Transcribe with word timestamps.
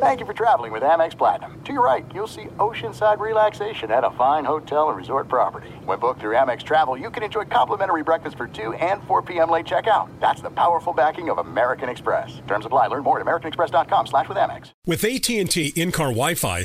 Thank 0.00 0.20
you 0.20 0.26
for 0.26 0.32
traveling 0.32 0.70
with 0.70 0.84
Amex 0.84 1.18
Platinum. 1.18 1.60
To 1.64 1.72
your 1.72 1.84
right, 1.84 2.06
you'll 2.14 2.28
see 2.28 2.44
oceanside 2.58 3.18
relaxation 3.18 3.90
at 3.90 4.04
a 4.04 4.12
fine 4.12 4.44
hotel 4.44 4.90
and 4.90 4.96
resort 4.96 5.26
property. 5.26 5.70
When 5.86 5.98
booked 5.98 6.20
through 6.20 6.36
Amex 6.36 6.62
Travel, 6.62 6.96
you 6.96 7.10
can 7.10 7.24
enjoy 7.24 7.46
complimentary 7.46 8.04
breakfast 8.04 8.36
for 8.36 8.46
2 8.46 8.74
and 8.74 9.02
4 9.08 9.22
p.m. 9.22 9.50
late 9.50 9.66
checkout. 9.66 10.08
That's 10.20 10.40
the 10.40 10.50
powerful 10.50 10.92
backing 10.92 11.30
of 11.30 11.38
American 11.38 11.88
Express. 11.88 12.40
Terms 12.46 12.64
apply. 12.64 12.86
Learn 12.86 13.02
more 13.02 13.18
at 13.18 13.26
americanexpress.com 13.26 14.06
slash 14.06 14.28
with 14.28 14.38
Amex. 14.38 14.70
With 14.86 15.02
AT&T 15.02 15.72
in-car 15.74 16.10
Wi-Fi, 16.10 16.64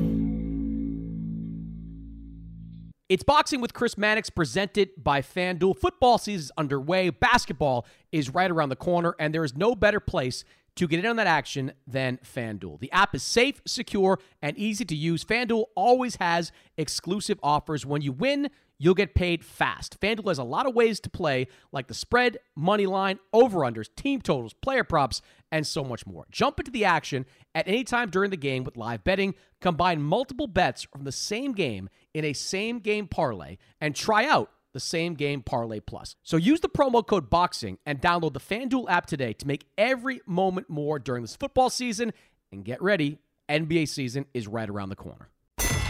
It's 3.11 3.23
Boxing 3.23 3.59
with 3.59 3.73
Chris 3.73 3.97
Mannix 3.97 4.29
presented 4.29 4.91
by 4.95 5.21
FanDuel. 5.21 5.77
Football 5.77 6.17
season 6.17 6.45
is 6.45 6.51
underway. 6.57 7.09
Basketball 7.09 7.85
is 8.13 8.29
right 8.29 8.49
around 8.49 8.69
the 8.69 8.77
corner, 8.77 9.17
and 9.19 9.35
there 9.35 9.43
is 9.43 9.53
no 9.53 9.75
better 9.75 9.99
place 9.99 10.45
to 10.77 10.87
get 10.87 10.99
in 10.99 11.05
on 11.05 11.17
that 11.17 11.27
action 11.27 11.73
than 11.85 12.19
FanDuel. 12.23 12.79
The 12.79 12.89
app 12.93 13.13
is 13.13 13.21
safe, 13.21 13.61
secure, 13.67 14.17
and 14.41 14.57
easy 14.57 14.85
to 14.85 14.95
use. 14.95 15.25
FanDuel 15.25 15.65
always 15.75 16.15
has 16.21 16.53
exclusive 16.77 17.37
offers. 17.43 17.85
When 17.85 18.01
you 18.01 18.13
win, 18.13 18.49
you'll 18.81 18.95
get 18.95 19.13
paid 19.13 19.45
fast. 19.45 19.99
FanDuel 19.99 20.29
has 20.29 20.39
a 20.39 20.43
lot 20.43 20.65
of 20.65 20.73
ways 20.73 20.99
to 21.01 21.09
play, 21.09 21.47
like 21.71 21.87
the 21.87 21.93
spread, 21.93 22.39
money 22.55 22.87
line, 22.87 23.19
over-unders, 23.31 23.93
team 23.95 24.19
totals, 24.21 24.53
player 24.53 24.83
props, 24.83 25.21
and 25.51 25.67
so 25.67 25.83
much 25.83 26.07
more. 26.07 26.25
Jump 26.31 26.59
into 26.59 26.71
the 26.71 26.83
action 26.83 27.27
at 27.53 27.67
any 27.67 27.83
time 27.83 28.09
during 28.09 28.31
the 28.31 28.37
game 28.37 28.63
with 28.63 28.75
live 28.75 29.03
betting. 29.03 29.35
Combine 29.61 30.01
multiple 30.01 30.47
bets 30.47 30.81
from 30.81 31.03
the 31.03 31.11
same 31.11 31.51
game 31.51 31.89
in 32.15 32.25
a 32.25 32.33
same 32.33 32.79
game 32.79 33.07
parlay 33.07 33.57
and 33.79 33.95
try 33.95 34.25
out 34.25 34.49
the 34.73 34.79
same 34.79 35.13
game 35.13 35.43
parlay 35.43 35.79
plus. 35.79 36.15
So 36.23 36.37
use 36.37 36.61
the 36.61 36.69
promo 36.69 37.05
code 37.05 37.29
BOXING 37.29 37.77
and 37.85 38.01
download 38.01 38.33
the 38.33 38.39
FanDuel 38.39 38.89
app 38.89 39.05
today 39.05 39.33
to 39.33 39.47
make 39.47 39.67
every 39.77 40.21
moment 40.25 40.71
more 40.71 40.97
during 40.97 41.21
this 41.21 41.35
football 41.35 41.69
season. 41.69 42.13
And 42.51 42.65
get 42.65 42.81
ready, 42.81 43.19
NBA 43.47 43.89
season 43.89 44.25
is 44.33 44.47
right 44.47 44.69
around 44.69 44.89
the 44.89 44.95
corner. 44.95 45.29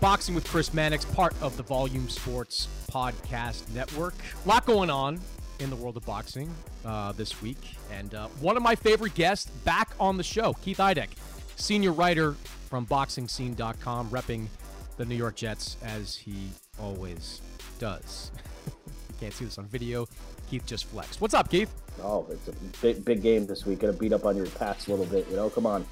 Boxing 0.00 0.34
with 0.34 0.46
Chris 0.46 0.74
Mannix, 0.74 1.04
part 1.04 1.34
of 1.40 1.56
the 1.56 1.62
Volume 1.62 2.08
Sports 2.08 2.68
Podcast 2.90 3.72
Network. 3.74 4.14
A 4.44 4.48
lot 4.48 4.66
going 4.66 4.90
on 4.90 5.20
in 5.60 5.70
the 5.70 5.76
world 5.76 5.96
of 5.96 6.04
boxing 6.04 6.50
uh, 6.84 7.12
this 7.12 7.40
week. 7.40 7.76
And 7.90 8.14
uh, 8.14 8.28
one 8.40 8.56
of 8.56 8.62
my 8.62 8.74
favorite 8.74 9.14
guests 9.14 9.50
back 9.64 9.90
on 9.98 10.16
the 10.16 10.22
show, 10.22 10.52
Keith 10.54 10.78
Idec, 10.78 11.08
senior 11.56 11.92
writer 11.92 12.32
from 12.68 12.86
BoxingScene.com, 12.86 14.10
repping 14.10 14.46
the 14.96 15.04
New 15.04 15.16
York 15.16 15.36
Jets 15.36 15.76
as 15.82 16.16
he 16.16 16.48
always 16.78 17.40
does. 17.78 18.30
you 18.66 19.14
can't 19.20 19.32
see 19.32 19.44
this 19.44 19.58
on 19.58 19.66
video. 19.66 20.06
Keith 20.50 20.66
just 20.66 20.84
flexed. 20.86 21.20
What's 21.20 21.34
up, 21.34 21.50
Keith? 21.50 21.72
Oh, 22.02 22.26
it's 22.30 22.48
a 22.48 22.52
big, 22.82 23.04
big 23.04 23.22
game 23.22 23.46
this 23.46 23.64
week. 23.64 23.80
Gonna 23.80 23.92
beat 23.92 24.12
up 24.12 24.24
on 24.24 24.36
your 24.36 24.46
Pats 24.46 24.88
a 24.88 24.90
little 24.90 25.06
bit, 25.06 25.26
you 25.30 25.36
know. 25.36 25.48
Come 25.48 25.66
on. 25.66 25.86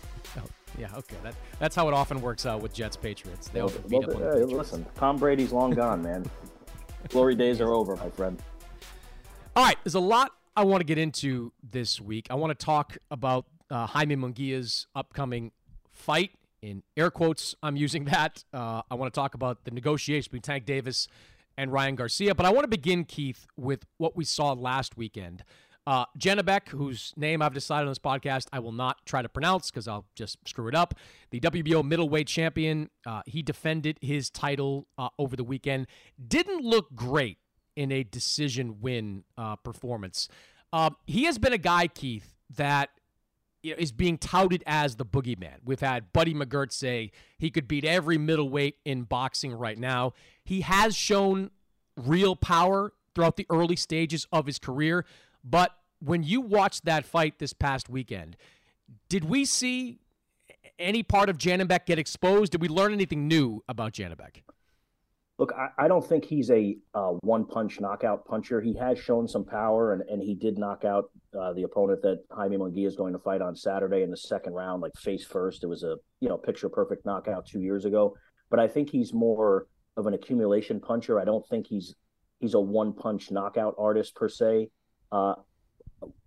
Yeah, 0.78 0.88
okay. 0.96 1.16
That, 1.22 1.34
that's 1.58 1.76
how 1.76 1.88
it 1.88 1.94
often 1.94 2.20
works 2.20 2.46
out 2.46 2.62
with 2.62 2.72
Jets 2.72 2.96
Patriots. 2.96 3.48
They 3.48 3.60
often 3.60 3.82
beat 3.88 4.04
up 4.04 4.14
on 4.14 4.20
the 4.20 4.26
hey, 4.26 4.32
Patriots. 4.32 4.52
listen, 4.52 4.86
Tom 4.94 5.18
Brady's 5.18 5.52
long 5.52 5.72
gone, 5.72 6.02
man. 6.02 6.24
Glory 7.08 7.34
days 7.34 7.60
are 7.60 7.72
over, 7.72 7.96
my 7.96 8.08
friend. 8.10 8.40
All 9.54 9.64
right, 9.64 9.76
there's 9.84 9.94
a 9.94 10.00
lot 10.00 10.32
I 10.56 10.64
want 10.64 10.80
to 10.80 10.84
get 10.84 10.98
into 10.98 11.52
this 11.62 12.00
week. 12.00 12.26
I 12.30 12.34
want 12.34 12.58
to 12.58 12.64
talk 12.64 12.96
about 13.10 13.46
uh, 13.70 13.86
Jaime 13.86 14.16
Munguia's 14.16 14.86
upcoming 14.94 15.52
fight. 15.90 16.30
In 16.62 16.82
air 16.96 17.10
quotes, 17.10 17.54
I'm 17.62 17.76
using 17.76 18.04
that. 18.04 18.44
Uh, 18.52 18.82
I 18.90 18.94
want 18.94 19.12
to 19.12 19.18
talk 19.18 19.34
about 19.34 19.64
the 19.64 19.72
negotiation 19.72 20.30
between 20.30 20.42
Tank 20.42 20.64
Davis 20.64 21.08
and 21.56 21.72
Ryan 21.72 21.96
Garcia. 21.96 22.34
But 22.34 22.46
I 22.46 22.50
want 22.50 22.64
to 22.64 22.68
begin, 22.68 23.04
Keith, 23.04 23.46
with 23.56 23.84
what 23.98 24.16
we 24.16 24.24
saw 24.24 24.52
last 24.52 24.96
weekend. 24.96 25.42
Uh, 25.86 26.04
Janibek, 26.16 26.68
whose 26.68 27.12
name 27.16 27.42
I've 27.42 27.54
decided 27.54 27.86
on 27.86 27.90
this 27.90 27.98
podcast 27.98 28.46
I 28.52 28.60
will 28.60 28.72
not 28.72 29.04
try 29.04 29.20
to 29.20 29.28
pronounce 29.28 29.70
because 29.70 29.88
I'll 29.88 30.06
just 30.14 30.38
screw 30.46 30.68
it 30.68 30.74
up. 30.74 30.94
The 31.30 31.40
WBO 31.40 31.84
middleweight 31.84 32.28
champion, 32.28 32.90
uh, 33.04 33.22
he 33.26 33.42
defended 33.42 33.98
his 34.00 34.30
title 34.30 34.86
uh, 34.96 35.08
over 35.18 35.34
the 35.34 35.44
weekend. 35.44 35.88
Didn't 36.24 36.62
look 36.62 36.94
great 36.94 37.38
in 37.74 37.90
a 37.90 38.04
decision 38.04 38.80
win 38.80 39.24
uh, 39.36 39.56
performance. 39.56 40.28
Um, 40.72 40.96
he 41.06 41.24
has 41.24 41.38
been 41.38 41.52
a 41.52 41.58
guy, 41.58 41.88
Keith, 41.88 42.34
that 42.56 42.90
you 43.62 43.72
know, 43.72 43.76
is 43.78 43.92
being 43.92 44.18
touted 44.18 44.62
as 44.66 44.96
the 44.96 45.06
boogeyman. 45.06 45.56
We've 45.64 45.80
had 45.80 46.12
Buddy 46.12 46.34
McGirt 46.34 46.72
say 46.72 47.12
he 47.38 47.50
could 47.50 47.68
beat 47.68 47.84
every 47.84 48.18
middleweight 48.18 48.76
in 48.84 49.02
boxing 49.02 49.52
right 49.52 49.78
now. 49.78 50.12
He 50.44 50.62
has 50.62 50.96
shown 50.96 51.50
real 51.96 52.36
power 52.36 52.92
throughout 53.14 53.36
the 53.36 53.46
early 53.50 53.76
stages 53.76 54.26
of 54.32 54.46
his 54.46 54.58
career, 54.58 55.04
but 55.44 55.76
when 56.00 56.22
you 56.22 56.40
watched 56.40 56.84
that 56.84 57.04
fight 57.04 57.38
this 57.38 57.52
past 57.52 57.88
weekend, 57.88 58.36
did 59.08 59.24
we 59.24 59.44
see 59.44 60.00
any 60.78 61.02
part 61.02 61.28
of 61.28 61.38
Janibek 61.38 61.86
get 61.86 61.98
exposed? 61.98 62.52
Did 62.52 62.60
we 62.60 62.68
learn 62.68 62.92
anything 62.92 63.28
new 63.28 63.62
about 63.68 63.92
Janibek? 63.92 64.42
Look, 65.38 65.52
I, 65.56 65.84
I 65.84 65.88
don't 65.88 66.06
think 66.06 66.24
he's 66.24 66.50
a 66.50 66.76
uh, 66.94 67.12
one 67.22 67.46
punch 67.46 67.80
knockout 67.80 68.26
puncher. 68.26 68.60
He 68.60 68.76
has 68.76 68.98
shown 68.98 69.26
some 69.26 69.44
power, 69.44 69.92
and, 69.92 70.02
and 70.08 70.22
he 70.22 70.34
did 70.34 70.58
knock 70.58 70.84
out 70.84 71.10
uh, 71.38 71.52
the 71.54 71.62
opponent 71.62 72.02
that 72.02 72.22
Jaime 72.30 72.58
Munguia 72.58 72.86
is 72.86 72.96
going 72.96 73.12
to 73.12 73.18
fight 73.18 73.40
on 73.40 73.56
Saturday 73.56 74.02
in 74.02 74.10
the 74.10 74.16
second 74.16 74.52
round, 74.52 74.82
like 74.82 74.92
face 74.98 75.24
first. 75.24 75.64
It 75.64 75.68
was 75.68 75.82
a 75.82 75.96
you 76.20 76.28
know 76.28 76.36
picture 76.36 76.68
perfect 76.68 77.06
knockout 77.06 77.46
two 77.46 77.60
years 77.60 77.84
ago. 77.86 78.14
But 78.50 78.60
I 78.60 78.68
think 78.68 78.90
he's 78.90 79.14
more 79.14 79.66
of 79.96 80.06
an 80.06 80.14
accumulation 80.14 80.78
puncher. 80.80 81.18
I 81.18 81.24
don't 81.24 81.46
think 81.48 81.66
he's 81.66 81.94
he's 82.38 82.54
a 82.54 82.60
one 82.60 82.92
punch 82.92 83.30
knockout 83.30 83.74
artist 83.78 84.14
per 84.14 84.28
se. 84.28 84.68
Uh, 85.12 85.34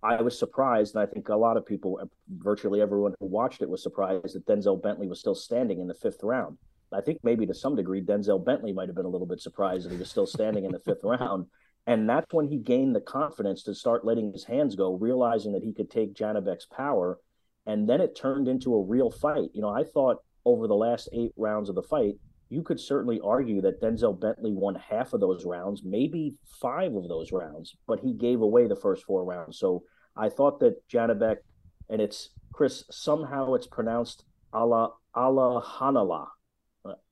I 0.02 0.22
was 0.22 0.38
surprised, 0.38 0.94
and 0.94 1.02
I 1.02 1.06
think 1.06 1.28
a 1.28 1.36
lot 1.36 1.56
of 1.56 1.66
people, 1.66 2.00
virtually 2.38 2.80
everyone 2.80 3.14
who 3.20 3.26
watched 3.26 3.60
it, 3.60 3.68
was 3.68 3.82
surprised 3.82 4.34
that 4.34 4.46
Denzel 4.46 4.82
Bentley 4.82 5.08
was 5.08 5.20
still 5.20 5.34
standing 5.34 5.80
in 5.80 5.88
the 5.88 5.94
fifth 5.94 6.22
round. 6.22 6.56
I 6.92 7.00
think 7.00 7.18
maybe 7.22 7.46
to 7.46 7.54
some 7.54 7.74
degree, 7.76 8.00
Denzel 8.00 8.42
Bentley 8.42 8.72
might 8.72 8.88
have 8.88 8.96
been 8.96 9.04
a 9.04 9.10
little 9.10 9.26
bit 9.26 9.40
surprised 9.40 9.84
that 9.84 9.92
he 9.92 9.98
was 9.98 10.08
still 10.08 10.26
standing 10.26 10.64
in 10.64 10.72
the 10.72 10.78
fifth 10.78 11.00
round. 11.04 11.46
And 11.86 12.08
that's 12.08 12.32
when 12.32 12.48
he 12.48 12.58
gained 12.58 12.96
the 12.96 13.00
confidence 13.00 13.62
to 13.64 13.74
start 13.74 14.04
letting 14.04 14.32
his 14.32 14.44
hands 14.44 14.74
go, 14.74 14.94
realizing 14.94 15.52
that 15.52 15.62
he 15.62 15.72
could 15.72 15.90
take 15.90 16.14
Janibek's 16.14 16.66
power. 16.66 17.18
And 17.66 17.88
then 17.88 18.00
it 18.00 18.16
turned 18.16 18.48
into 18.48 18.74
a 18.74 18.82
real 18.82 19.10
fight. 19.10 19.50
You 19.52 19.62
know, 19.62 19.68
I 19.68 19.84
thought 19.84 20.18
over 20.44 20.68
the 20.68 20.74
last 20.74 21.08
eight 21.12 21.32
rounds 21.36 21.68
of 21.68 21.74
the 21.74 21.82
fight, 21.82 22.14
you 22.48 22.62
could 22.62 22.78
certainly 22.78 23.20
argue 23.22 23.60
that 23.62 23.80
Denzel 23.80 24.18
Bentley 24.18 24.52
won 24.52 24.76
half 24.76 25.12
of 25.12 25.20
those 25.20 25.44
rounds, 25.44 25.82
maybe 25.84 26.34
five 26.60 26.94
of 26.94 27.08
those 27.08 27.32
rounds, 27.32 27.76
but 27.86 28.00
he 28.00 28.12
gave 28.12 28.40
away 28.40 28.66
the 28.66 28.76
first 28.76 29.04
four 29.04 29.24
rounds. 29.24 29.58
So 29.58 29.82
I 30.16 30.28
thought 30.28 30.60
that 30.60 30.86
Janibek, 30.88 31.38
and 31.90 32.00
it's 32.00 32.30
Chris, 32.52 32.84
somehow 32.90 33.54
it's 33.54 33.66
pronounced 33.66 34.24
Allah 34.52 34.92
Allah 35.14 35.62
Hanala. 35.62 36.26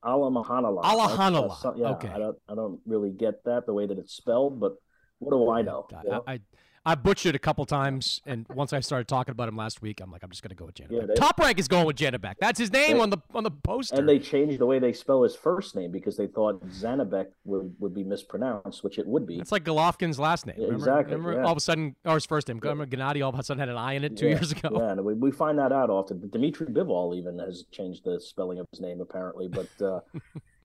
Alamahanala. 0.03 0.83
Alahanala. 0.83 1.65
Uh, 1.65 1.73
yeah, 1.75 1.89
okay. 1.89 2.07
I 2.07 2.17
don't, 2.17 2.37
I 2.47 2.55
don't 2.55 2.79
really 2.85 3.11
get 3.11 3.43
that 3.43 3.65
the 3.65 3.73
way 3.73 3.85
that 3.85 3.97
it's 3.97 4.13
spelled, 4.13 4.59
but 4.59 4.73
what 5.19 5.31
do 5.31 5.49
I 5.49 5.61
know? 5.63 5.85
I, 6.27 6.33
I, 6.33 6.39
I 6.87 6.93
butchered 6.93 7.29
it 7.29 7.35
a 7.35 7.39
couple 7.39 7.65
times, 7.65 8.21
and 8.27 8.45
once 8.53 8.71
I 8.71 8.79
started 8.79 9.07
talking 9.07 9.31
about 9.31 9.47
him 9.47 9.57
last 9.57 9.81
week, 9.81 9.99
I'm 10.01 10.11
like, 10.11 10.21
I'm 10.21 10.29
just 10.29 10.43
gonna 10.43 10.53
go 10.53 10.65
with 10.65 10.75
Janibek. 10.75 10.91
Yeah, 10.91 11.05
they- 11.07 11.15
Top 11.15 11.39
rank 11.39 11.57
is 11.57 11.67
going 11.67 11.87
with 11.87 11.95
Janibek. 11.95 12.35
That's 12.39 12.59
his 12.59 12.71
name 12.71 12.97
They- 12.97 13.01
on 13.01 13.09
the 13.09 13.17
on 13.33 13.43
the 13.43 13.49
poster. 13.51 13.95
And 13.95 14.07
they 14.07 14.19
changed 14.19 14.59
the 14.59 14.67
way 14.67 14.77
they 14.77 14.93
spell 14.93 15.23
his 15.23 15.35
first 15.35 15.75
name 15.75 15.91
because 15.91 16.15
they 16.15 16.27
thought 16.27 16.63
Zanabek 16.67 17.27
would, 17.43 17.75
would 17.79 17.95
be 17.95 18.03
mispronounced, 18.03 18.83
which 18.83 18.99
it 18.99 19.07
would 19.07 19.25
be. 19.25 19.39
it's 19.39 19.51
like 19.51 19.63
Golovkin's 19.63 20.19
last 20.19 20.45
name. 20.45 20.55
Yeah, 20.59 20.65
remember, 20.65 20.83
exactly, 20.83 21.15
remember 21.15 21.39
yeah. 21.39 21.45
all 21.45 21.51
of 21.53 21.57
a 21.57 21.61
sudden, 21.61 21.95
or 22.05 22.13
his 22.13 22.25
first 22.25 22.47
name. 22.47 22.59
Remember 22.59 22.85
Gennady 22.85 23.23
all 23.23 23.33
of 23.33 23.39
a 23.39 23.43
sudden 23.43 23.59
had 23.59 23.69
an 23.69 23.77
I 23.77 23.93
in 23.93 24.03
it 24.03 24.15
two 24.15 24.27
years 24.27 24.51
ago. 24.51 24.69
Yeah, 24.73 24.91
and 24.91 25.03
we, 25.03 25.13
we 25.15 25.31
find 25.31 25.57
that 25.57 25.71
out 25.71 25.89
often. 25.89 26.29
Dmitry 26.29 26.67
Bivol 26.67 27.15
even 27.17 27.39
has 27.39 27.63
changed 27.71 28.03
the 28.05 28.19
spelling 28.19 28.59
of 28.59 28.67
his 28.71 28.79
name 28.79 29.01
apparently. 29.01 29.47
But 29.47 29.69
uh, 29.83 30.01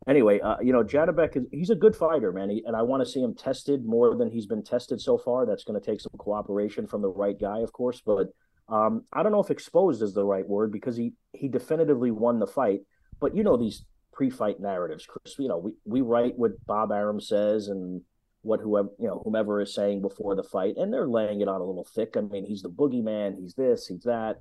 anyway, 0.09 0.41
uh, 0.41 0.57
you 0.63 0.73
know, 0.73 0.83
Janibek 0.83 1.37
is 1.37 1.45
he's 1.51 1.71
a 1.71 1.75
good 1.75 1.95
fighter, 1.95 2.33
man, 2.33 2.51
he, 2.51 2.63
and 2.67 2.77
I 2.77 2.83
want 2.83 3.05
to 3.05 3.11
see 3.11 3.21
him 3.21 3.35
tested 3.35 3.85
more 3.85 4.17
than 4.17 4.31
he's 4.31 4.47
been 4.47 4.63
tested 4.63 5.01
so 5.01 5.19
far. 5.19 5.47
That's 5.47 5.65
going 5.65 5.81
to 5.81 5.85
take 5.85 6.01
some 6.01 6.13
cooperation 6.19 6.87
from 6.87 7.03
the 7.03 7.11
right 7.11 7.39
guy, 7.39 7.61
of 7.61 7.73
course. 7.73 8.03
But 8.05 8.29
um, 8.69 9.05
I 9.13 9.23
don't 9.23 9.33
know 9.33 9.43
if 9.43 9.51
exposed 9.51 10.03
is 10.03 10.15
the 10.15 10.25
right 10.25 10.49
word 10.49 10.73
because 10.73 10.97
he 10.97 11.13
he 11.33 11.49
definitively 11.49 12.11
won 12.11 12.39
the 12.39 12.47
fight. 12.47 12.81
But 13.21 13.37
you 13.37 13.43
know 13.43 13.57
these 13.57 13.85
pre-fight 14.13 14.61
narratives, 14.61 15.07
Chris. 15.07 15.37
You 15.39 15.49
know, 15.49 15.59
we 15.59 15.73
we 15.85 16.01
write 16.01 16.39
what 16.39 16.65
Bob 16.67 16.93
Arum 16.93 17.21
says 17.21 17.69
and 17.69 18.03
what 18.43 18.61
whoever 18.61 18.89
you 18.99 19.07
know 19.07 19.21
whomever 19.25 19.61
is 19.61 19.75
saying 19.75 20.01
before 20.01 20.35
the 20.35 20.43
fight, 20.43 20.75
and 20.77 20.93
they're 20.93 21.09
laying 21.09 21.41
it 21.41 21.49
on 21.49 21.61
a 21.61 21.65
little 21.65 21.87
thick. 21.95 22.17
I 22.17 22.21
mean, 22.21 22.47
he's 22.47 22.63
the 22.63 22.71
boogeyman. 22.71 23.39
He's 23.39 23.55
this. 23.55 23.87
He's 23.87 24.05
that. 24.05 24.41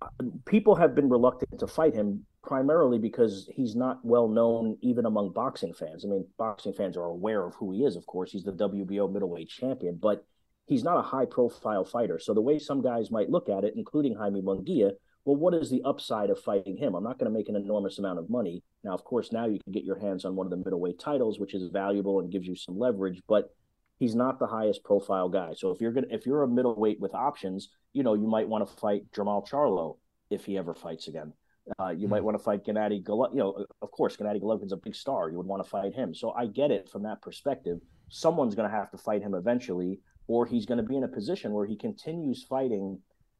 Uh, 0.00 0.08
People 0.46 0.76
have 0.76 0.94
been 0.94 1.08
reluctant 1.08 1.58
to 1.58 1.66
fight 1.66 1.94
him 1.94 2.26
primarily 2.44 2.98
because 2.98 3.48
he's 3.52 3.74
not 3.74 4.04
well 4.04 4.28
known 4.28 4.76
even 4.82 5.06
among 5.06 5.32
boxing 5.32 5.72
fans. 5.72 6.04
I 6.04 6.08
mean, 6.08 6.26
boxing 6.38 6.74
fans 6.74 6.96
are 6.96 7.04
aware 7.04 7.44
of 7.44 7.54
who 7.54 7.72
he 7.72 7.84
is. 7.84 7.96
Of 7.96 8.06
course, 8.06 8.30
he's 8.30 8.44
the 8.44 8.52
WBO 8.52 9.10
middleweight 9.10 9.48
champion, 9.48 9.98
but 10.00 10.24
he's 10.66 10.84
not 10.84 10.98
a 10.98 11.02
high-profile 11.02 11.84
fighter. 11.84 12.18
So 12.18 12.34
the 12.34 12.42
way 12.42 12.58
some 12.58 12.82
guys 12.82 13.10
might 13.10 13.30
look 13.30 13.48
at 13.48 13.64
it, 13.64 13.74
including 13.76 14.14
Jaime 14.14 14.42
Munguia, 14.42 14.92
well, 15.24 15.36
what 15.36 15.54
is 15.54 15.70
the 15.70 15.82
upside 15.84 16.28
of 16.28 16.38
fighting 16.38 16.76
him? 16.76 16.94
I'm 16.94 17.02
not 17.02 17.18
going 17.18 17.32
to 17.32 17.36
make 17.36 17.48
an 17.48 17.56
enormous 17.56 17.98
amount 17.98 18.18
of 18.18 18.28
money. 18.28 18.62
Now, 18.82 18.92
of 18.92 19.04
course, 19.04 19.32
now 19.32 19.46
you 19.46 19.58
can 19.64 19.72
get 19.72 19.84
your 19.84 19.98
hands 19.98 20.26
on 20.26 20.36
one 20.36 20.46
of 20.46 20.50
the 20.50 20.58
middleweight 20.58 20.98
titles, 20.98 21.40
which 21.40 21.54
is 21.54 21.70
valuable 21.70 22.20
and 22.20 22.30
gives 22.30 22.46
you 22.46 22.56
some 22.56 22.78
leverage, 22.78 23.22
but 23.26 23.54
he's 23.98 24.14
not 24.14 24.38
the 24.38 24.46
highest 24.46 24.84
profile 24.84 25.30
guy. 25.30 25.54
So 25.56 25.70
if 25.70 25.80
you're 25.80 25.92
going 25.92 26.10
if 26.10 26.26
you're 26.26 26.42
a 26.42 26.48
middleweight 26.48 27.00
with 27.00 27.14
options, 27.14 27.70
you 27.94 28.02
know, 28.02 28.12
you 28.12 28.26
might 28.26 28.48
want 28.48 28.68
to 28.68 28.76
fight 28.76 29.10
Jermall 29.12 29.48
Charlo 29.48 29.96
if 30.28 30.44
he 30.44 30.58
ever 30.58 30.74
fights 30.74 31.08
again. 31.08 31.32
Uh, 31.78 31.88
you 31.90 32.08
might 32.08 32.22
want 32.22 32.36
to 32.36 32.42
fight 32.42 32.64
Gennady 32.64 33.02
Golovkin. 33.02 33.32
You 33.34 33.38
know, 33.38 33.66
of 33.80 33.90
course, 33.90 34.16
Gennady 34.16 34.40
Golovkin's 34.42 34.72
a 34.72 34.76
big 34.76 34.94
star. 34.94 35.30
You 35.30 35.38
would 35.38 35.46
want 35.46 35.62
to 35.64 35.68
fight 35.68 35.94
him. 35.94 36.14
So 36.14 36.32
I 36.32 36.46
get 36.46 36.70
it 36.70 36.88
from 36.90 37.02
that 37.04 37.22
perspective. 37.22 37.80
Someone's 38.10 38.54
going 38.54 38.68
to 38.70 38.76
have 38.76 38.90
to 38.90 38.98
fight 38.98 39.22
him 39.22 39.34
eventually, 39.34 40.00
or 40.26 40.44
he's 40.46 40.66
going 40.66 40.78
to 40.78 40.84
be 40.84 40.96
in 40.96 41.04
a 41.04 41.08
position 41.08 41.52
where 41.52 41.66
he 41.66 41.76
continues 41.76 42.42
fighting, 42.42 42.98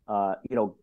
uh, 0.09 0.37
you 0.49 0.57
know, 0.57 0.77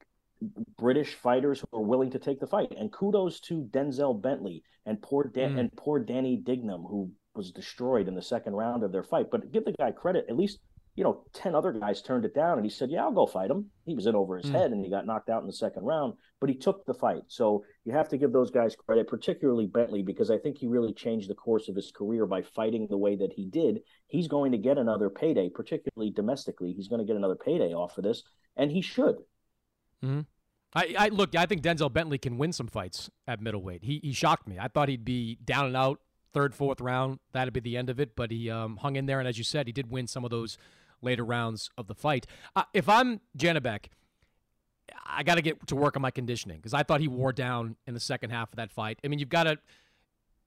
British 0.78 1.16
fighters 1.16 1.62
who 1.72 1.78
are 1.80 1.84
willing 1.84 2.12
to 2.12 2.20
take 2.20 2.40
the 2.40 2.48
fight. 2.48 2.74
And 2.78 2.92
kudos 2.92 3.40
to 3.42 3.64
Denzel 3.72 4.20
Bentley 4.20 4.64
and 4.86 5.02
poor 5.02 5.24
Dan- 5.24 5.56
Mm. 5.56 5.60
and 5.60 5.74
poor 5.78 6.00
Danny 6.00 6.38
Dignum, 6.38 6.84
who 6.88 7.12
was 7.36 7.52
destroyed 7.52 8.08
in 8.08 8.16
the 8.16 8.22
second 8.22 8.54
round 8.54 8.84
of 8.84 8.92
their 8.92 9.04
fight. 9.04 9.30
But 9.32 9.52
give 9.52 9.66
the 9.66 9.74
guy 9.74 9.92
credit. 9.92 10.26
At 10.30 10.38
least, 10.38 10.60
you 10.96 11.04
know, 11.04 11.24
10 11.34 11.56
other 11.56 11.72
guys 11.72 12.02
turned 12.02 12.26
it 12.26 12.36
down 12.36 12.58
and 12.58 12.66
he 12.66 12.70
said, 12.70 12.90
Yeah, 12.92 13.04
I'll 13.04 13.12
go 13.12 13.26
fight 13.26 13.50
him. 13.50 13.68
He 13.86 13.96
was 13.96 14.08
in 14.08 14.16
over 14.16 14.38
his 14.38 14.48
Mm. 14.48 14.52
head 14.52 14.72
and 14.72 14.84
he 14.84 14.92
got 14.92 15.06
knocked 15.06 15.30
out 15.30 15.42
in 15.42 15.48
the 15.48 15.54
second 15.54 15.84
round, 15.84 16.16
but 16.40 16.50
he 16.50 16.56
took 16.56 16.86
the 16.86 16.94
fight. 16.94 17.24
So 17.28 17.64
you 17.86 17.94
have 17.94 18.10
to 18.10 18.18
give 18.18 18.34
those 18.34 18.52
guys 18.52 18.76
credit, 18.76 19.08
particularly 19.08 19.68
Bentley, 19.68 20.04
because 20.04 20.30
I 20.30 20.38
think 20.38 20.58
he 20.58 20.68
really 20.68 20.94
changed 20.94 21.30
the 21.30 21.36
course 21.36 21.70
of 21.70 21.76
his 21.76 21.92
career 21.92 22.26
by 22.26 22.42
fighting 22.42 22.88
the 22.90 22.98
way 22.98 23.16
that 23.16 23.32
he 23.34 23.46
did. 23.46 23.82
He's 24.08 24.28
going 24.28 24.52
to 24.52 24.58
get 24.58 24.78
another 24.78 25.10
payday, 25.10 25.50
particularly 25.50 26.12
domestically. 26.12 26.74
He's 26.74 26.90
going 26.90 27.00
to 27.00 27.06
get 27.06 27.16
another 27.16 27.36
payday 27.38 27.74
off 27.74 27.98
of 27.98 28.04
this, 28.04 28.24
and 28.58 28.70
he 28.72 28.82
should. 28.82 29.16
I, 30.74 30.96
I 30.98 31.08
look. 31.10 31.36
I 31.36 31.46
think 31.46 31.62
Denzel 31.62 31.92
Bentley 31.92 32.18
can 32.18 32.38
win 32.38 32.54
some 32.54 32.68
fights 32.68 33.10
at 33.28 33.42
middleweight. 33.42 33.84
He 33.84 34.00
he 34.04 34.14
shocked 34.14 34.48
me. 34.48 34.58
I 34.60 34.68
thought 34.68 34.90
he'd 34.90 35.06
be 35.06 35.36
down 35.44 35.66
and 35.68 35.76
out 35.78 36.00
third, 36.34 36.56
fourth 36.56 36.80
round. 36.82 37.20
That'd 37.34 37.54
be 37.54 37.60
the 37.60 37.76
end 37.78 37.90
of 37.90 38.00
it. 38.00 38.16
But 38.16 38.32
he 38.32 38.50
um, 38.50 38.78
hung 38.78 38.96
in 38.96 39.06
there, 39.06 39.20
and 39.20 39.28
as 39.28 39.38
you 39.38 39.44
said, 39.44 39.68
he 39.68 39.74
did 39.74 39.92
win 39.92 40.08
some 40.08 40.24
of 40.24 40.32
those 40.32 40.58
later 41.02 41.24
rounds 41.24 41.70
of 41.78 41.88
the 41.88 41.96
fight. 41.96 42.28
Uh, 42.56 42.64
if 42.74 42.88
I'm 42.88 43.22
Janibek, 43.38 43.86
I 45.06 45.24
got 45.24 45.36
to 45.36 45.42
get 45.42 45.68
to 45.68 45.76
work 45.76 45.96
on 45.96 46.02
my 46.02 46.12
conditioning 46.12 46.58
because 46.58 46.74
I 46.74 46.84
thought 46.84 47.02
he 47.02 47.08
wore 47.08 47.34
down 47.34 47.76
in 47.88 47.94
the 47.94 48.00
second 48.00 48.30
half 48.30 48.52
of 48.52 48.58
that 48.58 48.72
fight. 48.72 49.00
I 49.04 49.08
mean, 49.08 49.20
you've 49.20 49.30
got 49.30 49.44
to 49.44 49.58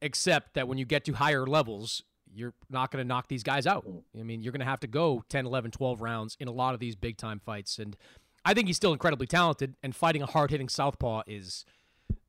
accept 0.02 0.54
that 0.54 0.68
when 0.68 0.78
you 0.78 0.84
get 0.84 1.04
to 1.04 1.12
higher 1.12 1.46
levels, 1.46 2.02
you're 2.32 2.54
not 2.68 2.90
going 2.90 3.02
to 3.02 3.06
knock 3.06 3.28
these 3.28 3.42
guys 3.42 3.66
out. 3.66 3.86
I 4.18 4.22
mean, 4.22 4.42
you're 4.42 4.52
going 4.52 4.60
to 4.60 4.66
have 4.66 4.80
to 4.80 4.86
go 4.86 5.24
10, 5.28 5.46
11, 5.46 5.70
12 5.70 6.00
rounds 6.00 6.36
in 6.40 6.48
a 6.48 6.52
lot 6.52 6.74
of 6.74 6.80
these 6.80 6.96
big 6.96 7.16
time 7.16 7.40
fights. 7.44 7.78
And 7.78 7.96
I 8.44 8.54
think 8.54 8.66
he's 8.66 8.76
still 8.76 8.92
incredibly 8.92 9.26
talented, 9.26 9.74
and 9.82 9.94
fighting 9.94 10.22
a 10.22 10.26
hard 10.26 10.50
hitting 10.50 10.68
southpaw 10.68 11.22
is 11.26 11.64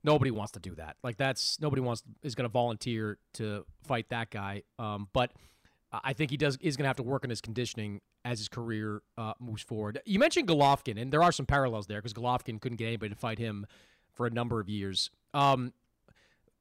nobody 0.04 0.32
wants 0.32 0.52
to 0.54 0.60
do 0.60 0.76
that. 0.76 0.96
Like 1.04 1.18
that's 1.18 1.60
nobody 1.60 1.82
wants 1.82 2.04
is 2.24 2.36
going 2.36 2.48
to 2.48 2.52
volunteer 2.52 3.18
to 3.34 3.66
fight 3.84 4.10
that 4.10 4.30
guy. 4.30 4.64
Um, 4.80 5.10
but 5.12 5.32
I 6.04 6.14
think 6.14 6.32
he 6.32 6.38
does 6.38 6.58
is 6.62 6.76
going 6.78 6.84
to 6.84 6.90
have 6.90 6.98
to 6.98 7.04
work 7.04 7.24
on 7.24 7.30
his 7.30 7.42
conditioning 7.42 8.02
as 8.24 8.40
his 8.40 8.48
career 8.48 9.02
uh, 9.18 9.34
moves 9.40 9.62
forward. 9.62 10.00
You 10.06 10.20
mentioned 10.20 10.48
Golovkin, 10.48 11.00
and 11.00 11.12
there 11.12 11.24
are 11.24 11.32
some 11.32 11.46
parallels 11.46 11.88
there 11.88 12.00
because 12.00 12.14
Golovkin 12.14 12.60
couldn't 12.60 12.78
get 12.78 12.88
anybody 12.88 13.10
to 13.14 13.20
fight 13.20 13.38
him 13.38 13.66
for 14.14 14.26
a 14.26 14.30
number 14.30 14.60
of 14.60 14.70
years. 14.70 15.12
Um, 15.34 15.74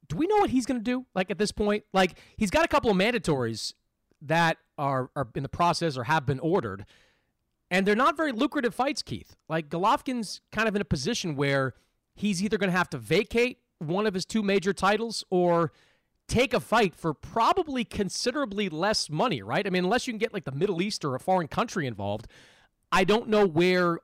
do 0.07 0.15
we 0.15 0.27
know 0.27 0.37
what 0.37 0.49
he's 0.49 0.65
going 0.65 0.79
to 0.79 0.83
do? 0.83 1.05
Like 1.15 1.31
at 1.31 1.37
this 1.37 1.51
point, 1.51 1.83
like 1.93 2.19
he's 2.37 2.51
got 2.51 2.65
a 2.65 2.67
couple 2.67 2.91
of 2.91 2.97
mandatories 2.97 3.73
that 4.21 4.57
are 4.77 5.09
are 5.15 5.27
in 5.35 5.43
the 5.43 5.49
process 5.49 5.97
or 5.97 6.03
have 6.03 6.25
been 6.25 6.39
ordered, 6.39 6.85
and 7.71 7.85
they're 7.85 7.95
not 7.95 8.15
very 8.17 8.31
lucrative 8.31 8.75
fights. 8.75 9.01
Keith, 9.01 9.35
like 9.49 9.69
Golovkin's 9.69 10.41
kind 10.51 10.67
of 10.67 10.75
in 10.75 10.81
a 10.81 10.85
position 10.85 11.35
where 11.35 11.73
he's 12.13 12.43
either 12.43 12.57
going 12.57 12.71
to 12.71 12.77
have 12.77 12.89
to 12.91 12.97
vacate 12.97 13.59
one 13.79 14.05
of 14.05 14.13
his 14.13 14.25
two 14.25 14.43
major 14.43 14.73
titles 14.73 15.23
or 15.29 15.71
take 16.27 16.53
a 16.53 16.59
fight 16.59 16.95
for 16.95 17.13
probably 17.13 17.83
considerably 17.83 18.69
less 18.69 19.09
money, 19.09 19.41
right? 19.41 19.65
I 19.65 19.69
mean, 19.69 19.83
unless 19.83 20.07
you 20.07 20.13
can 20.13 20.19
get 20.19 20.33
like 20.33 20.45
the 20.45 20.51
Middle 20.51 20.81
East 20.81 21.05
or 21.05 21.15
a 21.15 21.19
foreign 21.19 21.47
country 21.47 21.87
involved, 21.87 22.27
I 22.91 23.03
don't 23.03 23.29
know 23.29 23.45
where 23.45 23.99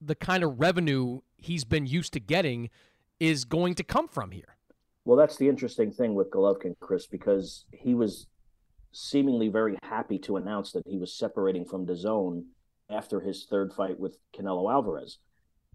the 0.00 0.14
kind 0.14 0.44
of 0.44 0.60
revenue 0.60 1.20
he's 1.36 1.64
been 1.64 1.86
used 1.86 2.12
to 2.14 2.20
getting 2.20 2.70
is 3.20 3.44
going 3.44 3.74
to 3.76 3.84
come 3.84 4.08
from 4.08 4.30
here. 4.32 4.56
Well, 5.04 5.16
that's 5.16 5.36
the 5.36 5.48
interesting 5.48 5.92
thing 5.92 6.14
with 6.14 6.30
Golovkin, 6.30 6.74
Chris, 6.80 7.06
because 7.06 7.64
he 7.72 7.94
was 7.94 8.26
seemingly 8.92 9.48
very 9.48 9.76
happy 9.82 10.18
to 10.20 10.36
announce 10.36 10.72
that 10.72 10.86
he 10.86 10.96
was 10.96 11.12
separating 11.12 11.64
from 11.64 11.86
DAZN 11.86 12.44
after 12.90 13.20
his 13.20 13.44
third 13.44 13.72
fight 13.72 13.98
with 13.98 14.18
Canelo 14.36 14.72
Alvarez. 14.72 15.18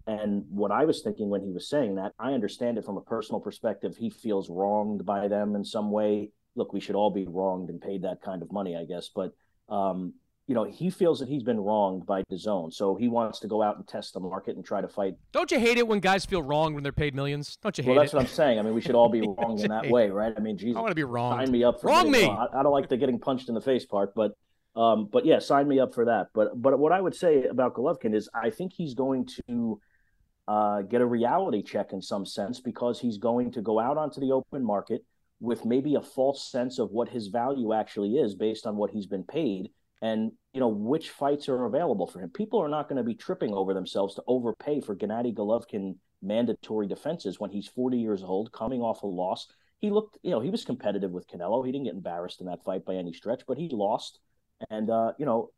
And 0.06 0.44
what 0.50 0.70
I 0.70 0.84
was 0.84 1.02
thinking 1.02 1.28
when 1.28 1.42
he 1.42 1.52
was 1.52 1.68
saying 1.68 1.96
that, 1.96 2.12
I 2.18 2.32
understand 2.32 2.78
it 2.78 2.84
from 2.84 2.96
a 2.96 3.02
personal 3.02 3.40
perspective. 3.40 3.96
He 3.96 4.10
feels 4.10 4.48
wronged 4.48 5.04
by 5.04 5.28
them 5.28 5.54
in 5.54 5.64
some 5.64 5.90
way. 5.90 6.30
Look, 6.56 6.72
we 6.72 6.80
should 6.80 6.96
all 6.96 7.10
be 7.10 7.26
wronged 7.26 7.70
and 7.70 7.80
paid 7.80 8.02
that 8.02 8.22
kind 8.22 8.42
of 8.42 8.50
money, 8.52 8.76
I 8.76 8.84
guess. 8.84 9.08
But 9.14 9.32
um, 9.68 10.14
you 10.50 10.54
know, 10.54 10.64
he 10.64 10.90
feels 10.90 11.20
that 11.20 11.28
he's 11.28 11.44
been 11.44 11.60
wronged 11.60 12.06
by 12.06 12.24
DAZN, 12.24 12.72
so 12.72 12.96
he 12.96 13.06
wants 13.06 13.38
to 13.38 13.46
go 13.46 13.62
out 13.62 13.76
and 13.76 13.86
test 13.86 14.14
the 14.14 14.18
market 14.18 14.56
and 14.56 14.64
try 14.64 14.80
to 14.80 14.88
fight. 14.88 15.14
Don't 15.30 15.48
you 15.52 15.60
hate 15.60 15.78
it 15.78 15.86
when 15.86 16.00
guys 16.00 16.24
feel 16.24 16.42
wrong 16.42 16.74
when 16.74 16.82
they're 16.82 16.90
paid 16.90 17.14
millions? 17.14 17.56
Don't 17.62 17.78
you 17.78 17.84
hate 17.84 17.90
well, 17.90 18.00
that's 18.00 18.12
it? 18.12 18.16
what 18.16 18.22
I'm 18.22 18.28
saying. 18.28 18.58
I 18.58 18.62
mean, 18.62 18.74
we 18.74 18.80
should 18.80 18.96
all 18.96 19.08
be 19.08 19.20
wronged 19.38 19.60
in 19.60 19.68
that 19.68 19.88
way, 19.88 20.10
right? 20.10 20.34
I 20.36 20.40
mean, 20.40 20.58
Jesus, 20.58 20.76
I 20.76 20.80
want 20.80 20.90
to 20.90 20.96
be 20.96 21.04
wrong. 21.04 21.38
sign 21.38 21.52
me 21.52 21.62
up 21.62 21.80
for 21.80 21.86
wrong 21.86 22.10
me. 22.10 22.24
I, 22.24 22.46
I 22.52 22.62
don't 22.64 22.72
like 22.72 22.88
the 22.88 22.96
getting 22.96 23.20
punched 23.20 23.48
in 23.48 23.54
the 23.54 23.60
face 23.60 23.84
part, 23.84 24.12
but 24.16 24.32
um, 24.74 25.08
but 25.12 25.24
yeah, 25.24 25.38
sign 25.38 25.68
me 25.68 25.78
up 25.78 25.94
for 25.94 26.06
that. 26.06 26.28
But 26.34 26.60
but 26.60 26.80
what 26.80 26.90
I 26.90 27.00
would 27.00 27.14
say 27.14 27.44
about 27.44 27.74
Golovkin 27.74 28.12
is 28.12 28.28
I 28.34 28.50
think 28.50 28.72
he's 28.72 28.94
going 28.94 29.28
to 29.46 29.80
uh, 30.50 30.82
get 30.82 31.00
a 31.00 31.06
reality 31.06 31.62
check 31.62 31.92
in 31.92 32.02
some 32.02 32.26
sense 32.26 32.58
because 32.58 32.98
he's 32.98 33.18
going 33.18 33.52
to 33.52 33.62
go 33.62 33.78
out 33.78 33.96
onto 33.96 34.20
the 34.20 34.32
open 34.32 34.64
market 34.64 35.04
with 35.38 35.64
maybe 35.64 35.94
a 35.94 36.00
false 36.02 36.50
sense 36.50 36.80
of 36.80 36.90
what 36.90 37.08
his 37.08 37.28
value 37.28 37.72
actually 37.72 38.16
is 38.16 38.34
based 38.34 38.66
on 38.66 38.74
what 38.74 38.90
he's 38.90 39.06
been 39.06 39.22
paid 39.22 39.70
and 40.02 40.32
you 40.52 40.58
know 40.58 40.66
which 40.66 41.10
fights 41.10 41.48
are 41.48 41.66
available 41.66 42.08
for 42.08 42.18
him. 42.18 42.30
People 42.30 42.60
are 42.60 42.68
not 42.68 42.88
going 42.88 42.96
to 42.96 43.04
be 43.04 43.14
tripping 43.14 43.54
over 43.54 43.72
themselves 43.72 44.16
to 44.16 44.24
overpay 44.26 44.80
for 44.80 44.96
Gennady 44.96 45.32
Golovkin 45.32 45.94
mandatory 46.20 46.88
defenses 46.88 47.38
when 47.38 47.50
he's 47.50 47.68
40 47.68 47.98
years 47.98 48.24
old, 48.24 48.50
coming 48.50 48.80
off 48.80 49.04
a 49.04 49.06
loss. 49.06 49.46
He 49.78 49.90
looked, 49.90 50.18
you 50.24 50.32
know, 50.32 50.40
he 50.40 50.50
was 50.50 50.64
competitive 50.64 51.12
with 51.12 51.28
Canelo. 51.28 51.64
He 51.64 51.70
didn't 51.70 51.84
get 51.84 51.94
embarrassed 51.94 52.40
in 52.40 52.48
that 52.48 52.64
fight 52.64 52.84
by 52.84 52.96
any 52.96 53.12
stretch, 53.12 53.42
but 53.46 53.56
he 53.56 53.68
lost. 53.70 54.18
And 54.68 54.90
uh, 54.90 55.12
you 55.16 55.26
know, 55.26 55.50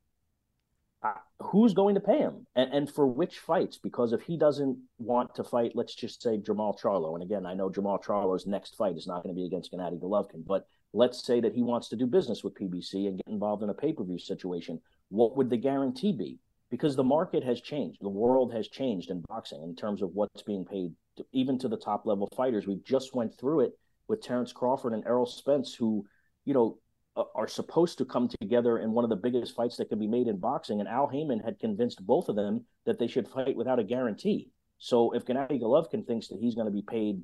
Uh, 1.02 1.14
who's 1.40 1.74
going 1.74 1.96
to 1.96 2.00
pay 2.00 2.18
him 2.18 2.46
and, 2.54 2.72
and 2.72 2.90
for 2.90 3.06
which 3.06 3.40
fights? 3.40 3.76
Because 3.76 4.12
if 4.12 4.22
he 4.22 4.36
doesn't 4.36 4.78
want 4.98 5.34
to 5.34 5.42
fight, 5.42 5.72
let's 5.74 5.94
just 5.94 6.22
say 6.22 6.38
Jermall 6.38 6.78
Charlo, 6.80 7.14
and 7.14 7.22
again, 7.24 7.44
I 7.44 7.54
know 7.54 7.68
Jermall 7.68 8.02
Charlo's 8.02 8.46
next 8.46 8.76
fight 8.76 8.96
is 8.96 9.08
not 9.08 9.24
going 9.24 9.34
to 9.34 9.38
be 9.38 9.46
against 9.46 9.72
Gennady 9.72 10.00
Golovkin, 10.00 10.46
but 10.46 10.66
let's 10.92 11.24
say 11.24 11.40
that 11.40 11.54
he 11.54 11.62
wants 11.62 11.88
to 11.88 11.96
do 11.96 12.06
business 12.06 12.44
with 12.44 12.54
PBC 12.54 13.08
and 13.08 13.16
get 13.16 13.26
involved 13.26 13.64
in 13.64 13.70
a 13.70 13.74
pay 13.74 13.92
per 13.92 14.04
view 14.04 14.18
situation. 14.18 14.80
What 15.08 15.36
would 15.36 15.50
the 15.50 15.56
guarantee 15.56 16.12
be? 16.12 16.38
because 16.72 16.96
the 16.96 17.04
market 17.04 17.44
has 17.44 17.60
changed. 17.60 17.98
The 18.00 18.08
world 18.08 18.50
has 18.54 18.66
changed 18.66 19.10
in 19.10 19.22
boxing 19.28 19.62
in 19.62 19.76
terms 19.76 20.00
of 20.00 20.14
what's 20.14 20.40
being 20.42 20.64
paid, 20.64 20.94
to, 21.18 21.26
even 21.30 21.58
to 21.58 21.68
the 21.68 21.76
top 21.76 22.06
level 22.06 22.26
fighters. 22.34 22.66
We 22.66 22.76
just 22.82 23.14
went 23.14 23.38
through 23.38 23.60
it 23.60 23.78
with 24.08 24.22
Terrence 24.22 24.52
Crawford 24.52 24.94
and 24.94 25.04
Errol 25.04 25.26
Spence, 25.26 25.74
who, 25.74 26.06
you 26.46 26.54
know, 26.54 26.78
Uh, 27.14 27.24
are 27.34 27.46
supposed 27.46 27.98
to 27.98 28.06
come 28.06 28.26
together 28.40 28.78
in 28.78 28.92
one 28.92 29.04
of 29.04 29.10
the 29.10 29.16
biggest 29.16 29.54
fights 29.54 29.76
that 29.76 29.90
can 29.90 29.98
be 29.98 30.06
made 30.06 30.28
in 30.28 30.38
boxing. 30.38 30.80
And 30.80 30.88
Al 30.88 31.06
Haymon 31.08 31.40
had 31.40 31.58
convinced 31.58 32.06
both 32.06 32.30
of 32.30 32.36
them 32.36 32.64
that 32.86 32.98
they 32.98 33.06
should 33.06 33.28
fight 33.28 33.54
without 33.54 33.78
a 33.78 33.84
guarantee. 33.84 34.48
So 34.78 35.12
if 35.12 35.26
Gennady 35.26 35.60
Golovkin 35.60 36.06
thinks 36.06 36.28
that 36.28 36.38
he's 36.40 36.54
going 36.54 36.68
to 36.68 36.72
be 36.72 36.80
paid 36.80 37.22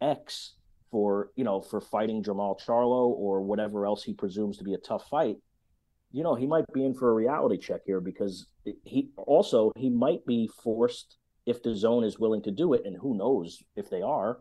X 0.00 0.54
for, 0.92 1.32
you 1.34 1.42
know, 1.42 1.60
for 1.60 1.80
fighting 1.80 2.22
Jermall 2.22 2.56
Charlo 2.64 3.08
or 3.08 3.42
whatever 3.42 3.84
else 3.84 4.04
he 4.04 4.14
presumes 4.14 4.58
to 4.58 4.64
be 4.64 4.74
a 4.74 4.78
tough 4.78 5.08
fight, 5.08 5.38
you 6.12 6.22
know, 6.22 6.36
he 6.36 6.46
might 6.46 6.64
be 6.72 6.84
in 6.84 6.94
for 6.94 7.10
a 7.10 7.14
reality 7.14 7.58
check 7.58 7.80
here 7.84 8.00
because 8.00 8.46
he 8.84 9.10
also 9.16 9.72
he 9.74 9.90
might 9.90 10.24
be 10.24 10.48
forced 10.62 11.16
if 11.46 11.64
DAZN 11.64 12.04
is 12.06 12.20
willing 12.20 12.42
to 12.42 12.52
do 12.52 12.74
it, 12.74 12.82
and 12.84 12.96
who 12.96 13.16
knows 13.16 13.62
if 13.74 13.90
they 13.90 14.02
are, 14.02 14.38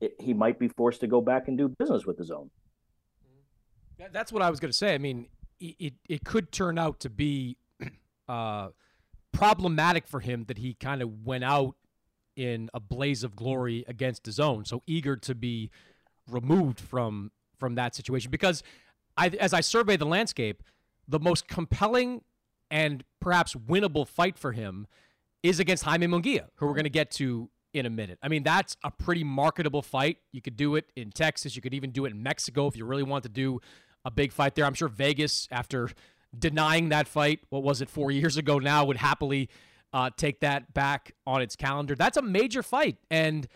it, 0.00 0.14
he 0.18 0.32
might 0.32 0.58
be 0.58 0.68
forced 0.68 1.00
to 1.00 1.06
go 1.06 1.20
back 1.20 1.48
and 1.48 1.58
do 1.58 1.68
business 1.68 2.06
with 2.06 2.18
DAZN. 2.18 2.48
That's 4.12 4.32
what 4.32 4.42
I 4.42 4.50
was 4.50 4.60
going 4.60 4.70
to 4.70 4.76
say. 4.76 4.94
I 4.94 4.98
mean, 4.98 5.26
it 5.60 5.94
it 6.08 6.24
could 6.24 6.52
turn 6.52 6.78
out 6.78 7.00
to 7.00 7.10
be 7.10 7.56
uh, 8.28 8.68
problematic 9.32 10.06
for 10.06 10.20
him 10.20 10.44
that 10.48 10.58
he 10.58 10.74
kind 10.74 11.02
of 11.02 11.24
went 11.24 11.44
out 11.44 11.76
in 12.36 12.68
a 12.74 12.80
blaze 12.80 13.22
of 13.22 13.36
glory 13.36 13.84
against 13.86 14.26
his 14.26 14.40
own, 14.40 14.64
so 14.64 14.82
eager 14.86 15.16
to 15.16 15.34
be 15.34 15.70
removed 16.28 16.80
from 16.80 17.30
from 17.58 17.74
that 17.76 17.94
situation. 17.94 18.30
Because 18.30 18.62
I, 19.16 19.28
as 19.28 19.52
I 19.52 19.60
survey 19.60 19.96
the 19.96 20.06
landscape, 20.06 20.62
the 21.06 21.20
most 21.20 21.48
compelling 21.48 22.22
and 22.70 23.04
perhaps 23.20 23.54
winnable 23.54 24.06
fight 24.06 24.38
for 24.38 24.52
him 24.52 24.86
is 25.42 25.60
against 25.60 25.84
Jaime 25.84 26.06
Munguia, 26.06 26.48
who 26.56 26.66
we're 26.66 26.72
going 26.72 26.84
to 26.84 26.90
get 26.90 27.10
to 27.12 27.50
in 27.72 27.86
a 27.86 27.90
minute. 27.90 28.18
I 28.22 28.28
mean, 28.28 28.42
that's 28.42 28.76
a 28.84 28.90
pretty 28.90 29.24
marketable 29.24 29.82
fight. 29.82 30.18
You 30.32 30.40
could 30.40 30.56
do 30.56 30.76
it 30.76 30.86
in 30.96 31.10
Texas. 31.10 31.54
You 31.56 31.62
could 31.62 31.74
even 31.74 31.90
do 31.90 32.04
it 32.06 32.12
in 32.12 32.22
Mexico 32.22 32.66
if 32.66 32.76
you 32.76 32.84
really 32.84 33.02
want 33.02 33.24
to 33.24 33.28
do 33.28 33.60
a 34.04 34.10
big 34.10 34.32
fight 34.32 34.54
there. 34.54 34.64
I'm 34.64 34.74
sure 34.74 34.88
Vegas, 34.88 35.48
after 35.50 35.90
denying 36.36 36.90
that 36.90 37.08
fight, 37.08 37.40
what 37.48 37.62
was 37.62 37.80
it, 37.80 37.88
four 37.88 38.10
years 38.10 38.36
ago 38.36 38.58
now, 38.58 38.84
would 38.84 38.96
happily 38.96 39.48
uh, 39.92 40.10
take 40.16 40.40
that 40.40 40.74
back 40.74 41.14
on 41.26 41.40
its 41.40 41.56
calendar. 41.56 41.94
That's 41.94 42.16
a 42.16 42.22
major 42.22 42.62
fight. 42.62 42.98
And, 43.10 43.46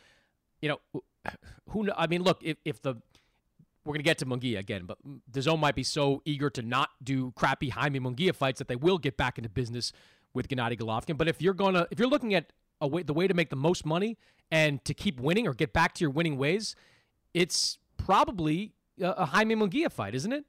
you 0.62 0.68
know, 0.68 1.02
who, 1.70 1.88
I 1.96 2.06
mean, 2.06 2.22
look, 2.22 2.42
if, 2.42 2.56
if 2.64 2.80
the, 2.80 2.94
we're 3.84 3.92
going 3.92 4.00
to 4.00 4.04
get 4.04 4.18
to 4.18 4.26
Munguia 4.26 4.58
again, 4.58 4.84
but 4.86 4.98
DAZN 5.30 5.58
might 5.58 5.74
be 5.74 5.82
so 5.82 6.22
eager 6.24 6.50
to 6.50 6.62
not 6.62 6.90
do 7.02 7.32
crappy 7.32 7.70
Jaime 7.70 8.00
Munguia 8.00 8.34
fights 8.34 8.58
that 8.58 8.68
they 8.68 8.76
will 8.76 8.98
get 8.98 9.16
back 9.16 9.38
into 9.38 9.48
business 9.48 9.92
with 10.34 10.48
Gennady 10.48 10.78
Golovkin. 10.78 11.16
But 11.16 11.28
if 11.28 11.42
you're 11.42 11.54
going 11.54 11.74
to, 11.74 11.88
if 11.90 11.98
you're 11.98 12.08
looking 12.08 12.34
at 12.34 12.52
a 12.80 12.86
way, 12.86 13.02
the 13.02 13.14
way 13.14 13.26
to 13.26 13.34
make 13.34 13.50
the 13.50 13.56
most 13.56 13.84
money 13.84 14.18
and 14.50 14.84
to 14.84 14.94
keep 14.94 15.20
winning 15.20 15.46
or 15.46 15.54
get 15.54 15.72
back 15.72 15.94
to 15.94 16.04
your 16.04 16.10
winning 16.10 16.38
ways, 16.38 16.76
it's 17.34 17.78
probably 17.96 18.74
a 19.00 19.26
Jaime 19.26 19.54
Munguia 19.54 19.90
fight, 19.90 20.14
isn't 20.14 20.32
it? 20.32 20.44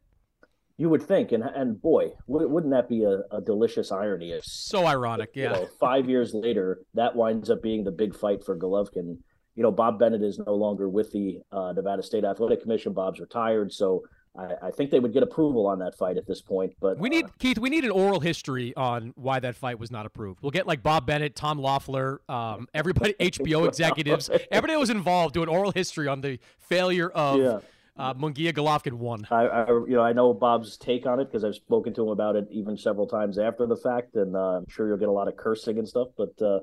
You 0.77 0.87
would 0.87 1.03
think, 1.03 1.33
and 1.33 1.43
and 1.43 1.81
boy, 1.81 2.13
wouldn't 2.27 2.71
that 2.71 2.87
be 2.87 3.03
a, 3.03 3.19
a 3.35 3.41
delicious 3.41 3.91
irony? 3.91 4.31
If 4.31 4.45
so 4.45 4.85
ironic, 4.85 5.31
yeah. 5.33 5.51
know, 5.51 5.67
five 5.77 6.09
years 6.09 6.33
later, 6.33 6.79
that 6.93 7.13
winds 7.13 7.49
up 7.49 7.61
being 7.61 7.83
the 7.83 7.91
big 7.91 8.15
fight 8.15 8.45
for 8.45 8.57
Golovkin. 8.57 9.17
You 9.55 9.63
know, 9.63 9.71
Bob 9.71 9.99
Bennett 9.99 10.23
is 10.23 10.39
no 10.39 10.55
longer 10.55 10.87
with 10.87 11.11
the 11.11 11.41
uh, 11.51 11.73
Nevada 11.73 12.01
State 12.01 12.23
Athletic 12.23 12.61
Commission. 12.61 12.93
Bob's 12.93 13.19
retired, 13.19 13.73
so 13.73 14.03
I, 14.37 14.67
I, 14.67 14.71
think 14.71 14.89
they 14.89 15.01
would 15.01 15.11
get 15.11 15.21
approval 15.21 15.67
on 15.67 15.79
that 15.79 15.97
fight 15.97 16.15
at 16.15 16.25
this 16.25 16.41
point. 16.41 16.73
But 16.79 16.97
we 16.97 17.09
need 17.09 17.25
uh, 17.25 17.29
Keith. 17.39 17.57
We 17.57 17.69
need 17.69 17.83
an 17.83 17.91
oral 17.91 18.21
history 18.21 18.73
on 18.77 19.11
why 19.17 19.41
that 19.41 19.57
fight 19.57 19.79
was 19.79 19.91
not 19.91 20.05
approved. 20.05 20.41
We'll 20.41 20.51
get 20.51 20.65
like 20.65 20.81
Bob 20.81 21.05
Bennett, 21.05 21.35
Tom 21.35 21.59
Loeffler, 21.59 22.21
um, 22.29 22.69
everybody, 22.73 23.13
HBO 23.19 23.67
executives, 23.67 24.29
everybody 24.51 24.73
that 24.75 24.79
was 24.79 24.91
involved, 24.91 25.33
do 25.33 25.43
an 25.43 25.49
oral 25.49 25.73
history 25.73 26.07
on 26.07 26.21
the 26.21 26.39
failure 26.57 27.09
of. 27.09 27.39
Yeah 27.39 27.59
uh, 27.99 28.13
Munguia 28.13 28.53
Golovkin 28.53 28.93
won. 28.93 29.27
I, 29.29 29.45
I, 29.45 29.67
you 29.67 29.89
know, 29.89 30.01
I 30.01 30.13
know 30.13 30.33
Bob's 30.33 30.77
take 30.77 31.05
on 31.05 31.19
it 31.19 31.25
because 31.25 31.43
I've 31.43 31.55
spoken 31.55 31.93
to 31.95 32.03
him 32.03 32.09
about 32.09 32.35
it 32.35 32.47
even 32.49 32.77
several 32.77 33.05
times 33.05 33.37
after 33.37 33.65
the 33.65 33.75
fact, 33.75 34.15
and 34.15 34.35
uh, 34.35 34.57
I'm 34.57 34.69
sure 34.69 34.87
you'll 34.87 34.97
get 34.97 35.09
a 35.09 35.11
lot 35.11 35.27
of 35.27 35.35
cursing 35.35 35.77
and 35.77 35.87
stuff. 35.87 36.07
But 36.17 36.41
uh, 36.41 36.61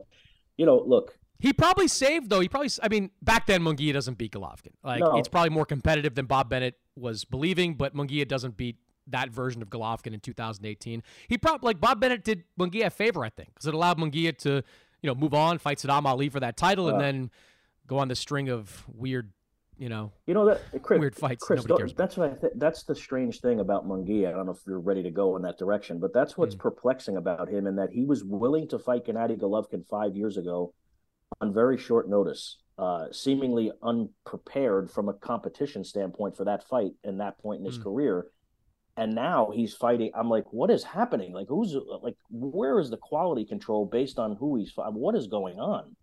you 0.57 0.65
know, 0.65 0.83
look, 0.85 1.19
he 1.39 1.53
probably 1.53 1.89
saved 1.89 2.31
though. 2.31 2.41
He 2.41 2.49
probably, 2.49 2.71
I 2.83 2.89
mean, 2.89 3.11
back 3.23 3.47
then 3.47 3.63
Munguia 3.63 3.93
doesn't 3.93 4.17
beat 4.17 4.33
Golovkin. 4.33 4.73
Like 4.83 5.01
no. 5.01 5.19
it's 5.19 5.29
probably 5.29 5.51
more 5.51 5.67
competitive 5.67 6.15
than 6.15 6.27
Bob 6.27 6.49
Bennett 6.49 6.75
was 6.97 7.25
believing, 7.25 7.75
but 7.75 7.95
Munguia 7.95 8.27
doesn't 8.27 8.57
beat 8.57 8.77
that 9.09 9.31
version 9.31 9.63
of 9.63 9.69
Golovkin 9.69 10.15
in 10.15 10.21
2018. 10.21 11.03
He 11.29 11.39
probably 11.39 11.67
like 11.67 11.81
Bob 11.81 12.01
Bennett 12.01 12.25
did 12.25 12.45
Munguia 12.59 12.87
a 12.87 12.91
favor, 12.91 13.25
I 13.25 13.29
think, 13.29 13.51
because 13.55 13.67
it 13.67 13.75
allowed 13.75 13.99
Munguia 13.99 14.37
to 14.39 14.63
you 15.03 15.07
know 15.07 15.15
move 15.15 15.35
on, 15.35 15.59
fight 15.59 15.79
Saddam 15.79 16.07
Ali 16.07 16.31
for 16.31 16.41
that 16.41 16.57
title, 16.57 16.89
and 16.89 17.01
then 17.01 17.31
go 17.87 17.99
on 17.99 18.09
the 18.09 18.17
string 18.17 18.49
of 18.49 18.85
weird 18.89 19.31
you 19.79 19.89
know, 19.89 20.13
you 20.27 20.35
know 20.35 20.47
that 20.47 20.61
Chris, 20.83 20.99
weird 20.99 21.15
fights. 21.15 21.45
Chris, 21.45 21.65
that's 21.97 22.17
what 22.17 22.31
I 22.31 22.35
th- 22.35 22.53
that's 22.57 22.85
the 22.85 22.95
strange 22.95 23.41
thing 23.41 23.61
about 23.61 23.87
Munguia. 23.87 24.29
I 24.29 24.33
don't 24.33 24.47
know 24.47 24.53
if 24.53 24.61
you're 24.67 24.81
ready 24.81 25.03
to 25.03 25.11
go 25.11 25.37
in 25.37 25.43
that 25.43 25.59
direction, 25.59 26.01
but 26.01 26.13
that's 26.15 26.37
what's 26.37 26.55
mm. 26.55 26.61
perplexing 26.61 27.17
about 27.17 27.49
him, 27.49 27.67
in 27.67 27.77
that 27.77 27.91
he 27.93 28.05
was 28.05 28.25
willing 28.25 28.69
to 28.69 28.79
fight 28.79 29.07
Gennady 29.07 29.39
Golovkin 29.39 29.87
five 29.89 30.17
years 30.17 30.37
ago 30.37 30.75
on 31.41 31.53
very 31.53 31.77
short 31.77 32.09
notice, 32.09 32.59
uh, 32.79 33.07
seemingly 33.13 33.73
unprepared 33.83 34.91
from 34.91 35.09
a 35.09 35.15
competition 35.15 35.85
standpoint 35.85 36.37
for 36.37 36.45
that 36.45 36.67
fight 36.67 36.93
and 37.05 37.21
that 37.21 37.39
point 37.39 37.61
in 37.61 37.67
his 37.67 37.79
mm. 37.79 37.83
career. 37.83 38.27
And 38.99 39.15
now 39.15 39.51
he's 39.55 39.75
fighting. 39.75 40.11
I'm 40.15 40.31
like, 40.31 40.51
what 40.55 40.71
is 40.71 40.83
happening? 40.83 41.35
Like, 41.35 41.49
who's 41.49 41.77
like, 42.03 42.17
where 42.31 42.81
is 42.81 42.89
the 42.89 42.97
quality 42.97 43.45
control 43.45 43.85
based 43.85 44.19
on 44.19 44.37
who 44.37 44.57
he's? 44.57 44.73
Fighting? 44.73 44.95
What 44.95 45.15
is 45.15 45.27
going 45.27 45.59
on? 45.59 45.95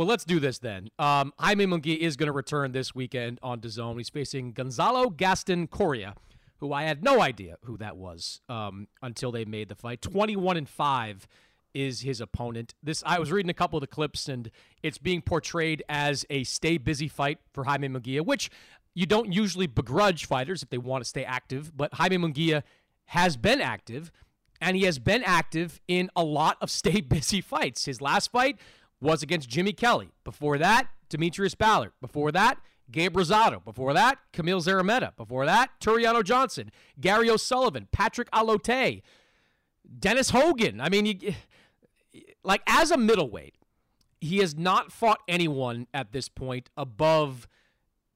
Well, 0.00 0.08
let's 0.08 0.24
do 0.24 0.40
this 0.40 0.58
then. 0.58 0.88
Um, 0.98 1.34
Jaime 1.38 1.66
Munguia 1.66 1.98
is 1.98 2.16
going 2.16 2.28
to 2.28 2.32
return 2.32 2.72
this 2.72 2.94
weekend 2.94 3.38
on 3.42 3.60
DAZN. 3.60 3.98
He's 3.98 4.08
facing 4.08 4.52
Gonzalo 4.52 5.10
Gaston 5.10 5.66
Coria, 5.66 6.14
who 6.56 6.72
I 6.72 6.84
had 6.84 7.04
no 7.04 7.20
idea 7.20 7.58
who 7.66 7.76
that 7.76 7.98
was 7.98 8.40
um, 8.48 8.88
until 9.02 9.30
they 9.30 9.44
made 9.44 9.68
the 9.68 9.74
fight. 9.74 10.00
21 10.00 10.56
and 10.56 10.66
5 10.66 11.28
is 11.74 12.00
his 12.00 12.22
opponent. 12.22 12.72
This 12.82 13.02
I 13.04 13.18
was 13.18 13.30
reading 13.30 13.50
a 13.50 13.52
couple 13.52 13.76
of 13.76 13.82
the 13.82 13.88
clips, 13.88 14.26
and 14.26 14.50
it's 14.82 14.96
being 14.96 15.20
portrayed 15.20 15.82
as 15.86 16.24
a 16.30 16.44
stay 16.44 16.78
busy 16.78 17.06
fight 17.06 17.36
for 17.52 17.64
Jaime 17.64 17.90
Munguia, 17.90 18.24
which 18.24 18.50
you 18.94 19.04
don't 19.04 19.30
usually 19.34 19.66
begrudge 19.66 20.24
fighters 20.24 20.62
if 20.62 20.70
they 20.70 20.78
want 20.78 21.04
to 21.04 21.08
stay 21.10 21.26
active. 21.26 21.76
But 21.76 21.92
Jaime 21.92 22.16
Munguia 22.16 22.62
has 23.04 23.36
been 23.36 23.60
active, 23.60 24.10
and 24.62 24.78
he 24.78 24.84
has 24.84 24.98
been 24.98 25.22
active 25.24 25.78
in 25.88 26.08
a 26.16 26.24
lot 26.24 26.56
of 26.62 26.70
stay 26.70 27.00
busy 27.02 27.42
fights. 27.42 27.84
His 27.84 28.00
last 28.00 28.32
fight 28.32 28.58
was 29.00 29.22
against 29.22 29.48
Jimmy 29.48 29.72
Kelly. 29.72 30.10
Before 30.24 30.58
that, 30.58 30.88
D'Mitrius 31.08 31.54
Ballard. 31.54 31.92
Before 32.00 32.32
that, 32.32 32.58
Gabe 32.90 33.16
Rosado. 33.16 33.64
Before 33.64 33.92
that, 33.92 34.18
Kamil 34.32 34.60
Szeremeta. 34.60 35.16
Before 35.16 35.46
that, 35.46 35.70
Tureano 35.80 36.24
Johnson, 36.24 36.70
Gary 37.00 37.30
O'Sullivan, 37.30 37.88
Patrick 37.92 38.30
Allotey, 38.30 39.02
Dennis 39.98 40.30
Hogan. 40.30 40.80
I 40.80 40.88
mean, 40.88 41.06
you, 41.06 41.34
like 42.42 42.62
as 42.66 42.90
a 42.90 42.96
middleweight, 42.96 43.54
he 44.20 44.38
has 44.38 44.56
not 44.56 44.92
fought 44.92 45.20
anyone 45.28 45.86
at 45.94 46.12
this 46.12 46.28
point 46.28 46.68
above 46.76 47.48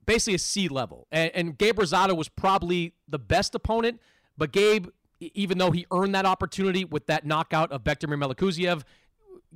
basically 0.06 0.34
a 0.34 0.38
C 0.38 0.68
level. 0.68 1.06
And, 1.10 1.30
and 1.34 1.58
Gabe 1.58 1.78
Rosado 1.78 2.16
was 2.16 2.28
probably 2.28 2.92
the 3.08 3.18
best 3.18 3.54
opponent, 3.54 4.00
but 4.36 4.52
Gabe, 4.52 4.88
even 5.20 5.58
though 5.58 5.70
he 5.70 5.86
earned 5.90 6.14
that 6.14 6.26
opportunity 6.26 6.84
with 6.84 7.06
that 7.06 7.24
knockout 7.24 7.72
of 7.72 7.84
Bektemir 7.84 8.22
Melikuziev, 8.22 8.82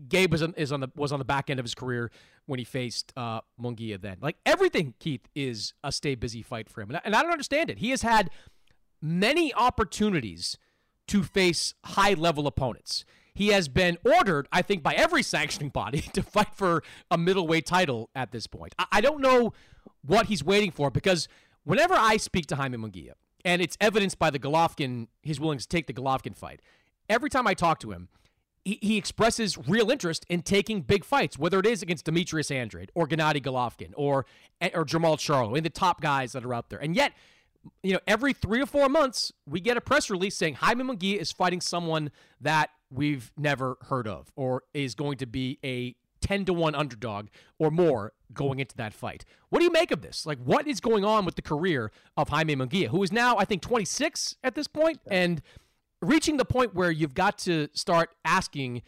Gabe 0.09 0.31
was 0.31 0.43
on, 0.43 0.55
is 0.57 0.73
on 0.73 0.81
the 0.81 0.89
was 0.95 1.13
on 1.13 1.19
the 1.19 1.25
back 1.25 1.51
end 1.51 1.59
of 1.59 1.65
his 1.65 1.75
career 1.75 2.11
when 2.47 2.59
he 2.59 2.65
faced 2.65 3.13
uh, 3.17 3.41
Munguia. 3.61 4.01
Then, 4.01 4.19
like 4.21 4.37
everything, 4.47 4.95
Keith 4.99 5.29
is 5.35 5.75
a 5.83 5.91
stay 5.91 6.15
busy 6.15 6.43
fight 6.43 6.69
for 6.69 6.81
him, 6.81 6.91
and 6.91 6.99
I, 6.99 7.01
and 7.05 7.17
I 7.17 7.23
don't 7.23 7.33
understand 7.33 7.71
it. 7.71 7.79
He 7.79 7.91
has 7.91 8.03
had 8.03 8.31
many 9.01 9.53
opportunities 9.55 10.59
to 11.09 11.23
face 11.23 11.75
high 11.85 12.15
level 12.15 12.47
opponents. 12.47 13.05
He 13.35 13.49
has 13.49 13.69
been 13.69 13.99
ordered, 14.05 14.49
I 14.53 14.63
think, 14.63 14.83
by 14.83 14.95
every 14.95 15.23
sanctioning 15.35 15.71
body 15.71 16.01
to 16.13 16.23
fight 16.23 16.55
for 16.55 16.83
a 17.11 17.17
middleweight 17.17 17.67
title 17.67 18.11
at 18.15 18.33
this 18.33 18.47
point. 18.47 18.75
I, 18.79 18.87
I 18.93 19.01
don't 19.01 19.21
know 19.21 19.53
what 20.05 20.27
he's 20.27 20.45
waiting 20.45 20.71
for 20.71 20.91
because 20.91 21.29
whenever 21.65 21.95
I 21.95 22.17
speak 22.17 22.47
to 22.47 22.57
Jaime 22.57 22.77
Munguia, 22.77 23.13
and 23.45 23.63
it's 23.63 23.77
evidenced 23.81 24.19
by 24.19 24.31
the 24.31 24.39
Golovkin, 24.39 25.07
he's 25.23 25.39
willing 25.39 25.59
to 25.59 25.69
take 25.69 25.87
the 25.87 25.93
Golovkin 25.93 26.37
fight. 26.37 26.61
Every 27.09 27.31
time 27.31 27.47
I 27.47 27.55
talk 27.55 27.79
to 27.81 27.93
him, 27.93 28.09
he, 28.69 28.79
he 28.83 28.97
expresses 28.99 29.57
real 29.67 29.91
interest 29.91 30.27
in 30.29 30.43
taking 30.43 30.83
big 30.83 31.03
fights, 31.03 31.39
whether 31.39 31.59
it 31.59 31.67
is 31.67 31.83
against 31.83 32.05
Demetrius 32.05 32.51
Andrade 32.51 32.93
or 32.95 33.09
Gennady 33.09 33.43
Golovkin 33.43 33.93
or 33.97 34.27
eh, 34.61 34.69
or 34.75 34.85
Jermall 34.85 35.17
Charlo, 35.17 35.57
and 35.57 35.65
the 35.65 35.71
top 35.71 36.03
guys 36.03 36.33
that 36.33 36.45
are 36.45 36.53
out 36.53 36.69
there. 36.69 36.79
And 36.79 36.95
yet, 36.95 37.13
you 37.83 37.95
know, 37.95 38.01
every 38.07 38.35
three 38.35 38.61
or 38.61 38.67
four 38.67 38.91
months, 38.91 39.33
we 39.47 39.61
get 39.61 39.79
a 39.79 39.81
press 39.81 40.11
release 40.11 40.37
saying 40.37 40.55
Jaime 40.55 40.85
Munguia 40.85 41.17
is 41.17 41.33
fighting 41.33 41.63
someone 41.63 42.11
that 42.43 42.69
we've 42.91 43.33
never 43.39 43.79
heard 43.89 44.07
of 44.07 44.31
or 44.37 44.65
is 44.75 44.95
going 44.95 45.17
to 45.19 45.27
be 45.27 45.59
a 45.65 45.95
10 46.21 46.45
to 46.47 46.53
1 46.53 46.75
underdog 46.75 47.29
or 47.59 47.71
more 47.71 48.13
going 48.35 48.59
into 48.59 48.77
that 48.77 48.93
fight. 48.93 49.25
What 49.49 49.61
do 49.61 49.65
you 49.65 49.73
make 49.73 49.91
of 49.91 50.03
this? 50.03 50.27
Like, 50.27 50.39
what 50.45 50.67
is 50.67 50.81
going 50.81 51.05
on 51.05 51.25
with 51.25 51.37
the 51.37 51.43
career 51.43 51.91
of 52.17 52.29
Jaime 52.29 52.57
Munguia, 52.57 52.89
who 52.89 53.03
is 53.03 53.13
now, 53.13 53.39
I 53.39 53.45
think, 53.45 53.63
26 53.63 54.37
at 54.43 54.55
this 54.55 54.67
point, 54.69 55.01
and 55.07 55.41
reaching 56.03 56.37
the 56.37 56.45
point 56.45 56.75
where 56.75 56.91
you've 56.91 57.15
got 57.15 57.39
to 57.39 57.69
start 57.73 58.11
asking, 58.25 58.83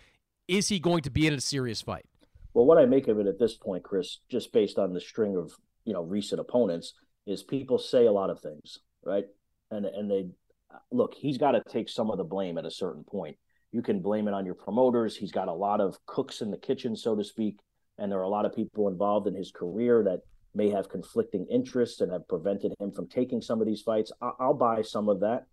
is 0.48 0.68
he 0.68 0.78
going 0.78 1.02
to 1.02 1.10
be 1.10 1.26
in 1.26 1.34
a 1.34 1.40
serious 1.40 1.80
fight? 1.80 2.06
Well, 2.54 2.66
what 2.66 2.78
I 2.78 2.86
make 2.86 3.08
of 3.08 3.18
it 3.18 3.26
at 3.26 3.38
this 3.38 3.54
point, 3.54 3.84
Chris, 3.84 4.18
just 4.28 4.52
based 4.52 4.78
on 4.78 4.92
the 4.92 5.00
string 5.00 5.36
of 5.36 5.52
you 5.84 5.92
know 5.92 6.02
recent 6.02 6.40
opponents, 6.40 6.94
is 7.26 7.42
people 7.42 7.78
say 7.78 8.06
a 8.06 8.12
lot 8.12 8.30
of 8.30 8.40
things, 8.40 8.78
right? 9.04 9.24
And 9.70 9.86
and 9.86 10.10
they 10.10 10.26
look, 10.90 11.14
he's 11.14 11.38
got 11.38 11.52
to 11.52 11.62
take 11.68 11.88
some 11.88 12.10
of 12.10 12.18
the 12.18 12.24
blame 12.24 12.58
at 12.58 12.66
a 12.66 12.70
certain 12.70 13.04
point. 13.04 13.36
You 13.72 13.82
can 13.82 14.00
blame 14.00 14.26
it 14.26 14.34
on 14.34 14.44
your 14.44 14.54
promoters. 14.54 15.16
He's 15.16 15.32
got 15.32 15.48
a 15.48 15.52
lot 15.52 15.80
of 15.80 15.96
cooks 16.06 16.40
in 16.40 16.50
the 16.50 16.56
kitchen, 16.56 16.96
so 16.96 17.14
to 17.14 17.22
speak, 17.22 17.58
and 17.98 18.10
there 18.10 18.18
are 18.18 18.24
a 18.24 18.28
lot 18.28 18.46
of 18.46 18.54
people 18.54 18.88
involved 18.88 19.28
in 19.28 19.34
his 19.34 19.52
career 19.52 20.02
that 20.04 20.20
may 20.54 20.68
have 20.70 20.88
conflicting 20.88 21.46
interests 21.48 22.00
and 22.00 22.10
have 22.10 22.26
prevented 22.26 22.74
him 22.80 22.90
from 22.90 23.06
taking 23.06 23.40
some 23.40 23.60
of 23.60 23.66
these 23.68 23.82
fights. 23.82 24.10
I'll 24.20 24.54
buy 24.54 24.82
some 24.82 25.08
of 25.08 25.20
that. 25.20 25.46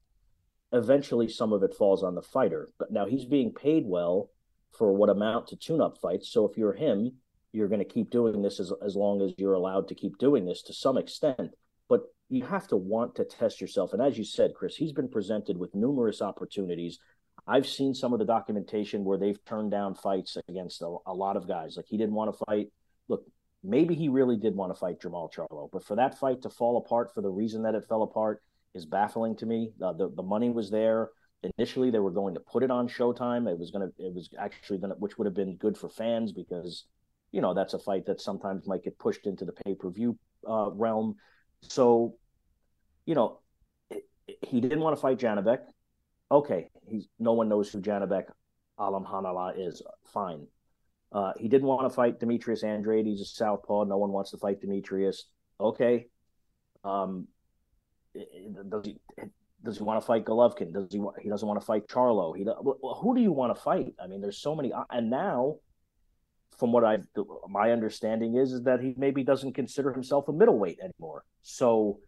Eventually, 0.72 1.30
some 1.30 1.54
of 1.54 1.64
it 1.64 1.74
falls 1.74 2.04
on 2.04 2.16
the 2.16 2.22
fighter. 2.22 2.70
But 2.78 2.92
now 2.92 3.06
he's 3.06 3.26
being 3.26 3.54
paid 3.54 3.86
well 3.86 4.30
for 4.78 4.94
what 4.94 5.10
amount 5.10 5.48
to 5.48 5.56
tune-up 5.56 5.98
fights. 6.02 6.30
So 6.30 6.48
if 6.48 6.58
you're 6.58 6.74
him, 6.74 7.14
you're 7.54 7.70
going 7.70 7.80
to 7.80 7.86
keep 7.86 8.10
doing 8.10 8.42
this 8.42 8.60
as 8.60 8.72
as 8.86 8.96
long 8.96 9.22
as 9.22 9.34
you're 9.38 9.54
allowed 9.54 9.88
to 9.88 9.96
keep 9.96 10.18
doing 10.18 10.46
this 10.46 10.62
to 10.64 10.74
some 10.74 10.98
extent. 10.98 11.52
But 11.88 12.02
you 12.30 12.44
have 12.44 12.68
to 12.68 12.78
want 12.78 13.16
to 13.16 13.24
test 13.24 13.62
yourself. 13.62 13.94
And 13.94 14.02
as 14.02 14.18
you 14.18 14.26
said, 14.26 14.54
Chris, 14.54 14.76
he's 14.76 14.92
been 14.92 15.08
presented 15.08 15.58
with 15.58 15.74
numerous 15.74 16.22
opportunities. 16.22 17.00
I've 17.48 17.66
seen 17.66 17.94
some 17.94 18.12
of 18.12 18.20
the 18.20 18.26
documentation 18.26 19.06
where 19.06 19.18
they've 19.18 19.44
turned 19.46 19.72
down 19.72 19.96
fights 19.96 20.38
against 20.50 20.82
a, 20.82 20.98
a 21.06 21.14
lot 21.14 21.38
of 21.38 21.48
guys. 21.48 21.78
Like 21.78 21.86
he 21.88 21.98
didn't 21.98 22.16
want 22.16 22.38
to 22.38 22.46
fight. 22.46 22.68
Look, 23.08 23.24
maybe 23.64 23.96
he 23.96 24.10
really 24.10 24.36
did 24.36 24.56
want 24.56 24.74
to 24.74 24.80
fight 24.80 25.00
Jermall 25.00 25.32
Charlo, 25.34 25.70
but 25.72 25.86
for 25.86 25.96
that 25.96 26.20
fight 26.20 26.42
to 26.42 26.50
fall 26.50 26.78
apart 26.78 27.14
for 27.14 27.22
the 27.22 27.30
reason 27.30 27.64
that 27.64 27.76
it 27.76 27.86
fell 27.88 28.04
apart 28.04 28.44
is 28.78 28.86
baffling 28.86 29.36
to 29.38 29.46
me. 29.46 29.74
Uh, 29.82 29.94
the 29.94 30.10
the 30.16 30.24
money 30.24 30.50
was 30.50 30.70
there. 30.72 31.10
Initially, 31.58 31.92
they 31.92 32.00
were 32.00 32.12
going 32.12 32.34
to 32.34 32.40
put 32.40 32.64
it 32.64 32.72
on 32.72 32.88
Showtime. 32.88 33.52
It 33.52 33.60
was 33.60 33.72
gonna. 33.72 33.90
It 33.98 34.14
was 34.14 34.30
actually 34.40 34.80
gonna, 34.80 34.96
which 34.96 35.18
would 35.18 35.26
have 35.26 35.36
been 35.36 35.56
good 35.58 35.78
for 35.78 35.90
fans 35.90 36.32
because, 36.32 36.86
you 37.32 37.42
know, 37.42 37.54
that's 37.54 37.74
a 37.74 37.80
fight 37.80 38.06
that 38.06 38.22
sometimes 38.22 38.68
might 38.68 38.84
get 38.84 38.98
pushed 38.98 39.28
into 39.28 39.46
the 39.46 39.52
pay 39.52 39.76
per 39.76 39.90
view 39.90 40.18
uh, 40.48 40.70
realm. 40.72 41.16
So, 41.62 42.16
you 43.06 43.16
know, 43.16 43.40
he 44.42 44.62
didn't 44.62 44.80
want 44.80 44.96
to 44.96 45.02
fight 45.02 45.20
Janibek. 45.20 45.60
Okay, 46.32 46.70
he's 46.88 47.08
no 47.20 47.34
one 47.34 47.50
knows 47.50 47.70
who 47.72 47.82
Janibek 47.82 48.26
Alam 48.78 49.06
Hanala 49.06 49.54
is. 49.58 49.82
Fine. 50.14 50.48
Uh, 51.12 51.32
he 51.38 51.48
didn't 51.48 51.68
want 51.68 51.90
to 51.90 51.96
fight 51.96 52.20
Demetrius 52.20 52.64
Andrade. 52.64 53.06
He's 53.06 53.22
a 53.22 53.26
southpaw. 53.26 53.86
No 53.86 53.98
one 53.98 54.12
wants 54.12 54.32
to 54.32 54.38
fight 54.38 54.60
Demetrius. 54.60 55.26
Okay. 55.60 56.08
Um, 56.84 57.28
does 58.70 58.86
he 58.86 58.98
does 59.64 59.78
he 59.78 59.84
want 59.84 60.00
to 60.00 60.06
fight 60.06 60.26
Golovkin? 60.26 60.74
Does 60.74 60.88
he 60.92 61.02
he 61.22 61.30
doesn't 61.30 61.48
want 61.48 61.60
to 61.60 61.66
fight 61.66 61.88
Charlo? 61.88 62.36
He 62.36 62.44
who 62.44 63.16
do 63.16 63.22
you 63.22 63.32
want 63.32 63.56
to 63.56 63.62
fight? 63.62 63.94
I 64.02 64.08
mean, 64.08 64.22
there's 64.22 64.40
so 64.40 64.56
many. 64.56 64.72
Uh, 64.72 64.84
and 64.92 65.10
now, 65.10 65.58
from 66.58 66.72
what 66.72 66.84
I 66.84 67.00
my 67.50 67.72
understanding 67.72 68.36
is 68.36 68.54
is 68.54 68.64
that 68.64 68.80
he 68.82 68.94
maybe 68.98 69.24
doesn't 69.24 69.54
consider 69.54 69.92
himself 69.92 70.28
a 70.28 70.34
middleweight 70.34 70.80
anymore. 70.80 71.24
So 71.42 72.00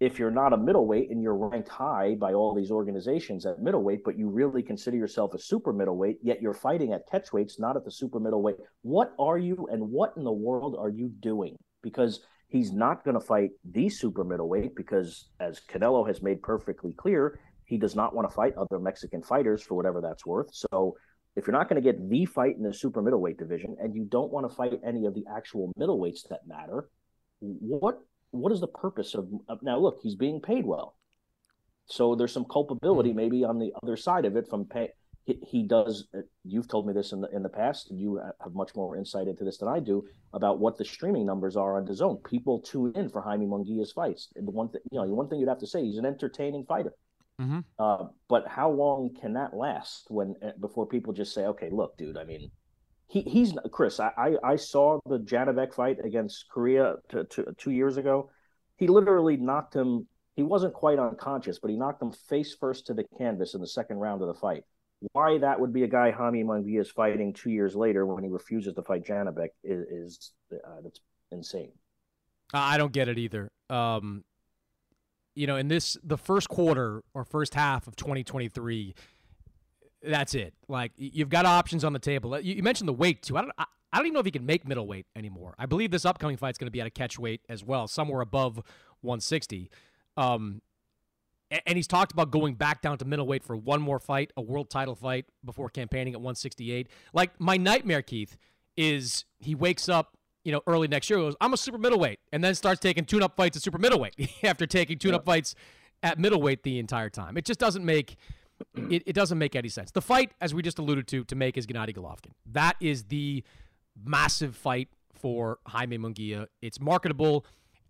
if 0.00 0.18
you're 0.18 0.30
not 0.30 0.52
a 0.52 0.56
middleweight 0.56 1.10
and 1.10 1.22
you're 1.22 1.36
ranked 1.36 1.68
high 1.68 2.14
by 2.14 2.32
all 2.32 2.54
these 2.54 2.70
organizations 2.70 3.44
at 3.46 3.60
middleweight, 3.60 4.04
but 4.04 4.16
you 4.16 4.28
really 4.28 4.62
consider 4.62 4.96
yourself 4.96 5.34
a 5.34 5.38
super 5.38 5.72
middleweight, 5.72 6.18
yet 6.22 6.40
you're 6.40 6.54
fighting 6.54 6.92
at 6.92 7.08
catchweights, 7.10 7.58
not 7.58 7.76
at 7.76 7.84
the 7.84 7.90
super 7.90 8.20
middleweight, 8.20 8.56
what 8.82 9.12
are 9.18 9.38
you 9.38 9.68
and 9.72 9.82
what 9.82 10.12
in 10.16 10.22
the 10.22 10.32
world 10.32 10.76
are 10.78 10.88
you 10.88 11.08
doing? 11.20 11.56
Because 11.82 12.20
he's 12.48 12.72
not 12.72 13.04
going 13.04 13.14
to 13.14 13.24
fight 13.24 13.50
the 13.70 13.88
super 13.88 14.24
middleweight 14.24 14.74
because, 14.74 15.28
as 15.38 15.60
Canelo 15.70 16.06
has 16.06 16.22
made 16.22 16.42
perfectly 16.42 16.92
clear, 16.92 17.38
he 17.64 17.76
does 17.76 17.94
not 17.94 18.14
want 18.14 18.28
to 18.28 18.34
fight 18.34 18.54
other 18.56 18.78
Mexican 18.78 19.22
fighters 19.22 19.62
for 19.62 19.74
whatever 19.74 20.00
that's 20.00 20.24
worth. 20.24 20.48
So 20.52 20.96
if 21.36 21.46
you're 21.46 21.56
not 21.56 21.68
going 21.68 21.80
to 21.80 21.92
get 21.92 22.08
the 22.08 22.24
fight 22.24 22.56
in 22.56 22.62
the 22.62 22.72
super 22.72 23.02
middleweight 23.02 23.38
division 23.38 23.76
and 23.80 23.94
you 23.94 24.04
don't 24.04 24.32
want 24.32 24.48
to 24.48 24.54
fight 24.54 24.80
any 24.84 25.04
of 25.04 25.14
the 25.14 25.24
actual 25.30 25.72
middleweights 25.78 26.28
that 26.30 26.40
matter, 26.46 26.90
what 27.40 28.00
what 28.30 28.52
is 28.52 28.60
the 28.60 28.66
purpose 28.66 29.14
of, 29.14 29.28
of 29.48 29.62
now? 29.62 29.78
Look, 29.78 30.00
he's 30.02 30.14
being 30.14 30.40
paid 30.40 30.66
well, 30.66 30.96
so 31.86 32.14
there's 32.14 32.32
some 32.32 32.44
culpability 32.44 33.10
mm-hmm. 33.10 33.16
maybe 33.16 33.44
on 33.44 33.58
the 33.58 33.72
other 33.82 33.96
side 33.96 34.24
of 34.24 34.36
it 34.36 34.48
from 34.48 34.64
pay. 34.64 34.90
He, 35.28 35.38
he 35.46 35.62
does. 35.62 36.06
Uh, 36.16 36.20
you've 36.42 36.68
told 36.68 36.86
me 36.86 36.94
this 36.94 37.12
in 37.12 37.20
the 37.20 37.28
in 37.36 37.42
the 37.42 37.50
past, 37.50 37.90
and 37.90 38.00
you 38.00 38.18
have 38.42 38.54
much 38.54 38.74
more 38.74 38.96
insight 38.96 39.28
into 39.28 39.44
this 39.44 39.58
than 39.58 39.68
I 39.68 39.78
do 39.78 40.02
about 40.32 40.58
what 40.58 40.78
the 40.78 40.86
streaming 40.86 41.26
numbers 41.26 41.54
are 41.54 41.76
on 41.76 41.86
DAZN. 41.86 42.24
People 42.24 42.60
tune 42.60 42.92
in 42.94 43.10
for 43.10 43.20
Jaime 43.20 43.44
Munguia's 43.44 43.92
fights. 43.92 44.28
And 44.36 44.48
the 44.48 44.52
one 44.52 44.70
thing, 44.70 44.80
you 44.90 44.98
know, 44.98 45.06
the 45.06 45.14
one 45.14 45.28
thing 45.28 45.38
you'd 45.38 45.50
have 45.50 45.58
to 45.58 45.66
say, 45.66 45.84
he's 45.84 45.98
an 45.98 46.06
entertaining 46.06 46.64
fighter. 46.64 46.94
Mm-hmm. 47.38 47.58
Uh, 47.78 48.06
but 48.26 48.48
how 48.48 48.70
long 48.70 49.14
can 49.20 49.34
that 49.34 49.52
last 49.52 50.06
when 50.08 50.34
uh, 50.42 50.52
before 50.60 50.86
people 50.86 51.12
just 51.12 51.34
say, 51.34 51.44
okay, 51.44 51.68
look, 51.70 51.98
dude, 51.98 52.16
I 52.16 52.24
mean, 52.24 52.50
he 53.06 53.20
he's 53.20 53.52
Chris. 53.70 54.00
I 54.00 54.36
I 54.42 54.56
saw 54.56 54.98
the 55.04 55.18
Janibek 55.18 55.74
fight 55.74 55.98
against 56.02 56.46
Coria 56.50 56.94
t- 57.10 57.24
t- 57.28 57.42
two 57.58 57.72
years 57.72 57.98
ago. 57.98 58.30
He 58.76 58.86
literally 58.86 59.36
knocked 59.36 59.76
him. 59.76 60.08
He 60.36 60.42
wasn't 60.42 60.72
quite 60.72 60.98
unconscious, 60.98 61.58
but 61.58 61.70
he 61.70 61.76
knocked 61.76 62.00
him 62.00 62.12
face 62.12 62.56
first 62.58 62.86
to 62.86 62.94
the 62.94 63.04
canvas 63.18 63.52
in 63.52 63.60
the 63.60 63.66
second 63.66 63.98
round 63.98 64.22
of 64.22 64.28
the 64.28 64.40
fight. 64.40 64.64
Why 65.12 65.38
that 65.38 65.60
would 65.60 65.72
be 65.72 65.84
a 65.84 65.88
guy 65.88 66.10
Jaime 66.10 66.42
Munguia 66.42 66.80
is 66.80 66.90
fighting 66.90 67.32
two 67.32 67.50
years 67.50 67.76
later 67.76 68.04
when 68.04 68.24
he 68.24 68.30
refuses 68.30 68.74
to 68.74 68.82
fight 68.82 69.04
Janibek 69.04 69.50
is, 69.62 69.86
is 69.88 70.32
uh, 70.52 70.80
that's 70.82 71.00
insane. 71.30 71.70
I 72.52 72.78
don't 72.78 72.92
get 72.92 73.08
it 73.08 73.18
either. 73.18 73.52
Um, 73.70 74.24
you 75.34 75.46
know, 75.46 75.56
in 75.56 75.68
this 75.68 75.96
the 76.02 76.18
first 76.18 76.48
quarter 76.48 77.04
or 77.14 77.24
first 77.24 77.54
half 77.54 77.86
of 77.86 77.94
2023 77.94 78.94
that's 80.02 80.34
it. 80.34 80.54
Like 80.68 80.92
you've 80.96 81.28
got 81.28 81.46
options 81.46 81.84
on 81.84 81.92
the 81.92 81.98
table. 81.98 82.38
You, 82.40 82.62
mentioned 82.62 82.88
the 82.88 82.92
weight 82.94 83.22
too. 83.22 83.36
I 83.36 83.42
don't. 83.42 83.52
I, 83.58 83.64
I 83.92 83.96
don't 83.96 84.06
even 84.06 84.14
know 84.14 84.20
if 84.20 84.26
he 84.26 84.32
can 84.32 84.44
make 84.44 84.68
middleweight 84.68 85.06
anymore. 85.16 85.54
I 85.58 85.64
believe 85.64 85.90
this 85.90 86.04
upcoming 86.04 86.36
fight's 86.36 86.58
going 86.58 86.66
to 86.66 86.70
be 86.70 86.80
at 86.80 86.86
a 86.86 86.90
catch 86.90 87.18
weight 87.18 87.40
as 87.48 87.64
well, 87.64 87.88
somewhere 87.88 88.20
above 88.20 88.56
160. 89.00 89.70
Um, 90.16 90.60
and 91.50 91.76
he's 91.76 91.86
talked 91.86 92.12
about 92.12 92.30
going 92.30 92.54
back 92.54 92.82
down 92.82 92.98
to 92.98 93.04
middleweight 93.04 93.42
for 93.42 93.56
one 93.56 93.80
more 93.80 93.98
fight, 93.98 94.32
a 94.36 94.42
world 94.42 94.70
title 94.70 94.94
fight 94.94 95.26
before 95.44 95.68
campaigning 95.70 96.14
at 96.14 96.20
168. 96.20 96.88
Like 97.12 97.38
my 97.40 97.56
nightmare, 97.56 98.02
Keith, 98.02 98.36
is 98.76 99.24
he 99.38 99.54
wakes 99.54 99.88
up, 99.88 100.16
you 100.44 100.52
know, 100.52 100.62
early 100.66 100.88
next 100.88 101.08
year, 101.10 101.18
goes, 101.18 101.36
"I'm 101.40 101.52
a 101.52 101.56
super 101.56 101.78
middleweight," 101.78 102.20
and 102.32 102.44
then 102.44 102.54
starts 102.54 102.80
taking 102.80 103.04
tune-up 103.04 103.36
fights 103.36 103.56
at 103.56 103.62
super 103.62 103.78
middleweight 103.78 104.14
after 104.42 104.66
taking 104.66 104.98
tune-up 104.98 105.22
yeah. 105.22 105.32
fights 105.32 105.54
at 106.02 106.18
middleweight 106.18 106.62
the 106.62 106.78
entire 106.78 107.10
time. 107.10 107.36
It 107.36 107.44
just 107.44 107.58
doesn't 107.58 107.84
make 107.84 108.16
it, 108.90 109.02
it 109.06 109.12
doesn't 109.14 109.38
make 109.38 109.56
any 109.56 109.68
sense. 109.68 109.90
The 109.90 110.02
fight, 110.02 110.32
as 110.40 110.54
we 110.54 110.62
just 110.62 110.78
alluded 110.78 111.06
to, 111.08 111.24
to 111.24 111.34
make 111.34 111.56
is 111.56 111.66
Gennady 111.66 111.94
Golovkin. 111.96 112.32
That 112.46 112.76
is 112.80 113.04
the 113.04 113.44
massive 114.04 114.56
fight 114.56 114.88
for 115.14 115.58
Jaime 115.66 115.98
Munguia. 115.98 116.46
It's 116.62 116.80
marketable. 116.80 117.44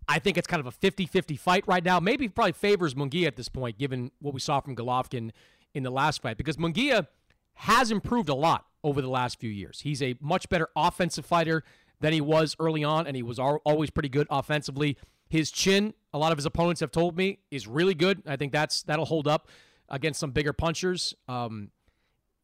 I 0.09 0.17
think 0.17 0.37
it's 0.37 0.47
kind 0.47 0.59
of 0.59 0.65
a 0.65 0.71
50 0.71 1.05
50 1.05 1.37
fight 1.37 1.63
right 1.67 1.83
now. 1.83 1.99
Maybe 1.99 2.27
probably 2.27 2.53
favors 2.53 2.95
Munguia 2.95 3.27
at 3.27 3.35
this 3.35 3.47
point, 3.47 3.77
given 3.77 4.11
what 4.19 4.33
we 4.33 4.39
saw 4.39 4.59
from 4.59 4.75
Golovkin 4.75 5.29
in 5.75 5.83
the 5.83 5.91
last 5.91 6.23
fight, 6.23 6.35
because 6.35 6.57
Munguia 6.57 7.07
has 7.53 7.91
improved 7.91 8.27
a 8.27 8.33
lot 8.33 8.65
over 8.83 9.01
the 9.01 9.09
last 9.09 9.39
few 9.39 9.51
years. 9.51 9.81
He's 9.81 10.01
a 10.01 10.15
much 10.19 10.49
better 10.49 10.69
offensive 10.75 11.25
fighter 11.25 11.63
than 11.99 12.11
he 12.11 12.21
was 12.21 12.55
early 12.59 12.83
on, 12.83 13.05
and 13.05 13.15
he 13.15 13.21
was 13.21 13.37
always 13.37 13.91
pretty 13.91 14.09
good 14.09 14.25
offensively. 14.31 14.97
His 15.29 15.51
chin, 15.51 15.93
a 16.11 16.17
lot 16.17 16.31
of 16.31 16.39
his 16.39 16.45
opponents 16.47 16.81
have 16.81 16.91
told 16.91 17.15
me, 17.15 17.39
is 17.51 17.67
really 17.67 17.93
good. 17.93 18.23
I 18.25 18.35
think 18.35 18.51
that's 18.51 18.81
that'll 18.83 19.05
hold 19.05 19.27
up 19.27 19.47
against 19.89 20.19
some 20.19 20.31
bigger 20.31 20.53
punchers. 20.53 21.13
Um, 21.27 21.69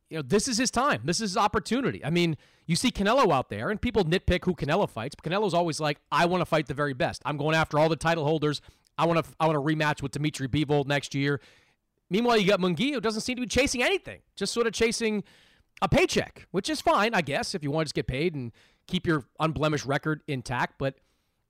you 0.10 0.18
know, 0.18 0.22
this 0.22 0.48
is 0.48 0.58
his 0.58 0.72
time. 0.72 1.02
This 1.06 1.18
is 1.18 1.32
his 1.32 1.38
opportunity. 1.38 2.04
I 2.06 2.10
mean, 2.10 2.38
you 2.68 2.76
see 2.76 2.92
Canelo 2.92 3.32
out 3.32 3.50
there, 3.50 3.70
and 3.70 3.82
people 3.82 4.04
nitpick 4.04 4.46
who 4.46 4.54
Canelo 4.54 4.90
fights. 4.90 5.16
But 5.16 5.30
Canelo's 5.30 5.54
always 5.54 5.80
like, 5.80 6.00
"I 6.12 6.26
want 6.26 6.42
to 6.42 6.46
fight 6.46 6.68
the 6.68 6.74
very 6.74 6.94
best. 6.94 7.22
I'm 7.26 7.38
going 7.38 7.56
after 7.56 7.80
all 7.80 7.90
the 7.90 7.96
title 7.96 8.24
holders. 8.24 8.62
I 8.98 9.06
want 9.06 9.24
to. 9.24 9.32
I 9.40 9.48
want 9.48 9.56
to 9.56 9.62
rematch 9.62 10.02
with 10.02 10.12
Dmitry 10.12 10.48
Bivol 10.48 10.86
next 10.86 11.16
year." 11.16 11.42
Meanwhile, 12.10 12.38
you 12.38 12.48
got 12.48 12.60
Munguia, 12.60 12.94
who 12.94 13.02
doesn't 13.02 13.22
seem 13.22 13.36
to 13.38 13.42
be 13.42 13.48
chasing 13.48 13.82
anything, 13.82 14.22
just 14.36 14.54
sort 14.54 14.68
of 14.68 14.74
chasing 14.74 15.24
a 15.82 15.90
paycheck, 15.90 16.48
which 16.52 16.70
is 16.70 16.80
fine, 16.80 17.16
I 17.16 17.22
guess, 17.22 17.56
if 17.56 17.64
you 17.64 17.72
want 17.72 17.86
to 17.86 17.86
just 17.86 17.96
get 17.96 18.08
paid 18.08 18.36
and 18.36 18.52
keep 18.88 19.08
your 19.08 19.26
unblemished 19.40 19.86
record 19.86 20.22
intact. 20.28 20.76
But 20.78 20.96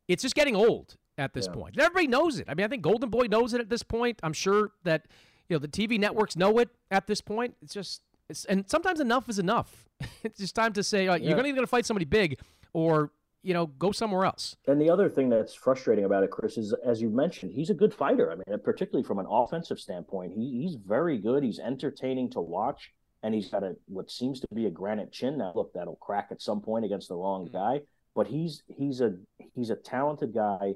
it's 0.08 0.22
just 0.22 0.34
getting 0.34 0.56
old 0.56 0.96
at 1.18 1.34
this 1.34 1.48
yeah. 1.48 1.54
point. 1.54 1.76
And 1.76 1.82
everybody 1.82 2.08
knows 2.08 2.40
it. 2.40 2.46
I 2.50 2.54
mean, 2.54 2.66
I 2.66 2.70
think 2.70 2.84
Golden 2.84 3.10
Boy 3.10 3.26
knows 3.26 3.54
it 3.54 3.60
at 3.60 3.70
this 3.70 3.84
point. 3.84 4.20
I'm 4.24 4.34
sure 4.34 4.72
that 4.84 5.08
you 5.50 5.56
know 5.56 5.60
the 5.60 5.68
TV 5.68 6.00
networks 6.00 6.36
know 6.36 6.58
it 6.60 6.70
at 6.90 7.06
this 7.08 7.22
point. 7.22 7.56
It's 7.62 7.74
just 7.74 8.02
it's, 8.30 8.46
and 8.46 8.70
sometimes 8.70 9.00
enough 9.00 9.30
is 9.30 9.40
enough. 9.40 9.86
it's 10.24 10.40
just 10.40 10.56
time 10.56 10.74
to 10.74 10.84
say 10.84 11.08
uh, 11.08 11.16
yeah. 11.16 11.30
you're 11.30 11.42
going 11.42 11.56
to 11.56 11.68
fight 11.68 11.86
somebody 11.86 12.06
big, 12.06 12.40
or 12.74 13.12
you 13.44 13.54
know 13.54 13.68
go 13.68 13.92
somewhere 13.92 14.26
else. 14.26 14.56
And 14.68 14.82
the 14.82 14.90
other 14.90 15.10
thing 15.10 15.30
that's 15.30 15.54
frustrating 15.54 16.06
about 16.06 16.24
it, 16.24 16.32
Chris, 16.32 16.58
is 16.58 16.74
as 16.86 17.02
you 17.02 17.10
mentioned, 17.10 17.54
he's 17.54 17.70
a 17.70 17.74
good 17.74 17.94
fighter. 17.94 18.32
I 18.32 18.36
mean, 18.36 18.60
particularly 18.64 19.06
from 19.06 19.20
an 19.20 19.28
offensive 19.30 19.80
standpoint, 19.80 20.34
he, 20.34 20.62
he's 20.64 20.76
very 20.76 21.18
good. 21.18 21.44
He's 21.44 21.60
entertaining 21.60 22.32
to 22.32 22.42
watch, 22.42 22.92
and 23.24 23.34
he's 23.34 23.50
got 23.50 23.64
a 23.64 23.76
what 23.88 24.12
seems 24.12 24.40
to 24.42 24.48
be 24.54 24.66
a 24.66 24.72
granite 24.72 25.12
chin. 25.12 25.38
Now, 25.38 25.54
look, 25.56 25.74
that'll 25.74 25.98
crack 25.98 26.28
at 26.32 26.42
some 26.42 26.62
point 26.62 26.86
against 26.86 27.08
the 27.08 27.16
wrong 27.16 27.46
mm-hmm. 27.46 27.58
guy, 27.58 27.82
but 28.16 28.28
he's 28.28 28.64
he's 28.68 29.02
a 29.02 29.16
he's 29.54 29.70
a 29.70 29.76
talented 29.76 30.34
guy 30.34 30.74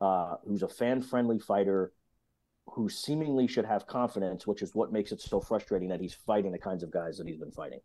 uh, 0.00 0.36
who's 0.46 0.62
a 0.62 0.68
fan 0.68 1.00
friendly 1.00 1.38
fighter 1.38 1.92
who 2.72 2.88
seemingly 2.88 3.46
should 3.46 3.66
have 3.66 3.86
confidence, 3.86 4.46
which 4.46 4.62
is 4.62 4.74
what 4.74 4.90
makes 4.90 5.12
it 5.12 5.20
so 5.20 5.40
frustrating 5.40 5.88
that 5.88 6.00
he's 6.00 6.14
fighting 6.14 6.52
the 6.52 6.58
kinds 6.58 6.82
of 6.82 6.90
guys 6.90 7.18
that 7.18 7.26
he's 7.26 7.36
been 7.36 7.50
fighting. 7.50 7.80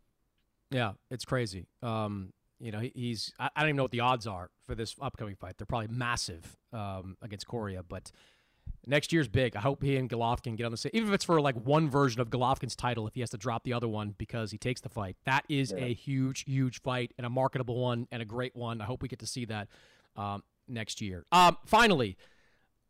Yeah, 0.70 0.92
it's 1.10 1.26
crazy. 1.26 1.66
Um, 1.82 2.32
you 2.58 2.72
know, 2.72 2.80
he, 2.80 2.92
he's 2.94 3.32
I, 3.38 3.50
I, 3.54 3.60
don't 3.60 3.70
even 3.70 3.76
know 3.76 3.84
what 3.84 3.90
the 3.92 4.00
odds 4.00 4.26
are 4.26 4.50
for 4.66 4.74
this 4.74 4.94
upcoming 5.00 5.36
fight. 5.36 5.58
They're 5.58 5.66
probably 5.66 5.88
massive 5.88 6.56
um, 6.72 7.16
against 7.20 7.46
Coria, 7.46 7.82
but 7.82 8.10
next 8.86 9.12
year's 9.12 9.28
big. 9.28 9.56
I 9.56 9.60
hope 9.60 9.82
he 9.82 9.96
and 9.96 10.08
Golovkin 10.08 10.56
get 10.56 10.64
on 10.64 10.72
the 10.72 10.78
same, 10.78 10.90
even 10.94 11.08
if 11.08 11.14
it's 11.14 11.24
for 11.24 11.38
like 11.40 11.54
one 11.54 11.90
version 11.90 12.22
of 12.22 12.30
Golovkin's 12.30 12.74
title, 12.74 13.06
if 13.06 13.14
he 13.14 13.20
has 13.20 13.30
to 13.30 13.38
drop 13.38 13.64
the 13.64 13.74
other 13.74 13.88
one 13.88 14.14
because 14.16 14.50
he 14.50 14.58
takes 14.58 14.80
the 14.80 14.88
fight. 14.88 15.16
That 15.26 15.44
is 15.50 15.72
yeah. 15.76 15.84
a 15.84 15.94
huge, 15.94 16.44
huge 16.44 16.80
fight 16.80 17.12
and 17.18 17.26
a 17.26 17.30
marketable 17.30 17.78
one 17.78 18.08
and 18.10 18.22
a 18.22 18.26
great 18.26 18.56
one. 18.56 18.80
I 18.80 18.84
hope 18.84 19.02
we 19.02 19.08
get 19.08 19.18
to 19.20 19.26
see 19.26 19.44
that 19.46 19.68
um, 20.16 20.42
next 20.66 21.02
year. 21.02 21.26
Um, 21.30 21.58
finally, 21.66 22.16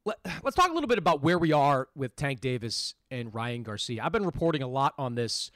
let, 0.04 0.18
us 0.44 0.54
talk 0.54 0.70
a 0.70 0.74
little 0.74 0.88
bit 0.88 0.98
about 0.98 1.22
where 1.22 1.38
we 1.38 1.52
are 1.52 1.88
with 1.94 2.16
Tank 2.16 2.40
Davis 2.40 2.94
and 3.10 3.34
Ryan 3.34 3.62
Garcia. 3.62 4.02
I've 4.02 4.12
been 4.12 4.26
reporting 4.26 4.62
a 4.62 4.68
lot 4.68 4.94
on 4.98 5.14
this 5.14 5.50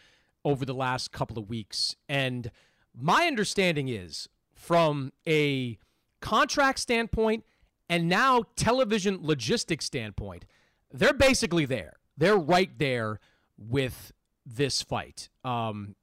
over 0.44 0.64
the 0.64 0.74
last 0.74 1.12
couple 1.12 1.38
of 1.38 1.48
weeks, 1.48 1.96
and 2.08 2.50
my 2.94 3.26
understanding 3.26 3.88
is 3.88 4.28
from 4.54 5.12
a 5.26 5.78
contract 6.20 6.78
standpoint 6.78 7.44
and 7.92 8.08
now, 8.08 8.44
television 8.56 9.18
logistics 9.20 9.84
standpoint, 9.84 10.46
they're 10.90 11.12
basically 11.12 11.66
there. 11.66 11.96
They're 12.16 12.38
right 12.38 12.70
there 12.78 13.20
with 13.58 14.12
this 14.46 14.80
fight. 14.80 15.28
Um, 15.44 15.94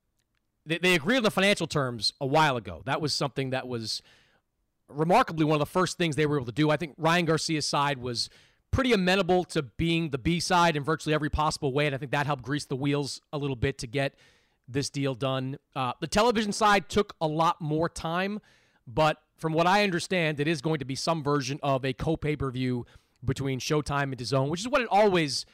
they, 0.67 0.77
they 0.77 0.93
agreed 0.93 1.17
on 1.17 1.23
the 1.23 1.31
financial 1.31 1.65
terms 1.65 2.13
a 2.21 2.27
while 2.27 2.57
ago. 2.57 2.83
That 2.85 3.01
was 3.01 3.11
something 3.15 3.49
that 3.49 3.67
was 3.67 4.03
remarkably 4.89 5.45
one 5.45 5.55
of 5.55 5.59
the 5.59 5.65
first 5.65 5.97
things 5.97 6.15
they 6.15 6.25
were 6.25 6.37
able 6.37 6.45
to 6.47 6.51
do. 6.51 6.69
I 6.69 6.77
think 6.77 6.93
Ryan 6.97 7.25
Garcia's 7.25 7.67
side 7.67 7.99
was 7.99 8.29
pretty 8.71 8.93
amenable 8.93 9.43
to 9.45 9.63
being 9.63 10.09
the 10.09 10.17
B 10.17 10.39
side 10.39 10.75
in 10.75 10.83
virtually 10.83 11.13
every 11.13 11.29
possible 11.29 11.73
way, 11.73 11.85
and 11.85 11.95
I 11.95 11.97
think 11.97 12.11
that 12.11 12.25
helped 12.25 12.43
grease 12.43 12.65
the 12.65 12.75
wheels 12.75 13.21
a 13.33 13.37
little 13.37 13.55
bit 13.55 13.77
to 13.79 13.87
get 13.87 14.15
this 14.67 14.89
deal 14.89 15.15
done. 15.15 15.57
Uh, 15.75 15.93
the 15.99 16.07
television 16.07 16.51
side 16.51 16.89
took 16.89 17.15
a 17.19 17.27
lot 17.27 17.59
more 17.59 17.89
time, 17.89 18.39
but 18.85 19.17
from 19.37 19.53
what 19.53 19.65
I 19.65 19.83
understand, 19.83 20.39
it 20.39 20.47
is 20.47 20.61
going 20.61 20.79
to 20.79 20.85
be 20.85 20.95
some 20.95 21.23
version 21.23 21.59
of 21.63 21.83
a 21.83 21.93
co 21.93 22.15
pay 22.17 22.35
per 22.35 22.51
view 22.51 22.85
between 23.23 23.59
Showtime 23.59 24.03
and 24.03 24.17
DAZN, 24.17 24.49
which 24.49 24.61
is 24.61 24.67
what 24.67 24.81
it 24.81 24.87
always 24.89 25.45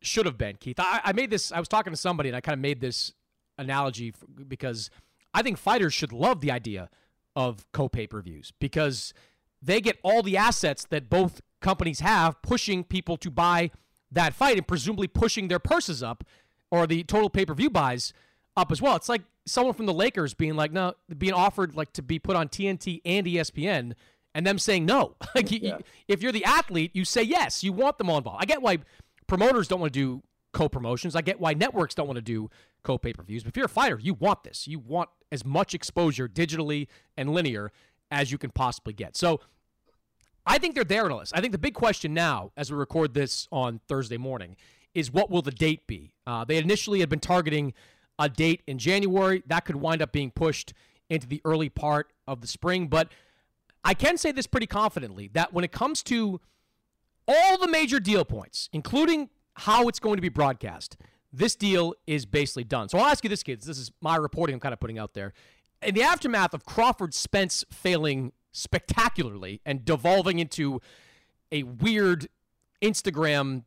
should 0.00 0.26
have 0.26 0.38
been, 0.38 0.56
Keith. 0.56 0.78
I, 0.78 1.00
I, 1.04 1.12
made 1.12 1.30
this, 1.30 1.52
I 1.52 1.58
was 1.58 1.68
talking 1.68 1.92
to 1.92 1.96
somebody 1.96 2.28
and 2.28 2.36
I 2.36 2.40
kind 2.40 2.54
of 2.54 2.60
made 2.60 2.80
this 2.80 3.12
analogy 3.58 4.12
because 4.48 4.90
I 5.32 5.42
think 5.42 5.58
fighters 5.58 5.94
should 5.94 6.12
love 6.12 6.40
the 6.40 6.50
idea 6.50 6.90
of 7.34 7.66
co 7.72 7.88
pay 7.88 8.06
per 8.06 8.20
views 8.20 8.52
because 8.58 9.14
they 9.60 9.80
get 9.80 9.98
all 10.02 10.22
the 10.22 10.36
assets 10.36 10.84
that 10.90 11.08
both 11.08 11.40
companies 11.60 12.00
have 12.00 12.40
pushing 12.42 12.84
people 12.84 13.16
to 13.16 13.30
buy 13.30 13.70
that 14.10 14.34
fight 14.34 14.56
and 14.56 14.66
presumably 14.66 15.08
pushing 15.08 15.48
their 15.48 15.58
purses 15.58 16.02
up 16.02 16.24
or 16.70 16.86
the 16.86 17.04
total 17.04 17.30
pay 17.30 17.46
per 17.46 17.54
view 17.54 17.70
buys 17.70 18.12
up 18.56 18.70
as 18.72 18.82
well. 18.82 18.96
It's 18.96 19.08
like 19.08 19.22
someone 19.46 19.74
from 19.74 19.86
the 19.86 19.94
Lakers 19.94 20.34
being 20.34 20.54
like, 20.54 20.72
no, 20.72 20.94
being 21.16 21.32
offered 21.32 21.74
like 21.74 21.92
to 21.94 22.02
be 22.02 22.18
put 22.18 22.36
on 22.36 22.48
TNT 22.48 23.00
and 23.04 23.26
ESPN, 23.26 23.94
and 24.34 24.46
them 24.46 24.58
saying 24.58 24.86
no. 24.86 25.14
like, 25.34 25.50
yeah. 25.50 25.58
you, 25.76 25.78
if 26.08 26.22
you're 26.22 26.32
the 26.32 26.44
athlete, 26.44 26.90
you 26.94 27.04
say 27.04 27.22
yes. 27.22 27.62
You 27.62 27.72
want 27.72 27.98
them 27.98 28.10
all 28.10 28.18
involved. 28.18 28.42
I 28.42 28.46
get 28.46 28.62
why 28.62 28.78
promoters 29.26 29.68
don't 29.68 29.80
want 29.80 29.92
to 29.92 29.98
do 29.98 30.22
co-promotions. 30.52 31.16
I 31.16 31.22
get 31.22 31.40
why 31.40 31.54
networks 31.54 31.94
don't 31.94 32.06
want 32.06 32.16
to 32.16 32.22
do 32.22 32.50
co-pay-per-views. 32.82 33.42
But 33.42 33.50
if 33.50 33.56
you're 33.56 33.66
a 33.66 33.70
fighter, 33.70 33.98
you 34.00 34.14
want 34.14 34.44
this. 34.44 34.66
You 34.66 34.78
want 34.78 35.08
as 35.32 35.44
much 35.44 35.74
exposure 35.74 36.28
digitally 36.28 36.86
and 37.16 37.32
linear 37.32 37.72
as 38.12 38.30
you 38.30 38.38
can 38.38 38.50
possibly 38.50 38.92
get. 38.92 39.16
So 39.16 39.40
I 40.46 40.58
think 40.58 40.74
they're 40.74 40.84
there 40.84 41.10
on 41.10 41.18
list. 41.18 41.32
I 41.34 41.40
think 41.40 41.52
the 41.52 41.58
big 41.58 41.74
question 41.74 42.14
now, 42.14 42.52
as 42.56 42.70
we 42.70 42.76
record 42.76 43.14
this 43.14 43.48
on 43.50 43.80
Thursday 43.88 44.18
morning, 44.18 44.56
is 44.94 45.10
what 45.10 45.30
will 45.30 45.42
the 45.42 45.50
date 45.50 45.86
be? 45.86 46.12
Uh, 46.26 46.44
they 46.44 46.58
initially 46.58 47.00
had 47.00 47.08
been 47.08 47.20
targeting 47.20 47.72
a 48.18 48.28
date 48.28 48.62
in 48.66 48.78
January. 48.78 49.42
That 49.46 49.64
could 49.64 49.76
wind 49.76 50.02
up 50.02 50.12
being 50.12 50.30
pushed 50.30 50.74
into 51.08 51.26
the 51.26 51.40
early 51.44 51.70
part 51.70 52.12
of 52.28 52.40
the 52.42 52.46
spring. 52.46 52.88
But 52.88 53.10
I 53.82 53.94
can 53.94 54.18
say 54.18 54.32
this 54.32 54.46
pretty 54.46 54.66
confidently 54.66 55.30
that 55.32 55.52
when 55.52 55.64
it 55.64 55.72
comes 55.72 56.02
to 56.04 56.40
all 57.26 57.56
the 57.56 57.68
major 57.68 58.00
deal 58.00 58.24
points, 58.24 58.68
including 58.72 59.30
how 59.54 59.88
it's 59.88 59.98
going 59.98 60.16
to 60.16 60.22
be 60.22 60.28
broadcast, 60.28 60.96
this 61.32 61.54
deal 61.56 61.94
is 62.06 62.26
basically 62.26 62.64
done. 62.64 62.88
So 62.88 62.98
I'll 62.98 63.06
ask 63.06 63.24
you 63.24 63.30
this, 63.30 63.42
kids. 63.42 63.66
This 63.66 63.78
is 63.78 63.90
my 64.00 64.16
reporting 64.16 64.54
I'm 64.54 64.60
kind 64.60 64.72
of 64.72 64.80
putting 64.80 64.98
out 64.98 65.14
there. 65.14 65.32
In 65.82 65.94
the 65.94 66.02
aftermath 66.02 66.54
of 66.54 66.64
Crawford 66.64 67.14
Spence 67.14 67.64
failing 67.70 68.32
spectacularly 68.52 69.60
and 69.64 69.84
devolving 69.84 70.38
into 70.38 70.80
a 71.50 71.62
weird 71.62 72.28
Instagram 72.82 73.64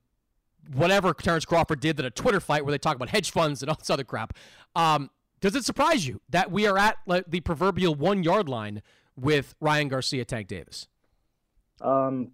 whatever 0.73 1.13
Terrence 1.13 1.45
Crawford 1.45 1.79
did 1.79 1.97
than 1.97 2.05
a 2.05 2.09
Twitter 2.09 2.39
fight 2.39 2.65
where 2.65 2.71
they 2.71 2.77
talk 2.77 2.95
about 2.95 3.09
hedge 3.09 3.31
funds 3.31 3.61
and 3.61 3.69
all 3.69 3.75
this 3.77 3.89
other 3.89 4.03
crap. 4.03 4.33
Um, 4.75 5.09
does 5.41 5.55
it 5.55 5.63
surprise 5.63 6.07
you 6.07 6.21
that 6.29 6.51
we 6.51 6.65
are 6.65 6.77
at 6.77 6.97
like, 7.05 7.25
the 7.27 7.41
proverbial 7.41 7.93
one 7.93 8.23
yard 8.23 8.49
line 8.49 8.81
with 9.15 9.55
Ryan 9.59 9.89
Garcia, 9.89 10.25
Tank 10.25 10.47
Davis? 10.47 10.87
Um, 11.81 12.31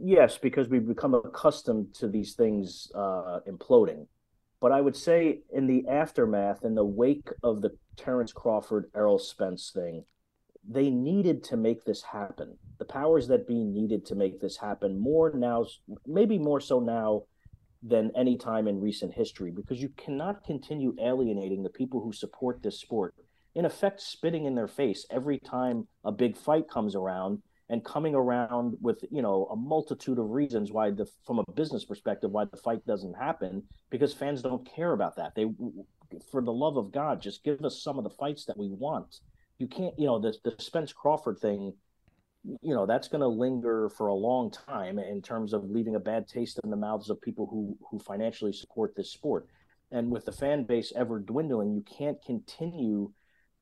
yes, 0.00 0.38
because 0.38 0.68
we've 0.68 0.86
become 0.86 1.14
accustomed 1.14 1.94
to 1.94 2.08
these 2.08 2.34
things 2.34 2.90
uh, 2.94 3.40
imploding. 3.48 4.06
But 4.60 4.72
I 4.72 4.80
would 4.80 4.96
say 4.96 5.40
in 5.52 5.66
the 5.66 5.86
aftermath, 5.88 6.64
in 6.64 6.74
the 6.74 6.84
wake 6.84 7.28
of 7.42 7.62
the 7.62 7.72
Terrence 7.96 8.32
Crawford, 8.32 8.90
Errol 8.94 9.18
Spence 9.18 9.72
thing, 9.74 10.04
they 10.68 10.88
needed 10.88 11.42
to 11.44 11.56
make 11.56 11.84
this 11.84 12.02
happen. 12.02 12.56
The 12.78 12.84
powers 12.84 13.26
that 13.28 13.48
be 13.48 13.64
needed 13.64 14.06
to 14.06 14.14
make 14.14 14.40
this 14.40 14.56
happen 14.56 14.98
more 14.98 15.32
now, 15.34 15.66
maybe 16.06 16.38
more 16.38 16.60
so 16.60 16.78
now 16.78 17.24
than 17.82 18.12
any 18.16 18.36
time 18.36 18.68
in 18.68 18.80
recent 18.80 19.12
history, 19.12 19.50
because 19.50 19.82
you 19.82 19.88
cannot 19.96 20.44
continue 20.44 20.94
alienating 21.00 21.64
the 21.64 21.68
people 21.70 22.00
who 22.00 22.12
support 22.12 22.62
this 22.62 22.78
sport. 22.78 23.14
In 23.56 23.64
effect, 23.64 24.00
spitting 24.00 24.44
in 24.44 24.54
their 24.54 24.68
face 24.68 25.04
every 25.10 25.38
time 25.38 25.88
a 26.04 26.12
big 26.12 26.36
fight 26.36 26.70
comes 26.70 26.94
around 26.94 27.42
and 27.72 27.84
coming 27.84 28.14
around 28.14 28.76
with 28.80 29.04
you 29.10 29.22
know 29.22 29.48
a 29.50 29.56
multitude 29.56 30.18
of 30.18 30.30
reasons 30.30 30.70
why 30.70 30.90
the 30.90 31.06
from 31.26 31.40
a 31.40 31.52
business 31.52 31.84
perspective 31.84 32.30
why 32.30 32.44
the 32.44 32.56
fight 32.56 32.86
doesn't 32.86 33.14
happen 33.14 33.62
because 33.90 34.14
fans 34.14 34.42
don't 34.42 34.64
care 34.76 34.92
about 34.92 35.16
that 35.16 35.34
they 35.34 35.46
for 36.30 36.40
the 36.42 36.52
love 36.52 36.76
of 36.76 36.92
god 36.92 37.20
just 37.20 37.42
give 37.42 37.64
us 37.64 37.82
some 37.82 37.98
of 37.98 38.04
the 38.04 38.10
fights 38.10 38.44
that 38.44 38.56
we 38.56 38.68
want 38.68 39.20
you 39.62 39.68
can't, 39.68 39.96
you 39.96 40.06
know, 40.06 40.18
the 40.18 40.34
the 40.42 40.54
Spence 40.58 40.92
Crawford 40.92 41.38
thing, 41.38 41.72
you 42.44 42.74
know, 42.74 42.84
that's 42.84 43.06
going 43.06 43.20
to 43.20 43.28
linger 43.28 43.88
for 43.88 44.08
a 44.08 44.14
long 44.14 44.50
time 44.50 44.98
in 44.98 45.22
terms 45.22 45.52
of 45.52 45.70
leaving 45.70 45.94
a 45.94 46.00
bad 46.00 46.26
taste 46.26 46.58
in 46.64 46.70
the 46.70 46.76
mouths 46.76 47.10
of 47.10 47.22
people 47.22 47.46
who 47.46 47.76
who 47.88 48.00
financially 48.00 48.52
support 48.52 48.94
this 48.96 49.12
sport. 49.12 49.46
And 49.92 50.10
with 50.10 50.24
the 50.24 50.32
fan 50.32 50.64
base 50.64 50.92
ever 50.96 51.20
dwindling, 51.20 51.74
you 51.74 51.82
can't 51.82 52.18
continue 52.24 53.12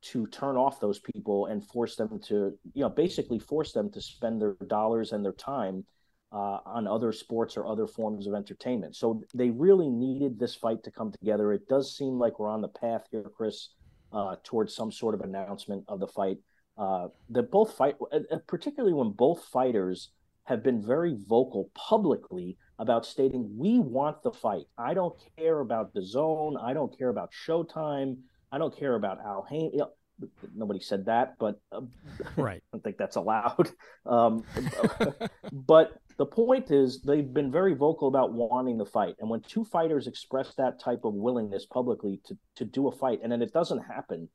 to 0.02 0.26
turn 0.28 0.56
off 0.56 0.80
those 0.80 0.98
people 0.98 1.46
and 1.46 1.64
force 1.64 1.96
them 1.96 2.20
to, 2.26 2.58
you 2.74 2.82
know, 2.82 2.88
basically 2.88 3.38
force 3.38 3.72
them 3.72 3.90
to 3.90 4.00
spend 4.00 4.40
their 4.40 4.54
dollars 4.66 5.12
and 5.12 5.24
their 5.24 5.32
time 5.32 5.84
uh, 6.32 6.58
on 6.64 6.86
other 6.86 7.12
sports 7.12 7.56
or 7.56 7.66
other 7.66 7.86
forms 7.86 8.26
of 8.26 8.34
entertainment. 8.34 8.96
So 8.96 9.22
they 9.34 9.50
really 9.50 9.88
needed 9.88 10.38
this 10.38 10.54
fight 10.54 10.82
to 10.84 10.90
come 10.90 11.12
together. 11.12 11.52
It 11.52 11.68
does 11.68 11.96
seem 11.96 12.18
like 12.18 12.38
we're 12.38 12.48
on 12.48 12.62
the 12.62 12.68
path 12.68 13.06
here, 13.10 13.30
Chris, 13.36 13.70
uh, 14.12 14.36
towards 14.44 14.74
some 14.74 14.92
sort 14.92 15.14
of 15.14 15.20
announcement 15.20 15.84
of 15.88 16.00
the 16.00 16.06
fight. 16.06 16.38
Uh, 16.78 17.08
that 17.28 17.50
both 17.50 17.76
fight, 17.76 17.96
uh, 18.12 18.20
particularly 18.46 18.94
when 18.94 19.10
both 19.10 19.44
fighters 19.44 20.12
have 20.44 20.62
been 20.62 20.80
very 20.80 21.14
vocal 21.28 21.70
publicly 21.74 22.56
about 22.78 23.04
stating, 23.04 23.54
"We 23.58 23.78
want 23.78 24.22
the 24.22 24.32
fight. 24.32 24.66
I 24.78 24.94
don't 24.94 25.14
care 25.36 25.60
about 25.60 25.92
DAZN. 25.92 26.56
I 26.58 26.72
don't 26.72 26.96
care 26.96 27.10
about 27.10 27.30
Showtime. 27.32 28.16
I 28.52 28.58
don't 28.58 28.76
care 28.76 28.94
about 28.94 29.18
Al 29.24 29.46
Haymon." 29.48 29.70
You 29.72 29.78
know, 29.78 29.90
nobody 30.54 30.80
said 30.80 31.06
that, 31.06 31.36
but 31.38 31.60
uh, 31.72 31.80
right. 32.36 32.62
I 32.72 32.76
don't 32.76 32.84
think 32.84 32.98
that's 32.98 33.16
allowed. 33.16 33.70
Um, 34.06 34.44
but 35.52 35.92
the 36.16 36.24
point 36.24 36.70
is, 36.70 37.02
they've 37.02 37.32
been 37.32 37.52
very 37.52 37.74
vocal 37.74 38.08
about 38.08 38.32
wanting 38.32 38.78
the 38.78 38.86
fight, 38.86 39.14
and 39.20 39.28
when 39.28 39.42
two 39.42 39.62
fighters 39.62 40.06
express 40.06 40.54
that 40.54 40.80
type 40.80 41.04
of 41.04 41.12
willingness 41.12 41.66
publicly 41.66 42.20
to 42.26 42.38
to 42.56 42.64
do 42.64 42.88
a 42.88 42.92
fight, 42.92 43.20
and 43.22 43.30
then 43.30 43.42
it 43.42 43.52
doesn't 43.52 43.80
happen, 43.80 44.28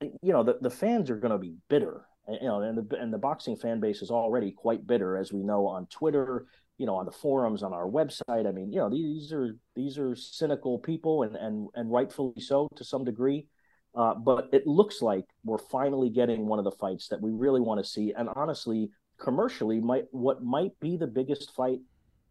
you 0.00 0.32
know, 0.32 0.42
the, 0.42 0.58
the 0.60 0.70
fans 0.70 1.10
are 1.10 1.16
going 1.16 1.32
to 1.32 1.38
be 1.38 1.54
bitter. 1.68 2.06
You 2.28 2.48
know, 2.48 2.60
and 2.60 2.76
the 2.76 2.96
and 2.96 3.12
the 3.12 3.18
boxing 3.18 3.56
fan 3.56 3.78
base 3.78 4.02
is 4.02 4.10
already 4.10 4.50
quite 4.50 4.84
bitter, 4.84 5.16
as 5.16 5.32
we 5.32 5.44
know 5.44 5.68
on 5.68 5.86
Twitter, 5.86 6.46
you 6.78 6.86
know, 6.86 6.96
on 6.96 7.06
the 7.06 7.12
forums, 7.12 7.62
on 7.62 7.72
our 7.72 7.86
website. 7.86 8.46
I 8.46 8.52
mean, 8.52 8.72
you 8.72 8.78
know, 8.78 8.90
these 8.90 9.32
are 9.32 9.56
these 9.74 9.98
are 9.98 10.14
cynical 10.14 10.78
people, 10.78 11.22
and 11.22 11.36
and 11.36 11.68
and 11.74 11.90
rightfully 11.90 12.40
so 12.40 12.68
to 12.76 12.84
some 12.84 13.04
degree 13.04 13.46
uh, 13.96 14.14
but 14.14 14.48
it 14.52 14.66
looks 14.66 15.00
like 15.00 15.24
we're 15.42 15.56
finally 15.56 16.10
getting 16.10 16.46
one 16.46 16.58
of 16.58 16.66
the 16.66 16.70
fights 16.70 17.08
that 17.08 17.20
we 17.20 17.30
really 17.30 17.62
want 17.62 17.82
to 17.82 17.90
see. 17.90 18.12
And 18.16 18.28
honestly, 18.36 18.90
commercially, 19.18 19.80
might 19.80 20.04
what 20.10 20.44
might 20.44 20.78
be 20.80 20.98
the 20.98 21.06
biggest 21.06 21.54
fight 21.54 21.80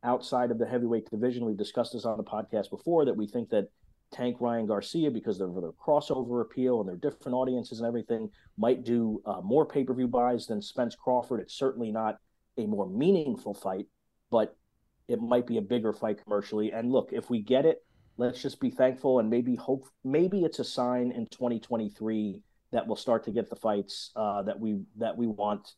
outside 0.04 0.52
of 0.52 0.60
the 0.60 0.68
heavyweight 0.68 1.10
division. 1.10 1.44
We've 1.44 1.58
discussed 1.58 1.94
this 1.94 2.06
on 2.06 2.18
the 2.18 2.24
podcast 2.24 2.70
before 2.70 3.04
that 3.06 3.18
we 3.18 3.26
think 3.26 3.50
that 3.50 3.70
Tank 4.14 4.38
Ryan 4.40 4.68
Garcia, 4.68 5.10
because 5.10 5.42
of 5.42 5.56
their 5.56 5.72
crossover 5.72 6.44
appeal 6.44 6.80
and 6.80 6.88
their 6.88 6.98
different 6.98 7.36
audiences 7.36 7.80
and 7.80 7.88
everything, 7.88 8.30
might 8.58 8.84
do 8.84 9.20
uh, 9.26 9.42
more 9.42 9.66
pay 9.66 9.84
per 9.84 9.96
view 9.96 10.08
buys 10.08 10.46
than 10.46 10.62
Spence 10.62 10.96
Crawford. 10.96 11.40
It's 11.42 11.58
certainly 11.58 11.92
not 11.92 12.20
a 12.60 12.68
more 12.68 12.88
meaningful 12.88 13.56
fight, 13.56 13.88
but 14.32 14.56
it 15.08 15.22
might 15.22 15.48
be 15.48 15.58
a 15.58 15.62
bigger 15.62 15.94
fight 15.94 16.24
commercially. 16.24 16.72
And 16.72 16.92
look, 16.92 17.10
if 17.12 17.30
we 17.30 17.42
get 17.42 17.66
it, 17.66 17.84
let's 18.18 18.42
just 18.42 18.60
be 18.60 18.70
thankful 18.70 19.20
and 19.20 19.30
maybe 19.30 19.56
hope. 19.56 19.88
Maybe 20.04 20.44
it's 20.44 20.60
a 20.60 20.64
sign 20.64 21.12
in 21.12 21.28
2023 21.28 22.42
that 22.72 22.88
we'll 22.88 22.96
start 22.96 23.24
to 23.26 23.32
get 23.32 23.50
the 23.50 23.56
fights 23.56 24.12
uh, 24.16 24.42
that 24.44 24.60
we 24.60 24.82
that 24.98 25.16
we 25.16 25.28
want. 25.28 25.74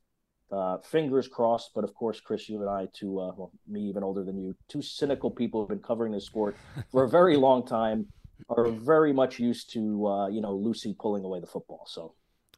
Uh, 0.50 0.78
fingers 0.78 1.28
crossed, 1.28 1.72
but 1.76 1.84
of 1.84 1.94
course, 1.94 2.22
Chris, 2.22 2.48
you 2.48 2.62
and 2.62 2.70
I, 2.70 2.88
two, 2.94 3.20
uh, 3.20 3.34
well, 3.36 3.52
me 3.68 3.82
even 3.82 4.02
older 4.02 4.24
than 4.24 4.38
you, 4.38 4.56
two 4.70 4.82
cynical 4.82 5.30
people 5.30 5.60
who've 5.60 5.68
been 5.68 5.80
covering 5.80 6.14
this 6.14 6.26
sport 6.26 6.56
for 6.90 7.04
a 7.04 7.10
very 7.10 7.36
long 7.36 7.66
time, 7.66 8.08
are 8.50 8.70
very 8.70 9.12
much 9.12 9.40
used 9.40 9.74
to, 9.74 10.08
uh, 10.08 10.28
you 10.30 10.40
know, 10.40 10.56
Lucy 10.56 10.96
pulling 10.98 11.26
away 11.26 11.42
the 11.42 11.48
football. 11.48 11.86
So 11.86 12.14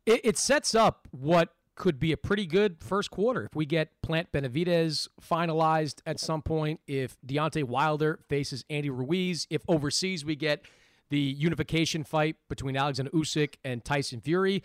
it, 0.05 0.21
it 0.23 0.37
sets 0.37 0.75
up 0.75 1.07
what 1.11 1.49
could 1.79 1.99
be 1.99 2.11
a 2.11 2.17
pretty 2.17 2.45
good 2.45 2.83
first 2.83 3.09
quarter 3.09 3.45
if 3.45 3.55
we 3.55 3.65
get 3.65 3.89
Plant 4.03 4.31
Benavidez 4.31 5.07
finalized 5.19 6.01
at 6.05 6.19
some 6.19 6.43
point. 6.43 6.81
If 6.85 7.17
Deontay 7.25 7.63
Wilder 7.63 8.19
faces 8.29 8.63
Andy 8.69 8.91
Ruiz, 8.91 9.47
if 9.49 9.63
overseas 9.67 10.23
we 10.23 10.35
get 10.35 10.61
the 11.09 11.19
unification 11.19 12.03
fight 12.03 12.35
between 12.49 12.77
Alexander 12.77 13.11
Usyk 13.11 13.55
and 13.63 13.83
Tyson 13.83 14.21
Fury. 14.21 14.63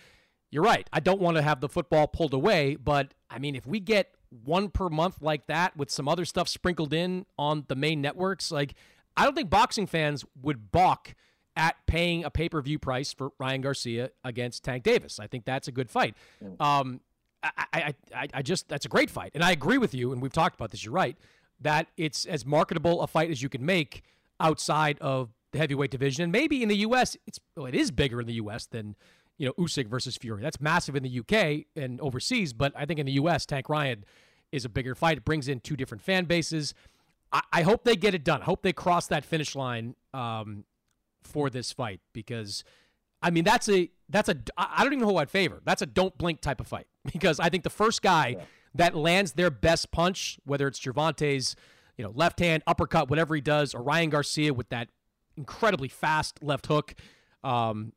You're 0.50 0.62
right. 0.62 0.88
I 0.92 1.00
don't 1.00 1.20
want 1.20 1.36
to 1.36 1.42
have 1.42 1.60
the 1.60 1.68
football 1.68 2.06
pulled 2.06 2.34
away, 2.34 2.76
but 2.76 3.14
I 3.30 3.38
mean, 3.38 3.56
if 3.56 3.66
we 3.66 3.80
get 3.80 4.14
one 4.44 4.68
per 4.68 4.88
month 4.88 5.22
like 5.22 5.46
that 5.46 5.76
with 5.76 5.90
some 5.90 6.08
other 6.08 6.24
stuff 6.24 6.48
sprinkled 6.48 6.92
in 6.92 7.26
on 7.38 7.64
the 7.68 7.74
main 7.74 8.00
networks, 8.00 8.52
like 8.52 8.74
I 9.16 9.24
don't 9.24 9.34
think 9.34 9.50
boxing 9.50 9.86
fans 9.86 10.24
would 10.42 10.70
balk 10.70 11.14
at 11.56 11.76
paying 11.86 12.24
a 12.24 12.30
pay 12.30 12.48
per 12.48 12.60
view 12.60 12.78
price 12.78 13.12
for 13.12 13.30
Ryan 13.38 13.60
Garcia 13.60 14.10
against 14.24 14.64
Tank 14.64 14.82
Davis. 14.82 15.18
I 15.20 15.26
think 15.26 15.44
that's 15.44 15.68
a 15.68 15.72
good 15.72 15.90
fight. 15.90 16.16
Um, 16.60 17.00
I, 17.42 17.50
I, 17.72 17.94
I, 18.14 18.28
I 18.34 18.42
just 18.42 18.68
that's 18.68 18.86
a 18.86 18.88
great 18.88 19.10
fight, 19.10 19.32
and 19.34 19.44
I 19.44 19.52
agree 19.52 19.78
with 19.78 19.94
you. 19.94 20.12
And 20.12 20.22
we've 20.22 20.32
talked 20.32 20.54
about 20.56 20.70
this. 20.70 20.84
You're 20.84 20.94
right 20.94 21.16
that 21.60 21.88
it's 21.96 22.26
as 22.26 22.44
marketable 22.44 23.02
a 23.02 23.06
fight 23.06 23.30
as 23.30 23.42
you 23.42 23.48
can 23.48 23.64
make 23.64 24.02
outside 24.40 24.98
of 25.00 25.30
the 25.52 25.58
heavyweight 25.58 25.90
division. 25.90 26.24
And 26.24 26.32
maybe 26.32 26.62
in 26.62 26.68
the 26.68 26.78
U.S., 26.78 27.16
it's 27.26 27.40
well, 27.56 27.66
it 27.66 27.74
is 27.74 27.90
bigger 27.90 28.20
in 28.20 28.26
the 28.26 28.34
U.S. 28.34 28.66
than 28.66 28.96
you 29.38 29.46
know 29.46 29.52
Usyk 29.54 29.88
versus 29.88 30.16
Fury. 30.16 30.42
That's 30.42 30.60
massive 30.60 30.96
in 30.96 31.02
the 31.02 31.08
U.K. 31.08 31.66
and 31.76 32.00
overseas, 32.00 32.52
but 32.52 32.72
I 32.76 32.84
think 32.86 33.00
in 33.00 33.06
the 33.06 33.12
U.S., 33.12 33.46
Tank 33.46 33.68
Ryan 33.68 34.04
is 34.52 34.64
a 34.64 34.68
bigger 34.68 34.94
fight. 34.94 35.18
It 35.18 35.24
brings 35.24 35.48
in 35.48 35.60
two 35.60 35.76
different 35.76 36.02
fan 36.02 36.26
bases. 36.26 36.74
I, 37.32 37.40
I 37.52 37.62
hope 37.62 37.84
they 37.84 37.96
get 37.96 38.14
it 38.14 38.24
done. 38.24 38.42
I 38.42 38.44
hope 38.44 38.62
they 38.62 38.72
cross 38.72 39.06
that 39.08 39.24
finish 39.24 39.56
line 39.56 39.96
um, 40.12 40.64
for 41.24 41.50
this 41.50 41.72
fight 41.72 42.00
because. 42.12 42.64
I 43.22 43.30
mean, 43.30 43.44
that's 43.44 43.70
a 43.70 43.90
that's 44.10 44.28
a 44.28 44.36
I 44.58 44.84
don't 44.84 44.92
even 44.92 45.06
know 45.06 45.10
who 45.12 45.16
I'd 45.16 45.30
favor. 45.30 45.62
That's 45.64 45.80
a 45.80 45.86
don't 45.86 46.16
blink 46.18 46.42
type 46.42 46.60
of 46.60 46.66
fight 46.66 46.86
because 47.12 47.40
I 47.40 47.48
think 47.48 47.64
the 47.64 47.70
first 47.70 48.02
guy 48.02 48.36
yeah. 48.36 48.44
that 48.74 48.94
lands 48.94 49.32
their 49.32 49.50
best 49.50 49.90
punch, 49.90 50.38
whether 50.44 50.68
it's 50.68 50.78
Gervonta's, 50.78 51.56
you 51.96 52.04
know, 52.04 52.12
left 52.14 52.38
hand 52.38 52.62
uppercut, 52.66 53.08
whatever 53.08 53.34
he 53.34 53.40
does, 53.40 53.74
or 53.74 53.82
Ryan 53.82 54.10
Garcia 54.10 54.52
with 54.52 54.68
that 54.68 54.88
incredibly 55.36 55.88
fast 55.88 56.42
left 56.42 56.66
hook, 56.66 56.94
um, 57.42 57.92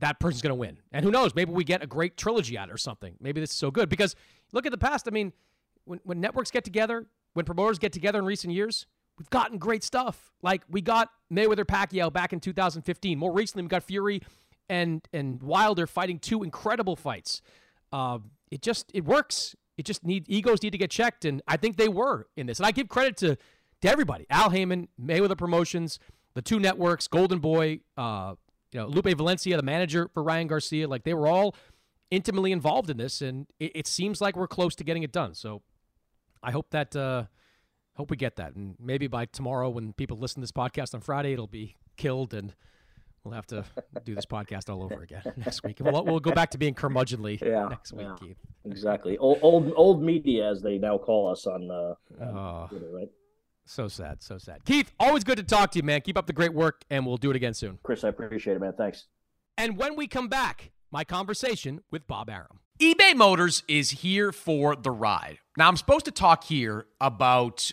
that 0.00 0.18
person's 0.20 0.42
going 0.42 0.50
to 0.50 0.56
win. 0.56 0.78
And 0.92 1.04
who 1.04 1.10
knows? 1.10 1.34
Maybe 1.34 1.52
we 1.52 1.64
get 1.64 1.82
a 1.82 1.86
great 1.86 2.16
trilogy 2.16 2.58
out 2.58 2.70
or 2.70 2.76
something. 2.76 3.14
Maybe 3.20 3.40
this 3.40 3.50
is 3.50 3.56
so 3.56 3.70
good 3.70 3.88
because 3.88 4.14
look 4.52 4.66
at 4.66 4.72
the 4.72 4.78
past. 4.78 5.06
I 5.08 5.10
mean, 5.10 5.32
when, 5.84 6.00
when 6.04 6.20
networks 6.20 6.50
get 6.50 6.64
together, 6.64 7.06
when 7.34 7.44
promoters 7.44 7.78
get 7.78 7.92
together 7.92 8.18
in 8.18 8.24
recent 8.24 8.52
years, 8.52 8.86
we've 9.18 9.30
gotten 9.30 9.58
great 9.58 9.84
stuff. 9.84 10.32
Like 10.42 10.62
we 10.68 10.80
got 10.80 11.10
Mayweather 11.32 11.64
Pacquiao 11.64 12.12
back 12.12 12.32
in 12.32 12.40
2015. 12.40 13.18
More 13.18 13.32
recently, 13.32 13.62
we 13.62 13.68
got 13.68 13.82
Fury 13.82 14.22
and 14.68 15.06
and 15.12 15.42
Wilder 15.42 15.86
fighting 15.86 16.18
two 16.18 16.42
incredible 16.42 16.96
fights. 16.96 17.42
Uh, 17.92 18.18
it 18.50 18.62
just 18.62 18.90
it 18.94 19.04
works. 19.04 19.54
It 19.76 19.84
just 19.84 20.04
need 20.04 20.24
egos 20.28 20.62
need 20.62 20.70
to 20.70 20.78
get 20.78 20.90
checked, 20.90 21.24
and 21.24 21.42
I 21.48 21.56
think 21.56 21.76
they 21.76 21.88
were 21.88 22.28
in 22.36 22.46
this. 22.46 22.58
And 22.58 22.66
I 22.66 22.70
give 22.70 22.88
credit 22.88 23.16
to 23.18 23.36
to 23.82 23.88
everybody: 23.88 24.26
Al 24.30 24.50
Haymon, 24.50 24.88
Mayweather 25.00 25.36
Promotions, 25.36 25.98
the 26.34 26.42
two 26.42 26.60
networks, 26.60 27.08
Golden 27.08 27.40
Boy, 27.40 27.80
uh, 27.96 28.34
you 28.72 28.80
know, 28.80 28.86
Lupe 28.86 29.16
Valencia, 29.16 29.56
the 29.56 29.62
manager 29.62 30.08
for 30.12 30.22
Ryan 30.22 30.46
Garcia, 30.46 30.88
like 30.88 31.04
they 31.04 31.14
were 31.14 31.26
all 31.26 31.54
intimately 32.10 32.52
involved 32.52 32.90
in 32.90 32.96
this, 32.96 33.20
and 33.20 33.46
it, 33.58 33.72
it 33.74 33.86
seems 33.86 34.20
like 34.20 34.36
we're 34.36 34.48
close 34.48 34.74
to 34.76 34.84
getting 34.84 35.02
it 35.02 35.12
done. 35.12 35.34
So 35.34 35.62
I 36.42 36.50
hope 36.52 36.70
that 36.70 36.94
uh, 36.94 37.24
hope 37.94 38.10
we 38.10 38.16
get 38.16 38.36
that, 38.36 38.54
and 38.54 38.74
maybe 38.80 39.06
by 39.06 39.26
tomorrow, 39.26 39.68
when 39.68 39.92
people 39.92 40.18
listen 40.18 40.36
to 40.36 40.40
this 40.42 40.52
podcast 40.52 40.94
on 40.94 41.00
Friday, 41.00 41.32
it'll 41.32 41.46
be 41.46 41.76
killed, 41.96 42.34
and 42.34 42.54
we'll 43.22 43.34
have 43.34 43.46
to 43.46 43.64
do 44.04 44.14
this 44.14 44.26
podcast 44.26 44.68
all 44.68 44.82
over 44.82 45.02
again 45.02 45.22
next 45.36 45.62
week. 45.62 45.78
We'll, 45.80 46.04
we'll 46.04 46.20
go 46.20 46.32
back 46.32 46.50
to 46.52 46.58
being 46.58 46.74
curmudgeonly 46.74 47.40
yeah, 47.44 47.68
next 47.68 47.92
week, 47.92 48.06
yeah, 48.06 48.16
Keith. 48.18 48.36
Exactly, 48.64 49.18
old, 49.18 49.38
old 49.42 49.72
old 49.76 50.02
media 50.02 50.50
as 50.50 50.62
they 50.62 50.78
now 50.78 50.98
call 50.98 51.30
us 51.30 51.46
on 51.46 51.70
uh, 51.70 51.94
uh 52.22 52.68
Twitter, 52.68 52.90
right? 52.92 53.10
So 53.66 53.88
sad, 53.88 54.22
so 54.22 54.36
sad. 54.36 54.64
Keith, 54.64 54.92
always 55.00 55.24
good 55.24 55.38
to 55.38 55.42
talk 55.42 55.70
to 55.72 55.78
you, 55.78 55.82
man. 55.82 56.02
Keep 56.02 56.18
up 56.18 56.26
the 56.26 56.34
great 56.34 56.52
work, 56.52 56.82
and 56.90 57.06
we'll 57.06 57.16
do 57.16 57.30
it 57.30 57.36
again 57.36 57.54
soon. 57.54 57.78
Chris, 57.82 58.04
I 58.04 58.08
appreciate 58.08 58.56
it, 58.56 58.60
man. 58.60 58.74
Thanks. 58.76 59.06
And 59.56 59.78
when 59.78 59.96
we 59.96 60.06
come 60.06 60.28
back, 60.28 60.72
my 60.90 61.04
conversation 61.04 61.80
with 61.90 62.06
Bob 62.06 62.28
Arum. 62.28 62.60
eBay 62.78 63.14
Motors 63.16 63.62
is 63.68 63.90
here 63.90 64.32
for 64.32 64.76
the 64.76 64.90
ride. 64.90 65.38
Now, 65.56 65.68
I'm 65.68 65.76
supposed 65.76 66.04
to 66.04 66.10
talk 66.10 66.44
here 66.44 66.86
about 67.00 67.72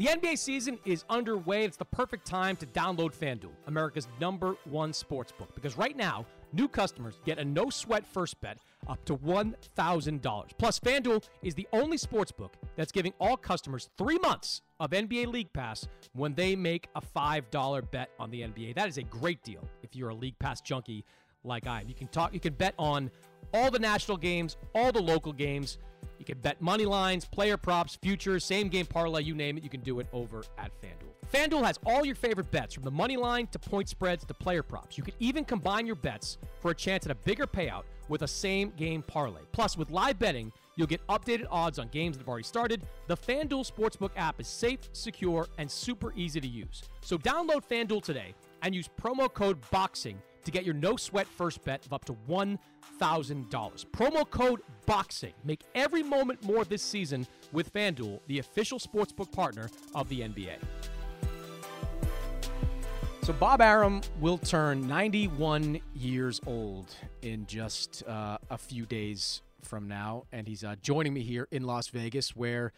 The 0.00 0.06
NBA 0.06 0.38
season 0.38 0.78
is 0.86 1.04
underway. 1.10 1.64
It's 1.64 1.76
the 1.76 1.84
perfect 1.84 2.26
time 2.26 2.56
to 2.56 2.64
download 2.64 3.14
FanDuel, 3.14 3.50
America's 3.66 4.08
number 4.18 4.56
one 4.64 4.94
sports 4.94 5.30
book. 5.30 5.54
Because 5.54 5.76
right 5.76 5.94
now, 5.94 6.24
new 6.54 6.68
customers 6.68 7.20
get 7.26 7.38
a 7.38 7.44
no 7.44 7.68
sweat 7.68 8.06
first 8.06 8.40
bet 8.40 8.56
up 8.88 9.04
to 9.04 9.14
$1,000. 9.18 10.50
Plus, 10.56 10.80
FanDuel 10.80 11.22
is 11.42 11.54
the 11.54 11.68
only 11.74 11.98
sports 11.98 12.32
book 12.32 12.54
that's 12.76 12.92
giving 12.92 13.12
all 13.20 13.36
customers 13.36 13.90
three 13.98 14.16
months 14.20 14.62
of 14.80 14.92
NBA 14.92 15.26
League 15.26 15.52
Pass 15.52 15.86
when 16.14 16.32
they 16.32 16.56
make 16.56 16.88
a 16.94 17.02
$5 17.02 17.90
bet 17.90 18.08
on 18.18 18.30
the 18.30 18.40
NBA. 18.40 18.74
That 18.76 18.88
is 18.88 18.96
a 18.96 19.02
great 19.02 19.42
deal 19.42 19.68
if 19.82 19.94
you're 19.94 20.08
a 20.08 20.14
League 20.14 20.38
Pass 20.38 20.62
junkie 20.62 21.04
like 21.44 21.66
I 21.66 21.82
am. 21.82 21.90
You 21.90 21.94
can 21.94 22.08
talk, 22.08 22.32
you 22.32 22.40
can 22.40 22.54
bet 22.54 22.72
on 22.78 23.10
all 23.52 23.70
the 23.70 23.78
national 23.78 24.16
games, 24.16 24.56
all 24.74 24.92
the 24.92 25.02
local 25.02 25.34
games. 25.34 25.76
You 26.20 26.26
can 26.26 26.38
bet 26.38 26.60
money 26.60 26.84
lines, 26.84 27.24
player 27.24 27.56
props, 27.56 27.96
futures, 27.96 28.44
same 28.44 28.68
game 28.68 28.84
parlay, 28.84 29.22
you 29.22 29.34
name 29.34 29.56
it. 29.56 29.64
You 29.64 29.70
can 29.70 29.80
do 29.80 30.00
it 30.00 30.06
over 30.12 30.44
at 30.58 30.70
FanDuel. 30.82 31.10
FanDuel 31.32 31.64
has 31.64 31.78
all 31.86 32.04
your 32.04 32.14
favorite 32.14 32.50
bets 32.50 32.74
from 32.74 32.84
the 32.84 32.90
money 32.90 33.16
line 33.16 33.46
to 33.46 33.58
point 33.58 33.88
spreads 33.88 34.26
to 34.26 34.34
player 34.34 34.62
props. 34.62 34.98
You 34.98 35.02
can 35.02 35.14
even 35.18 35.46
combine 35.46 35.86
your 35.86 35.96
bets 35.96 36.36
for 36.60 36.72
a 36.72 36.74
chance 36.74 37.06
at 37.06 37.10
a 37.10 37.14
bigger 37.14 37.46
payout 37.46 37.84
with 38.10 38.20
a 38.20 38.28
same 38.28 38.70
game 38.76 39.02
parlay. 39.02 39.40
Plus, 39.52 39.78
with 39.78 39.90
live 39.90 40.18
betting, 40.18 40.52
you'll 40.76 40.86
get 40.86 41.00
updated 41.06 41.46
odds 41.50 41.78
on 41.78 41.88
games 41.88 42.18
that 42.18 42.22
have 42.22 42.28
already 42.28 42.44
started. 42.44 42.82
The 43.06 43.16
FanDuel 43.16 43.70
Sportsbook 43.70 44.10
app 44.16 44.42
is 44.42 44.46
safe, 44.46 44.80
secure, 44.92 45.48
and 45.56 45.70
super 45.70 46.12
easy 46.14 46.38
to 46.38 46.48
use. 46.48 46.82
So 47.00 47.16
download 47.16 47.66
FanDuel 47.66 48.02
today 48.02 48.34
and 48.60 48.74
use 48.74 48.90
promo 49.00 49.32
code 49.32 49.58
BOXING 49.70 50.16
to 50.44 50.50
get 50.50 50.64
your 50.64 50.74
no 50.74 50.96
sweat 50.96 51.26
first 51.26 51.64
bet 51.64 51.84
of 51.86 51.92
up 51.92 52.04
to 52.06 52.16
$1,000. 52.28 53.86
Promo 53.86 54.30
code 54.30 54.60
BOXING. 54.86 55.32
Make 55.44 55.62
every 55.74 56.02
moment 56.02 56.42
more 56.44 56.64
this 56.64 56.82
season 56.82 57.26
with 57.52 57.72
FanDuel, 57.72 58.20
the 58.26 58.38
official 58.38 58.78
sportsbook 58.78 59.32
partner 59.32 59.70
of 59.94 60.08
the 60.08 60.20
NBA. 60.20 60.56
So 63.22 63.34
Bob 63.34 63.60
Arum 63.60 64.00
will 64.18 64.38
turn 64.38 64.88
91 64.88 65.80
years 65.94 66.40
old 66.46 66.94
in 67.22 67.46
just 67.46 68.02
uh, 68.08 68.38
a 68.48 68.56
few 68.56 68.86
days 68.86 69.42
from 69.62 69.86
now, 69.88 70.24
and 70.32 70.48
he's 70.48 70.64
uh, 70.64 70.76
joining 70.82 71.12
me 71.12 71.20
here 71.20 71.46
in 71.50 71.64
Las 71.64 71.88
Vegas, 71.88 72.34
where 72.34 72.72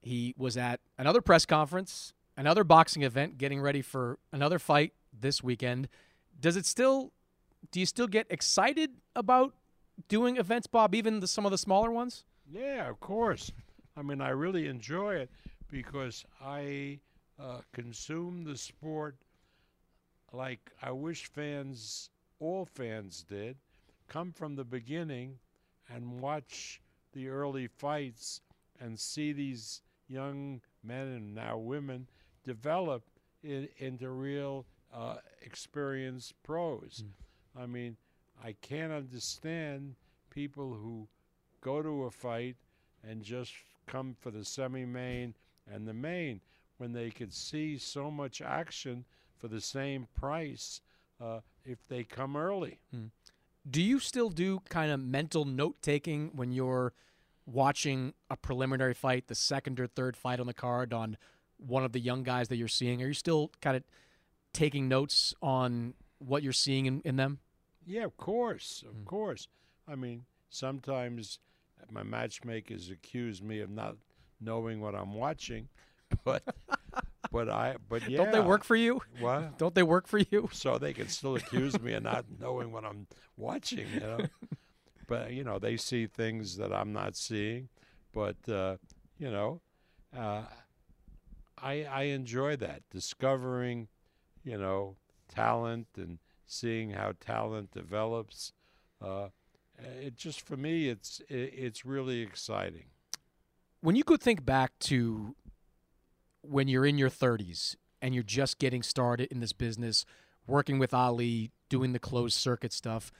he 0.00 0.34
was 0.38 0.56
at 0.56 0.80
another 0.98 1.20
press 1.20 1.44
conference, 1.44 2.14
another 2.36 2.64
boxing 2.64 3.02
event, 3.02 3.38
getting 3.38 3.60
ready 3.60 3.82
for 3.82 4.18
another 4.32 4.58
fight 4.58 4.92
this 5.12 5.42
weekend. 5.42 5.88
Does 6.38 6.56
it 6.56 6.66
still? 6.66 7.12
Do 7.72 7.80
you 7.80 7.86
still 7.86 8.06
get 8.06 8.26
excited 8.30 8.90
about 9.14 9.54
doing 10.08 10.36
events, 10.36 10.66
Bob? 10.66 10.94
Even 10.94 11.20
the, 11.20 11.26
some 11.26 11.44
of 11.44 11.50
the 11.50 11.58
smaller 11.58 11.90
ones? 11.90 12.24
Yeah, 12.50 12.88
of 12.88 13.00
course. 13.00 13.50
I 13.96 14.02
mean, 14.02 14.20
I 14.20 14.28
really 14.28 14.68
enjoy 14.68 15.16
it 15.16 15.30
because 15.68 16.24
I 16.40 17.00
uh, 17.40 17.60
consume 17.72 18.44
the 18.44 18.56
sport 18.56 19.16
like 20.32 20.70
I 20.82 20.90
wish 20.90 21.26
fans, 21.26 22.10
all 22.40 22.66
fans 22.66 23.24
did, 23.28 23.56
come 24.08 24.32
from 24.32 24.54
the 24.54 24.64
beginning 24.64 25.38
and 25.88 26.20
watch 26.20 26.80
the 27.12 27.28
early 27.28 27.66
fights 27.66 28.40
and 28.80 28.98
see 28.98 29.32
these 29.32 29.82
young 30.08 30.60
men 30.84 31.08
and 31.08 31.34
now 31.34 31.56
women 31.56 32.06
develop 32.44 33.02
in, 33.42 33.68
into 33.78 34.10
real 34.10 34.66
uh, 34.94 35.16
experienced 35.42 36.34
pros. 36.42 37.04
Mm. 37.04 37.62
I 37.62 37.66
mean, 37.66 37.96
I 38.42 38.54
can't 38.60 38.92
understand 38.92 39.94
people 40.30 40.74
who 40.74 41.08
go 41.60 41.82
to 41.82 42.04
a 42.04 42.10
fight 42.10 42.56
and 43.08 43.22
just 43.22 43.52
come 43.86 44.16
for 44.20 44.30
the 44.30 44.44
semi 44.44 44.84
main 44.84 45.34
and 45.72 45.86
the 45.86 45.94
main 45.94 46.40
when 46.78 46.92
they 46.92 47.10
could 47.10 47.32
see 47.32 47.78
so 47.78 48.10
much 48.10 48.42
action 48.42 49.04
for 49.38 49.48
the 49.48 49.60
same 49.60 50.06
price 50.14 50.80
uh, 51.20 51.40
if 51.64 51.78
they 51.88 52.04
come 52.04 52.36
early. 52.36 52.78
Hmm. 52.90 53.06
Do 53.68 53.82
you 53.82 53.98
still 53.98 54.30
do 54.30 54.60
kind 54.68 54.92
of 54.92 55.00
mental 55.00 55.44
note 55.44 55.76
taking 55.82 56.30
when 56.34 56.52
you're 56.52 56.92
watching 57.46 58.14
a 58.30 58.36
preliminary 58.36 58.94
fight, 58.94 59.28
the 59.28 59.34
second 59.34 59.80
or 59.80 59.86
third 59.86 60.16
fight 60.16 60.38
on 60.38 60.46
the 60.46 60.54
card 60.54 60.92
on 60.92 61.16
one 61.58 61.84
of 61.84 61.92
the 61.92 62.00
young 62.00 62.22
guys 62.22 62.48
that 62.48 62.56
you're 62.56 62.68
seeing? 62.68 63.02
Are 63.02 63.08
you 63.08 63.14
still 63.14 63.50
kind 63.60 63.76
of 63.76 63.84
taking 64.56 64.88
notes 64.88 65.34
on 65.42 65.94
what 66.18 66.42
you're 66.42 66.52
seeing 66.52 66.86
in, 66.86 67.02
in 67.04 67.16
them? 67.16 67.38
Yeah, 67.84 68.04
of 68.04 68.16
course, 68.16 68.82
of 68.88 68.94
mm. 68.96 69.04
course. 69.04 69.48
I 69.86 69.94
mean, 69.94 70.24
sometimes 70.50 71.38
my 71.90 72.02
matchmakers 72.02 72.90
accuse 72.90 73.42
me 73.42 73.60
of 73.60 73.70
not 73.70 73.96
knowing 74.40 74.80
what 74.80 74.94
I'm 74.94 75.14
watching, 75.14 75.68
but 76.24 76.42
but 77.30 77.48
I 77.48 77.76
but 77.88 78.08
yeah. 78.08 78.16
Don't 78.22 78.32
they 78.32 78.40
work 78.40 78.64
for 78.64 78.76
you? 78.76 79.00
What? 79.20 79.58
Don't 79.58 79.74
they 79.74 79.82
work 79.82 80.06
for 80.06 80.18
you? 80.18 80.48
So 80.52 80.78
they 80.78 80.92
can 80.92 81.08
still 81.08 81.36
accuse 81.36 81.80
me 81.80 81.92
of 81.92 82.02
not 82.02 82.24
knowing 82.40 82.72
what 82.72 82.84
I'm 82.84 83.06
watching, 83.36 83.86
you 83.92 84.00
know. 84.00 84.18
but 85.06 85.32
you 85.32 85.44
know, 85.44 85.58
they 85.58 85.76
see 85.76 86.06
things 86.06 86.56
that 86.56 86.72
I'm 86.72 86.92
not 86.92 87.16
seeing. 87.16 87.68
But 88.12 88.36
uh, 88.48 88.76
you 89.18 89.30
know, 89.30 89.60
uh, 90.16 90.42
I 91.58 91.84
I 91.84 92.02
enjoy 92.04 92.56
that 92.56 92.82
discovering, 92.90 93.88
you 94.46 94.56
know, 94.56 94.96
talent 95.28 95.88
and 95.96 96.18
seeing 96.46 96.90
how 96.90 97.12
talent 97.20 97.72
develops. 97.72 98.52
Uh, 99.04 99.28
it 100.00 100.16
just 100.16 100.40
for 100.40 100.56
me, 100.56 100.88
it's 100.88 101.20
it, 101.28 101.52
it's 101.54 101.84
really 101.84 102.20
exciting. 102.22 102.84
When 103.80 103.96
you 103.96 104.04
could 104.04 104.22
think 104.22 104.46
back 104.46 104.78
to 104.80 105.34
when 106.40 106.68
you're 106.68 106.86
in 106.86 106.96
your 106.96 107.10
30s 107.10 107.74
and 108.00 108.14
you're 108.14 108.24
just 108.24 108.58
getting 108.58 108.82
started 108.82 109.30
in 109.30 109.40
this 109.40 109.52
business, 109.52 110.06
working 110.46 110.78
with 110.78 110.94
Ali, 110.94 111.50
doing 111.68 111.92
the 111.92 111.98
closed 111.98 112.38
circuit 112.38 112.72
stuff, 112.72 113.12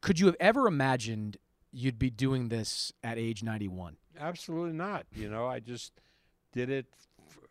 could 0.00 0.20
you 0.20 0.26
have 0.26 0.36
ever 0.38 0.66
imagined 0.66 1.36
you'd 1.72 1.98
be 1.98 2.10
doing 2.10 2.48
this 2.48 2.92
at 3.02 3.18
age 3.18 3.42
91? 3.42 3.96
Absolutely 4.18 4.72
not. 4.72 5.06
You 5.14 5.28
know, 5.28 5.46
I 5.46 5.58
just 5.58 5.92
did 6.52 6.70
it. 6.70 6.86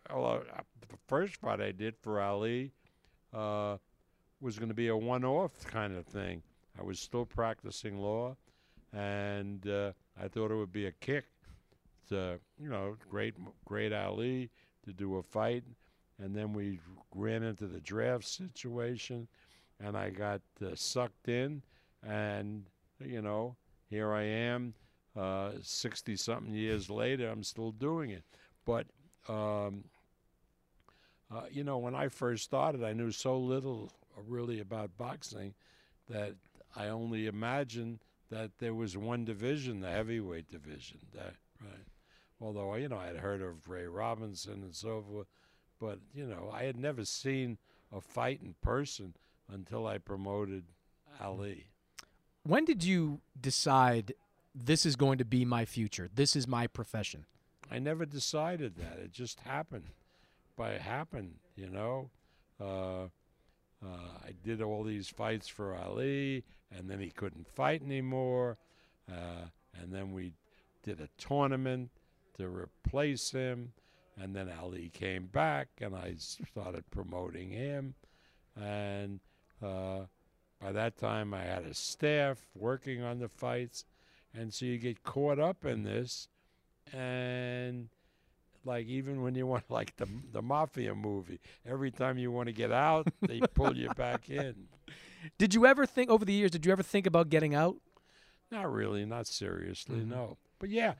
Well, 0.09 0.43
uh, 0.55 0.61
the 0.89 0.97
first 1.07 1.35
fight 1.35 1.59
I 1.59 1.71
did 1.71 1.95
for 2.01 2.21
Ali 2.21 2.71
uh, 3.33 3.77
was 4.41 4.57
going 4.57 4.69
to 4.69 4.75
be 4.75 4.89
a 4.89 4.97
one-off 4.97 5.65
kind 5.65 5.95
of 5.95 6.05
thing. 6.05 6.41
I 6.79 6.83
was 6.83 6.99
still 6.99 7.25
practicing 7.25 7.97
law, 7.97 8.35
and 8.91 9.67
uh, 9.67 9.91
I 10.21 10.27
thought 10.27 10.51
it 10.51 10.55
would 10.55 10.71
be 10.71 10.87
a 10.87 10.91
kick. 10.91 11.25
To, 12.09 12.39
you 12.59 12.69
know, 12.69 12.97
great, 13.09 13.33
great 13.65 13.93
Ali 13.93 14.49
to 14.85 14.91
do 14.91 15.17
a 15.17 15.23
fight, 15.23 15.63
and 16.21 16.35
then 16.35 16.51
we 16.51 16.79
ran 17.15 17.43
into 17.43 17.65
the 17.65 17.79
draft 17.79 18.25
situation, 18.25 19.27
and 19.79 19.97
I 19.97 20.09
got 20.09 20.41
uh, 20.61 20.75
sucked 20.75 21.29
in, 21.29 21.61
and 22.05 22.65
you 22.99 23.21
know, 23.21 23.55
here 23.89 24.11
I 24.11 24.23
am, 24.23 24.73
uh, 25.15 25.51
something 25.61 26.53
years 26.53 26.89
later, 26.89 27.29
I'm 27.29 27.43
still 27.43 27.71
doing 27.71 28.09
it. 28.09 28.23
But 28.65 28.87
um, 29.29 29.85
uh, 31.33 31.43
you 31.51 31.63
know, 31.63 31.77
when 31.77 31.95
I 31.95 32.09
first 32.09 32.43
started, 32.43 32.83
I 32.83 32.93
knew 32.93 33.11
so 33.11 33.37
little 33.37 33.91
really 34.27 34.59
about 34.59 34.97
boxing 34.97 35.53
that 36.09 36.35
I 36.75 36.87
only 36.87 37.27
imagined 37.27 37.99
that 38.29 38.51
there 38.59 38.73
was 38.73 38.97
one 38.97 39.25
division, 39.25 39.79
the 39.81 39.89
heavyweight 39.89 40.49
division. 40.49 40.99
That 41.13 41.35
right 41.61 41.87
although 42.43 42.75
you 42.75 42.89
know 42.89 42.97
I 42.97 43.07
had 43.07 43.17
heard 43.17 43.41
of 43.41 43.69
Ray 43.69 43.87
Robinson 43.87 44.63
and 44.63 44.75
so 44.75 45.01
forth, 45.01 45.27
but 45.79 45.99
you 46.13 46.25
know 46.25 46.51
I 46.53 46.63
had 46.63 46.77
never 46.77 47.05
seen 47.05 47.57
a 47.91 48.01
fight 48.01 48.41
in 48.43 48.55
person 48.61 49.15
until 49.51 49.87
I 49.87 49.97
promoted 49.97 50.65
Ali. 51.21 51.67
When 52.43 52.65
did 52.65 52.83
you 52.83 53.21
decide 53.39 54.13
this 54.53 54.85
is 54.85 54.95
going 54.95 55.17
to 55.19 55.25
be 55.25 55.45
my 55.45 55.65
future? 55.65 56.09
This 56.13 56.35
is 56.35 56.47
my 56.47 56.67
profession. 56.67 57.25
I 57.71 57.79
never 57.79 58.05
decided 58.05 58.75
that. 58.75 58.99
It 58.99 59.11
just 59.11 59.41
happened. 59.41 59.85
By 60.55 60.71
it 60.71 60.81
happened, 60.81 61.35
you 61.55 61.69
know. 61.69 62.09
Uh, 62.59 63.03
uh, 63.83 64.17
I 64.25 64.33
did 64.43 64.61
all 64.61 64.83
these 64.83 65.09
fights 65.09 65.47
for 65.47 65.75
Ali, 65.75 66.43
and 66.71 66.89
then 66.89 66.99
he 66.99 67.09
couldn't 67.09 67.47
fight 67.47 67.81
anymore. 67.81 68.57
Uh, 69.11 69.47
and 69.81 69.91
then 69.91 70.13
we 70.13 70.33
did 70.83 71.01
a 71.01 71.09
tournament 71.17 71.89
to 72.37 72.47
replace 72.47 73.31
him, 73.31 73.73
and 74.19 74.35
then 74.35 74.51
Ali 74.61 74.89
came 74.89 75.25
back, 75.25 75.69
and 75.81 75.95
I 75.95 76.15
started 76.17 76.89
promoting 76.91 77.49
him, 77.49 77.95
and 78.55 79.19
uh, 79.61 80.01
by 80.61 80.71
that 80.71 80.97
time 80.97 81.33
I 81.33 81.43
had 81.43 81.63
a 81.63 81.73
staff 81.73 82.45
working 82.55 83.01
on 83.01 83.19
the 83.19 83.29
fights, 83.29 83.85
and 84.33 84.53
so 84.53 84.65
you 84.65 84.77
get 84.77 85.03
caught 85.03 85.39
up 85.39 85.65
in 85.65 85.83
this, 85.83 86.27
and 86.91 87.89
like 88.65 88.87
even 88.87 89.21
when 89.21 89.35
you 89.35 89.45
want 89.45 89.63
like 89.69 89.95
the 89.97 90.07
the 90.31 90.41
mafia 90.41 90.95
movie, 90.95 91.39
every 91.65 91.91
time 91.91 92.17
you 92.17 92.31
want 92.31 92.47
to 92.47 92.53
get 92.53 92.71
out, 92.71 93.07
they 93.21 93.39
pull 93.53 93.75
you 93.75 93.89
back 93.89 94.29
in. 94.29 94.55
Did 95.37 95.53
you 95.53 95.65
ever 95.65 95.85
think 95.85 96.09
over 96.09 96.25
the 96.25 96.33
years? 96.33 96.51
Did 96.51 96.65
you 96.65 96.71
ever 96.71 96.83
think 96.83 97.07
about 97.07 97.29
getting 97.29 97.55
out? 97.55 97.77
Not 98.51 98.71
really, 98.71 99.05
not 99.05 99.25
seriously, 99.25 99.99
mm-hmm. 99.99 100.11
no. 100.11 100.37
But 100.59 100.69
yeah, 100.69 100.93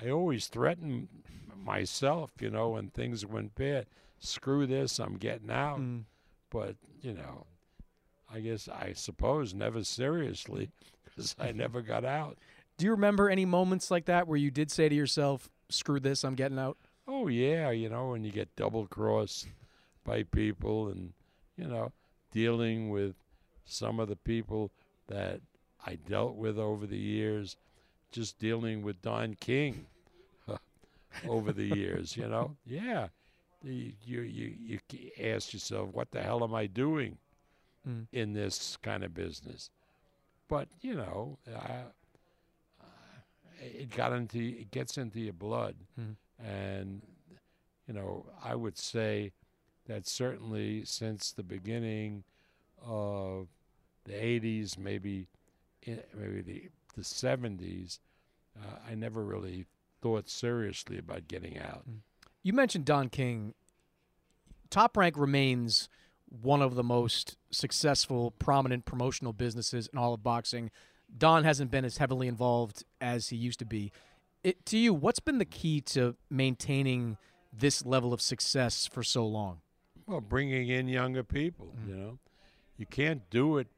I 0.00 0.10
always 0.10 0.46
threatened 0.48 1.08
myself, 1.56 2.30
you 2.40 2.50
know, 2.50 2.70
when 2.70 2.90
things 2.90 3.24
went 3.26 3.54
bad. 3.54 3.86
Screw 4.18 4.66
this, 4.66 4.98
I'm 4.98 5.16
getting 5.16 5.50
out. 5.50 5.80
Mm. 5.80 6.04
But 6.50 6.76
you 7.00 7.14
know, 7.14 7.46
I 8.32 8.40
guess 8.40 8.68
I 8.68 8.92
suppose 8.94 9.54
never 9.54 9.82
seriously 9.82 10.70
because 11.04 11.34
I 11.38 11.52
never 11.52 11.80
got 11.80 12.04
out. 12.04 12.38
Do 12.76 12.86
you 12.86 12.92
remember 12.92 13.28
any 13.28 13.44
moments 13.44 13.90
like 13.90 14.06
that 14.06 14.26
where 14.26 14.38
you 14.38 14.50
did 14.50 14.70
say 14.70 14.88
to 14.88 14.94
yourself, 14.94 15.50
"Screw 15.68 16.00
this, 16.00 16.24
I'm 16.24 16.34
getting 16.34 16.58
out"? 16.58 16.78
Oh 17.12 17.26
yeah, 17.26 17.70
you 17.70 17.88
know 17.88 18.10
when 18.10 18.22
you 18.22 18.30
get 18.30 18.54
double 18.54 18.86
crossed 18.86 19.48
by 20.04 20.22
people, 20.22 20.90
and 20.90 21.12
you 21.56 21.66
know 21.66 21.90
dealing 22.30 22.88
with 22.90 23.16
some 23.64 23.98
of 23.98 24.08
the 24.08 24.14
people 24.14 24.70
that 25.08 25.40
I 25.84 25.96
dealt 25.96 26.36
with 26.36 26.56
over 26.56 26.86
the 26.86 26.96
years, 26.96 27.56
just 28.12 28.38
dealing 28.38 28.82
with 28.82 29.02
Don 29.02 29.34
King 29.34 29.86
over 31.28 31.52
the 31.52 31.64
years, 31.64 32.16
you 32.16 32.28
know. 32.28 32.56
Yeah, 32.64 33.08
you 33.64 33.92
you 34.04 34.22
you 34.22 34.78
ask 35.20 35.52
yourself, 35.52 35.88
what 35.92 36.12
the 36.12 36.22
hell 36.22 36.44
am 36.44 36.54
I 36.54 36.66
doing 36.66 37.18
mm. 37.88 38.06
in 38.12 38.34
this 38.34 38.78
kind 38.82 39.02
of 39.02 39.14
business? 39.14 39.70
But 40.48 40.68
you 40.80 40.94
know, 40.94 41.38
uh, 41.52 41.90
it 43.60 43.90
got 43.90 44.12
into 44.12 44.38
it 44.38 44.70
gets 44.70 44.96
into 44.96 45.18
your 45.18 45.32
blood. 45.32 45.74
Mm 46.00 46.14
and, 46.44 47.02
you 47.86 47.94
know, 47.94 48.26
I 48.42 48.54
would 48.54 48.78
say 48.78 49.32
that 49.86 50.06
certainly 50.06 50.84
since 50.84 51.32
the 51.32 51.42
beginning 51.42 52.24
of 52.84 53.48
the 54.04 54.12
80s, 54.12 54.78
maybe 54.78 55.26
maybe 55.86 56.42
the, 56.42 56.68
the 56.94 57.02
70s, 57.02 57.98
uh, 58.56 58.76
I 58.88 58.94
never 58.94 59.24
really 59.24 59.66
thought 60.02 60.28
seriously 60.28 60.98
about 60.98 61.28
getting 61.28 61.58
out. 61.58 61.88
Mm. 61.88 61.98
You 62.42 62.52
mentioned 62.52 62.84
Don 62.84 63.08
King. 63.08 63.54
Top 64.70 64.96
Rank 64.96 65.16
remains 65.18 65.88
one 66.28 66.62
of 66.62 66.74
the 66.74 66.84
most 66.84 67.36
successful, 67.50 68.30
prominent 68.30 68.84
promotional 68.84 69.32
businesses 69.32 69.88
in 69.92 69.98
all 69.98 70.14
of 70.14 70.22
boxing. 70.22 70.70
Don 71.16 71.44
hasn't 71.44 71.70
been 71.70 71.84
as 71.84 71.96
heavily 71.96 72.28
involved 72.28 72.84
as 73.00 73.28
he 73.28 73.36
used 73.36 73.58
to 73.58 73.64
be 73.64 73.92
it, 74.42 74.64
to 74.66 74.78
you, 74.78 74.94
what's 74.94 75.20
been 75.20 75.38
the 75.38 75.44
key 75.44 75.80
to 75.82 76.16
maintaining 76.30 77.16
this 77.52 77.84
level 77.84 78.12
of 78.12 78.20
success 78.20 78.86
for 78.86 79.02
so 79.02 79.26
long? 79.26 79.60
Well, 80.06 80.20
bringing 80.20 80.68
in 80.68 80.88
younger 80.88 81.22
people. 81.22 81.74
Mm-hmm. 81.78 81.90
You 81.90 81.96
know, 81.96 82.18
you 82.76 82.86
can't 82.86 83.28
do 83.30 83.58
it 83.58 83.68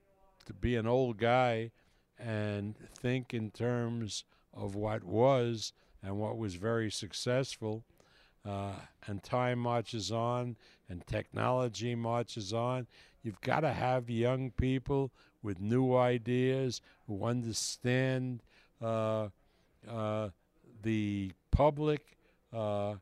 to 0.46 0.52
be 0.52 0.76
an 0.76 0.86
old 0.86 1.18
guy 1.18 1.70
and 2.18 2.76
think 2.94 3.34
in 3.34 3.50
terms 3.50 4.24
of 4.54 4.74
what 4.74 5.04
was 5.04 5.72
and 6.02 6.18
what 6.18 6.36
was 6.36 6.54
very 6.54 6.90
successful. 6.90 7.84
Uh, 8.44 8.72
and 9.06 9.22
time 9.22 9.56
marches 9.56 10.10
on, 10.10 10.56
and 10.88 11.06
technology 11.06 11.94
marches 11.94 12.52
on. 12.52 12.88
You've 13.22 13.40
got 13.40 13.60
to 13.60 13.72
have 13.72 14.10
young 14.10 14.50
people 14.50 15.12
with 15.44 15.60
new 15.60 15.94
ideas 15.94 16.80
who 17.06 17.24
understand 17.24 18.42
uh, 18.80 19.28
uh, 19.88 20.30
the 20.82 21.32
public 21.50 22.16
uh, 22.52 22.94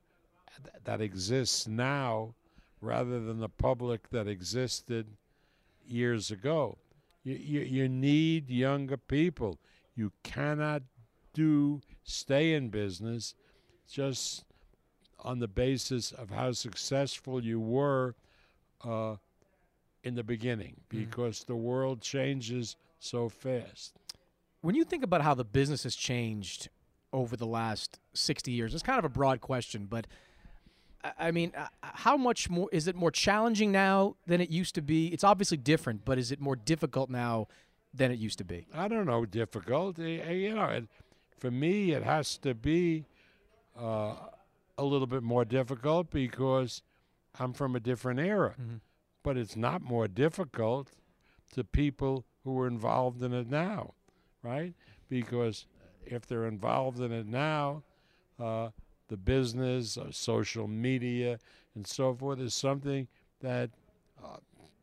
th- 0.62 0.84
that 0.84 1.00
exists 1.00 1.66
now 1.66 2.34
rather 2.80 3.20
than 3.20 3.40
the 3.40 3.48
public 3.48 4.08
that 4.10 4.26
existed 4.26 5.06
years 5.86 6.30
ago. 6.30 6.78
You, 7.24 7.34
you, 7.34 7.60
you 7.60 7.88
need 7.88 8.48
younger 8.48 8.96
people. 8.96 9.58
You 9.94 10.12
cannot 10.22 10.82
do 11.34 11.80
stay 12.04 12.54
in 12.54 12.68
business 12.68 13.34
just 13.90 14.44
on 15.18 15.38
the 15.38 15.48
basis 15.48 16.12
of 16.12 16.30
how 16.30 16.52
successful 16.52 17.44
you 17.44 17.60
were 17.60 18.14
uh, 18.84 19.16
in 20.02 20.14
the 20.14 20.22
beginning 20.22 20.76
mm. 20.76 21.06
because 21.06 21.40
mm. 21.40 21.46
the 21.46 21.56
world 21.56 22.00
changes 22.00 22.76
so 22.98 23.28
fast. 23.28 23.94
When 24.62 24.74
you 24.74 24.84
think 24.84 25.04
about 25.04 25.22
how 25.22 25.34
the 25.34 25.44
business 25.44 25.82
has 25.84 25.94
changed 25.94 26.68
over 27.12 27.36
the 27.36 27.46
last 27.46 27.98
60 28.14 28.50
years? 28.50 28.74
It's 28.74 28.82
kind 28.82 28.98
of 28.98 29.04
a 29.04 29.10
broad 29.10 29.40
question, 29.40 29.86
but 29.88 30.06
I 31.18 31.30
mean, 31.30 31.52
uh, 31.56 31.66
how 31.80 32.16
much 32.16 32.50
more 32.50 32.68
is 32.72 32.86
it 32.86 32.94
more 32.94 33.10
challenging 33.10 33.72
now 33.72 34.16
than 34.26 34.40
it 34.40 34.50
used 34.50 34.74
to 34.74 34.82
be? 34.82 35.08
It's 35.08 35.24
obviously 35.24 35.56
different, 35.56 36.04
but 36.04 36.18
is 36.18 36.30
it 36.30 36.40
more 36.40 36.56
difficult 36.56 37.08
now 37.08 37.48
than 37.94 38.10
it 38.10 38.18
used 38.18 38.38
to 38.38 38.44
be? 38.44 38.66
I 38.74 38.88
don't 38.88 39.06
know, 39.06 39.24
difficult. 39.24 39.98
You 39.98 40.54
know, 40.54 40.64
it, 40.64 40.88
for 41.38 41.50
me, 41.50 41.92
it 41.92 42.02
has 42.02 42.36
to 42.38 42.54
be 42.54 43.06
uh, 43.78 44.14
a 44.76 44.84
little 44.84 45.06
bit 45.06 45.22
more 45.22 45.44
difficult 45.44 46.10
because 46.10 46.82
I'm 47.38 47.52
from 47.54 47.74
a 47.74 47.80
different 47.80 48.20
era. 48.20 48.54
Mm-hmm. 48.60 48.76
But 49.22 49.36
it's 49.36 49.56
not 49.56 49.82
more 49.82 50.08
difficult 50.08 50.88
to 51.54 51.64
people 51.64 52.24
who 52.44 52.58
are 52.60 52.66
involved 52.66 53.22
in 53.22 53.32
it 53.32 53.48
now, 53.48 53.94
right? 54.42 54.74
Because 55.08 55.66
if 56.10 56.26
they're 56.26 56.46
involved 56.46 57.00
in 57.00 57.12
it 57.12 57.26
now, 57.26 57.82
uh, 58.38 58.70
the 59.08 59.16
business, 59.16 59.96
uh, 59.96 60.06
social 60.10 60.66
media, 60.68 61.38
and 61.74 61.86
so 61.86 62.14
forth 62.14 62.40
is 62.40 62.54
something 62.54 63.08
that 63.40 63.70
uh, 64.22 64.36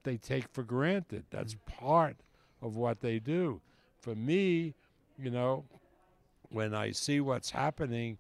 they 0.03 0.17
take 0.17 0.47
for 0.49 0.63
granted. 0.63 1.25
That's 1.29 1.55
mm-hmm. 1.55 1.85
part 1.85 2.17
of 2.61 2.75
what 2.75 3.01
they 3.01 3.19
do. 3.19 3.61
For 3.99 4.15
me, 4.15 4.73
you 5.17 5.29
know, 5.29 5.65
when 6.49 6.73
I 6.73 6.91
see 6.91 7.19
what's 7.19 7.51
happening 7.51 8.17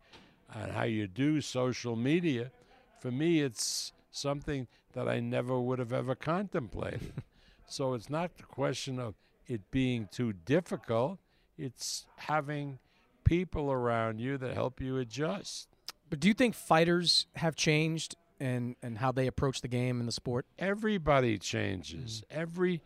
and 0.53 0.71
how 0.71 0.83
you 0.83 1.07
do 1.07 1.41
social 1.41 1.95
media, 1.95 2.51
for 2.99 3.11
me, 3.11 3.41
it's 3.41 3.93
something 4.11 4.67
that 4.93 5.07
I 5.07 5.19
never 5.19 5.59
would 5.59 5.79
have 5.79 5.93
ever 5.93 6.15
contemplated. 6.15 7.13
so 7.67 7.93
it's 7.93 8.09
not 8.09 8.35
the 8.37 8.43
question 8.43 8.99
of 8.99 9.15
it 9.47 9.71
being 9.71 10.09
too 10.11 10.33
difficult, 10.33 11.19
it's 11.57 12.05
having 12.17 12.79
people 13.27 13.71
around 13.71 14.19
you 14.19 14.37
that 14.37 14.53
help 14.53 14.79
you 14.79 14.97
adjust. 14.97 15.67
But 16.09 16.19
do 16.19 16.27
you 16.27 16.33
think 16.33 16.55
fighters 16.55 17.27
have 17.35 17.55
changed 17.55 18.15
and 18.39 18.75
and 18.81 18.97
how 18.97 19.11
they 19.11 19.27
approach 19.27 19.61
the 19.61 19.67
game 19.67 19.99
and 19.99 20.07
the 20.07 20.13
sport? 20.13 20.45
Everybody 20.57 21.37
changes. 21.37 22.23
Mm-hmm. 22.31 22.41
Every 22.41 22.81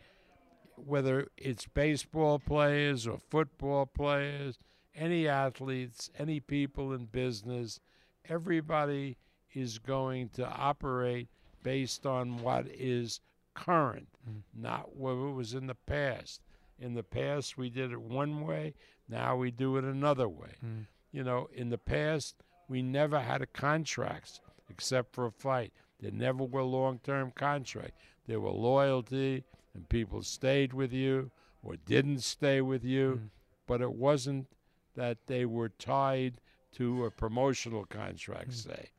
whether 0.76 1.28
it's 1.38 1.68
baseball 1.68 2.40
players 2.40 3.06
or 3.06 3.20
football 3.30 3.86
players, 3.86 4.58
any 4.96 5.28
athletes, 5.28 6.10
any 6.18 6.40
people 6.40 6.92
in 6.94 7.06
business, 7.06 7.80
everybody 8.28 9.18
is 9.54 9.78
going 9.78 10.30
to 10.30 10.48
operate 10.48 11.28
based 11.62 12.08
on 12.08 12.42
what 12.42 12.66
is 12.68 13.20
current, 13.54 14.08
mm-hmm. 14.28 14.40
not 14.60 14.96
what 14.96 15.16
was 15.16 15.54
in 15.54 15.68
the 15.68 15.76
past. 15.76 16.42
In 16.80 16.96
the 16.96 17.04
past, 17.04 17.60
we 17.60 17.70
did 17.70 17.92
it 17.92 18.02
one 18.02 18.42
way. 18.42 18.74
Now 19.12 19.36
we 19.36 19.52
do 19.52 19.76
it 19.78 19.84
another 19.84 20.30
way. 20.30 20.56
Mm. 20.66 20.88
You 21.12 21.24
know, 21.24 21.50
in 21.54 21.70
the 21.70 21.78
past, 21.78 22.36
we 22.70 22.82
never 22.82 23.20
had 23.20 23.42
a 23.42 23.46
contracts 23.46 24.40
except 24.70 25.14
for 25.14 25.26
a 25.26 25.32
fight. 25.32 25.74
There 26.00 26.12
never 26.12 26.46
were 26.46 26.64
long-term 26.64 27.34
contracts. 27.36 28.00
There 28.26 28.40
were 28.40 28.52
loyalty, 28.52 29.44
and 29.76 29.90
people 29.90 30.24
stayed 30.24 30.74
with 30.74 30.94
you 30.94 31.32
or 31.62 31.76
didn't 31.76 32.22
stay 32.22 32.62
with 32.62 32.86
you, 32.86 33.20
mm. 33.22 33.30
but 33.68 33.82
it 33.82 33.92
wasn't 33.92 34.48
that 34.96 35.28
they 35.28 35.46
were 35.46 35.70
tied 35.70 36.40
to 36.74 37.06
a 37.06 37.12
promotional 37.12 37.86
contract, 37.86 38.52
mm. 38.52 38.64
say. 38.64 38.90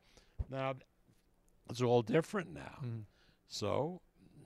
Now, 0.49 0.75
it's 1.69 1.81
all 1.81 2.03
different 2.03 2.53
now. 2.53 2.77
Mm. 2.85 3.03
So 3.47 4.01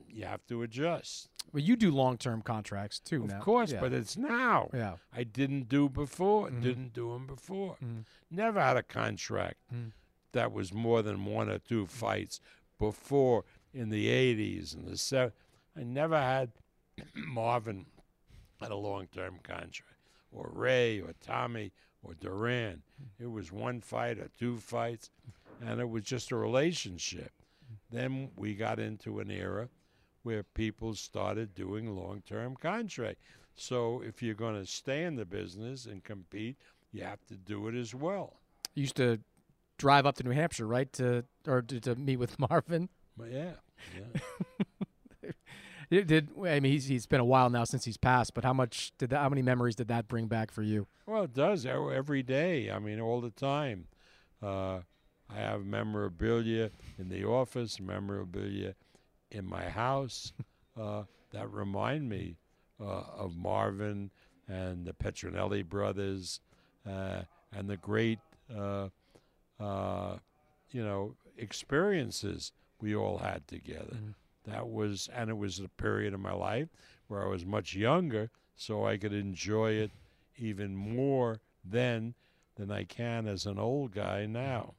you 0.09 0.25
have 0.25 0.45
to 0.47 0.63
adjust. 0.63 1.29
Well, 1.53 1.63
you 1.63 1.75
do 1.75 1.91
long 1.91 2.17
term 2.17 2.41
contracts 2.41 2.99
too 2.99 3.23
of 3.23 3.31
now. 3.31 3.39
Course, 3.39 3.71
yeah. 3.71 3.79
but 3.79 3.93
it's 3.93 4.17
now. 4.17 4.69
Yeah. 4.73 4.95
I 5.15 5.23
didn't 5.23 5.69
do 5.69 5.89
before. 5.89 6.47
Mm-hmm. 6.47 6.61
Didn't 6.61 6.93
do 6.93 7.13
them 7.13 7.27
before. 7.27 7.75
Mm-hmm. 7.83 8.01
Never 8.31 8.59
had 8.59 8.77
a 8.77 8.83
contract 8.83 9.57
mm-hmm. 9.73 9.89
that 10.33 10.51
was 10.51 10.73
more 10.73 11.01
than 11.01 11.25
one 11.25 11.49
or 11.49 11.59
two 11.59 11.85
fights 11.85 12.39
before 12.79 13.45
in 13.73 13.89
the 13.89 14.07
80s 14.07 14.75
and 14.75 14.85
the 14.85 14.93
70s. 14.93 15.31
I 15.77 15.83
never 15.83 16.19
had 16.19 16.51
Marvin 17.15 17.85
had 18.59 18.71
a 18.71 18.75
long 18.75 19.07
term 19.13 19.39
contract. 19.43 19.95
or 20.31 20.49
Ray 20.53 20.99
or 20.99 21.13
Tommy 21.21 21.71
or 22.03 22.13
Duran. 22.13 22.81
It 23.19 23.31
was 23.31 23.51
one 23.51 23.81
fight 23.81 24.19
or 24.19 24.29
two 24.37 24.57
fights, 24.57 25.11
and 25.61 25.79
it 25.79 25.89
was 25.89 26.03
just 26.03 26.31
a 26.31 26.35
relationship. 26.35 27.31
Then 27.91 28.31
we 28.35 28.55
got 28.55 28.79
into 28.79 29.19
an 29.19 29.31
era 29.31 29.69
where 30.27 30.43
people 30.43 30.93
started 30.93 31.55
doing 31.55 31.95
long 31.95 32.21
term 32.27 32.53
contract. 32.53 33.17
So 33.55 34.03
if 34.05 34.21
you're 34.21 34.35
going 34.35 34.59
to 34.59 34.65
stay 34.65 35.05
in 35.05 35.15
the 35.15 35.23
business 35.23 35.85
and 35.85 36.03
compete, 36.03 36.57
you 36.91 37.03
have 37.03 37.25
to 37.27 37.35
do 37.35 37.69
it 37.69 37.75
as 37.75 37.95
well. 37.95 38.41
You 38.75 38.81
used 38.81 38.97
to 38.97 39.21
drive 39.77 40.05
up 40.05 40.15
to 40.17 40.23
New 40.23 40.31
Hampshire, 40.31 40.67
right, 40.67 40.91
to 40.93 41.23
or 41.47 41.61
to, 41.61 41.79
to 41.79 41.95
meet 41.95 42.17
with 42.17 42.37
Marvin. 42.49 42.89
Yeah, 43.31 43.51
yeah. 43.95 45.31
Did 46.03 46.31
I 46.45 46.59
mean 46.59 46.73
he's 46.73 46.87
he's 46.87 47.05
been 47.05 47.21
a 47.21 47.25
while 47.25 47.49
now 47.49 47.63
since 47.63 47.85
he's 47.85 47.95
passed, 47.95 48.33
but 48.33 48.43
how 48.43 48.51
much 48.51 48.91
did 48.97 49.11
that 49.11 49.19
how 49.19 49.29
many 49.29 49.41
memories 49.41 49.75
did 49.75 49.87
that 49.87 50.09
bring 50.09 50.27
back 50.27 50.51
for 50.51 50.61
you? 50.61 50.87
Well, 51.05 51.23
it 51.23 51.33
does 51.33 51.65
every 51.65 52.21
day. 52.21 52.69
I 52.69 52.79
mean, 52.79 52.99
all 52.99 53.21
the 53.21 53.29
time. 53.29 53.87
Uh, 54.43 54.79
I 55.29 55.35
have 55.35 55.65
memorabilia 55.65 56.71
in 56.99 57.07
the 57.07 57.23
office, 57.25 57.79
memorabilia 57.79 58.75
in 59.31 59.45
my 59.45 59.69
house 59.69 60.33
uh, 60.79 61.03
that 61.31 61.51
remind 61.51 62.07
me 62.07 62.37
uh, 62.79 63.03
of 63.17 63.35
Marvin 63.35 64.11
and 64.47 64.85
the 64.85 64.93
Petronelli 64.93 65.67
brothers 65.67 66.39
uh, 66.87 67.21
and 67.55 67.69
the 67.69 67.77
great, 67.77 68.19
uh, 68.55 68.87
uh, 69.59 70.17
you 70.71 70.83
know, 70.83 71.15
experiences 71.37 72.51
we 72.79 72.95
all 72.95 73.17
had 73.17 73.47
together. 73.47 73.97
That 74.45 74.69
was, 74.69 75.09
and 75.13 75.29
it 75.29 75.37
was 75.37 75.59
a 75.59 75.67
period 75.67 76.13
of 76.13 76.19
my 76.19 76.33
life 76.33 76.69
where 77.07 77.23
I 77.23 77.27
was 77.27 77.45
much 77.45 77.75
younger, 77.75 78.29
so 78.55 78.85
I 78.85 78.97
could 78.97 79.13
enjoy 79.13 79.71
it 79.71 79.91
even 80.37 80.75
more 80.75 81.41
then 81.63 82.13
than 82.55 82.71
I 82.71 82.83
can 82.83 83.27
as 83.27 83.45
an 83.45 83.59
old 83.59 83.93
guy 83.93 84.25
now. 84.25 84.75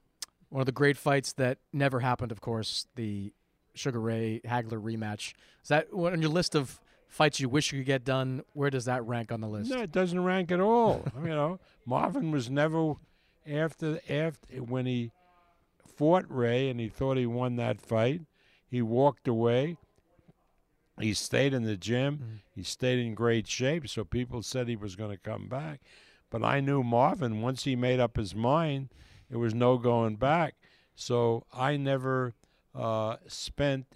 One 0.49 0.61
of 0.61 0.67
the 0.67 0.73
great 0.73 0.97
fights 0.97 1.33
that 1.35 1.59
never 1.73 2.01
happened, 2.01 2.33
of 2.33 2.41
course, 2.41 2.87
the 2.95 3.33
Sugar 3.79 4.01
Ray 4.01 4.41
Hagler 4.45 4.81
rematch. 4.81 5.35
Is 5.63 5.69
that 5.69 5.89
on 5.93 6.21
your 6.21 6.31
list 6.31 6.55
of 6.55 6.81
fights 7.09 7.41
you 7.41 7.49
wish 7.49 7.73
you 7.73 7.81
could 7.81 7.87
get 7.87 8.05
done? 8.05 8.43
Where 8.53 8.71
does 8.71 8.85
that 8.85 9.05
rank 9.05 9.33
on 9.33 9.41
the 9.41 9.49
list? 9.49 9.71
No, 9.71 9.81
it 9.81 9.93
doesn't 9.93 10.23
rank 10.23 10.53
at 10.53 10.61
all. 10.61 11.05
you 11.23 11.29
know, 11.29 11.59
Marvin 11.87 12.31
was 12.31 12.51
never 12.51 12.95
after 13.47 14.01
after 14.09 14.63
when 14.63 14.87
he 14.87 15.11
fought 15.87 16.25
Ray 16.29 16.69
and 16.69 16.79
he 16.79 16.89
thought 16.89 17.17
he 17.17 17.27
won 17.27 17.57
that 17.57 17.81
fight. 17.81 18.23
He 18.67 18.83
walked 18.83 19.27
away. 19.27 19.77
He 21.01 21.15
stayed 21.15 21.55
in 21.55 21.63
the 21.63 21.77
gym. 21.77 22.17
Mm-hmm. 22.17 22.35
He 22.55 22.63
stayed 22.63 22.99
in 22.99 23.15
great 23.15 23.47
shape. 23.47 23.89
So 23.89 24.05
people 24.05 24.43
said 24.43 24.69
he 24.69 24.77
was 24.77 24.97
going 24.97 25.11
to 25.11 25.19
come 25.19 25.49
back. 25.49 25.81
But 26.31 26.45
I 26.45 26.61
knew 26.61 26.83
Marvin, 26.83 27.41
once 27.41 27.65
he 27.65 27.77
made 27.77 28.01
up 28.01 28.17
his 28.17 28.35
mind, 28.35 28.91
it 29.31 29.37
was 29.37 29.55
no 29.55 29.79
going 29.79 30.17
back. 30.17 30.57
So 30.95 31.45
I 31.53 31.77
never 31.77 32.35
uh, 32.79 33.17
spent 33.27 33.87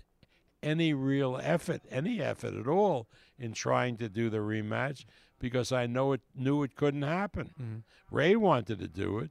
any 0.63 0.93
real 0.95 1.39
effort, 1.43 1.83
any 1.91 2.21
effort 2.21 2.55
at 2.55 2.67
all, 2.67 3.07
in 3.39 3.53
trying 3.53 3.97
to 3.99 4.09
do 4.09 4.29
the 4.31 4.39
rematch 4.39 5.05
because 5.39 5.73
I 5.73 5.87
know 5.87 6.13
it 6.13 6.21
knew 6.35 6.63
it 6.63 6.77
couldn't 6.77 7.03
happen. 7.03 7.85
Ray 8.11 8.37
wanted 8.37 8.79
to 8.79 8.89
do 8.89 9.19
it, 9.19 9.31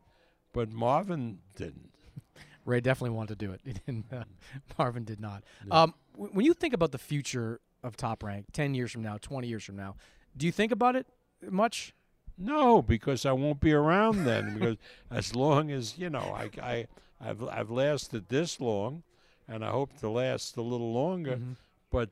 but 0.54 0.72
Marvin 0.72 1.39
didn't. 1.56 1.91
Ray 2.66 2.82
definitely 2.82 3.16
wanted 3.16 3.39
to 3.39 3.45
do 3.45 3.52
it. 3.54 3.62
Didn't, 3.86 4.06
uh, 4.12 4.24
Marvin 4.78 5.04
did 5.04 5.20
not. 5.20 5.43
Um, 5.72 5.93
w- 6.14 6.32
when 6.34 6.45
you 6.45 6.54
think 6.54 6.74
about 6.74 6.91
the 6.91 6.97
future 6.99 7.60
of 7.84 7.95
Top 7.97 8.22
Rank, 8.24 8.45
ten 8.52 8.76
years 8.76 8.91
from 8.91 9.02
now, 9.02 9.18
twenty 9.20 9.47
years 9.47 9.64
from 9.64 9.78
now, 9.78 9.95
do 10.38 10.45
you 10.45 10.52
think 10.52 10.72
about 10.72 10.95
it 10.95 11.08
much? 11.49 11.93
No, 12.38 12.82
because 12.82 13.26
I 13.26 13.32
won't 13.32 13.60
be 13.62 13.72
around 13.74 14.26
then. 14.26 14.54
because 14.58 14.78
as 15.10 15.36
long 15.36 15.72
as 15.72 15.97
you 15.97 16.10
know, 16.10 16.36
I, 16.36 16.49
I, 16.62 16.88
I've, 17.20 17.43
I've 17.47 17.70
lasted 17.72 18.30
this 18.30 18.60
long, 18.60 19.04
and 19.52 19.66
I 19.66 19.70
hope 19.70 19.97
to 19.99 20.10
last 20.10 20.56
a 20.58 20.62
little 20.62 20.93
longer. 20.93 21.36
Mm-hmm. 21.36 21.54
But 21.91 22.10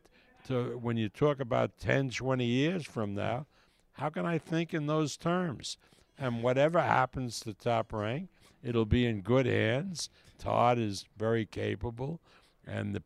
to, 0.47 0.77
when 0.77 0.97
you 0.97 1.07
talk 1.09 1.39
about 1.39 1.77
10, 1.79 2.09
20 2.09 2.45
years 2.45 2.85
from 2.85 3.15
now, 3.15 3.45
how 3.93 4.09
can 4.09 4.25
I 4.25 4.37
think 4.37 4.73
in 4.73 4.87
those 4.87 5.15
terms? 5.15 5.77
And 6.17 6.43
whatever 6.43 6.81
happens 6.81 7.39
to 7.41 7.53
Top 7.53 7.93
Rank, 7.93 8.27
it'll 8.61 8.85
be 8.85 9.05
in 9.05 9.21
good 9.21 9.45
hands. 9.45 10.09
Todd 10.37 10.77
is 10.77 11.05
very 11.17 11.45
capable, 11.45 12.19
and 12.67 12.93
the, 12.95 13.03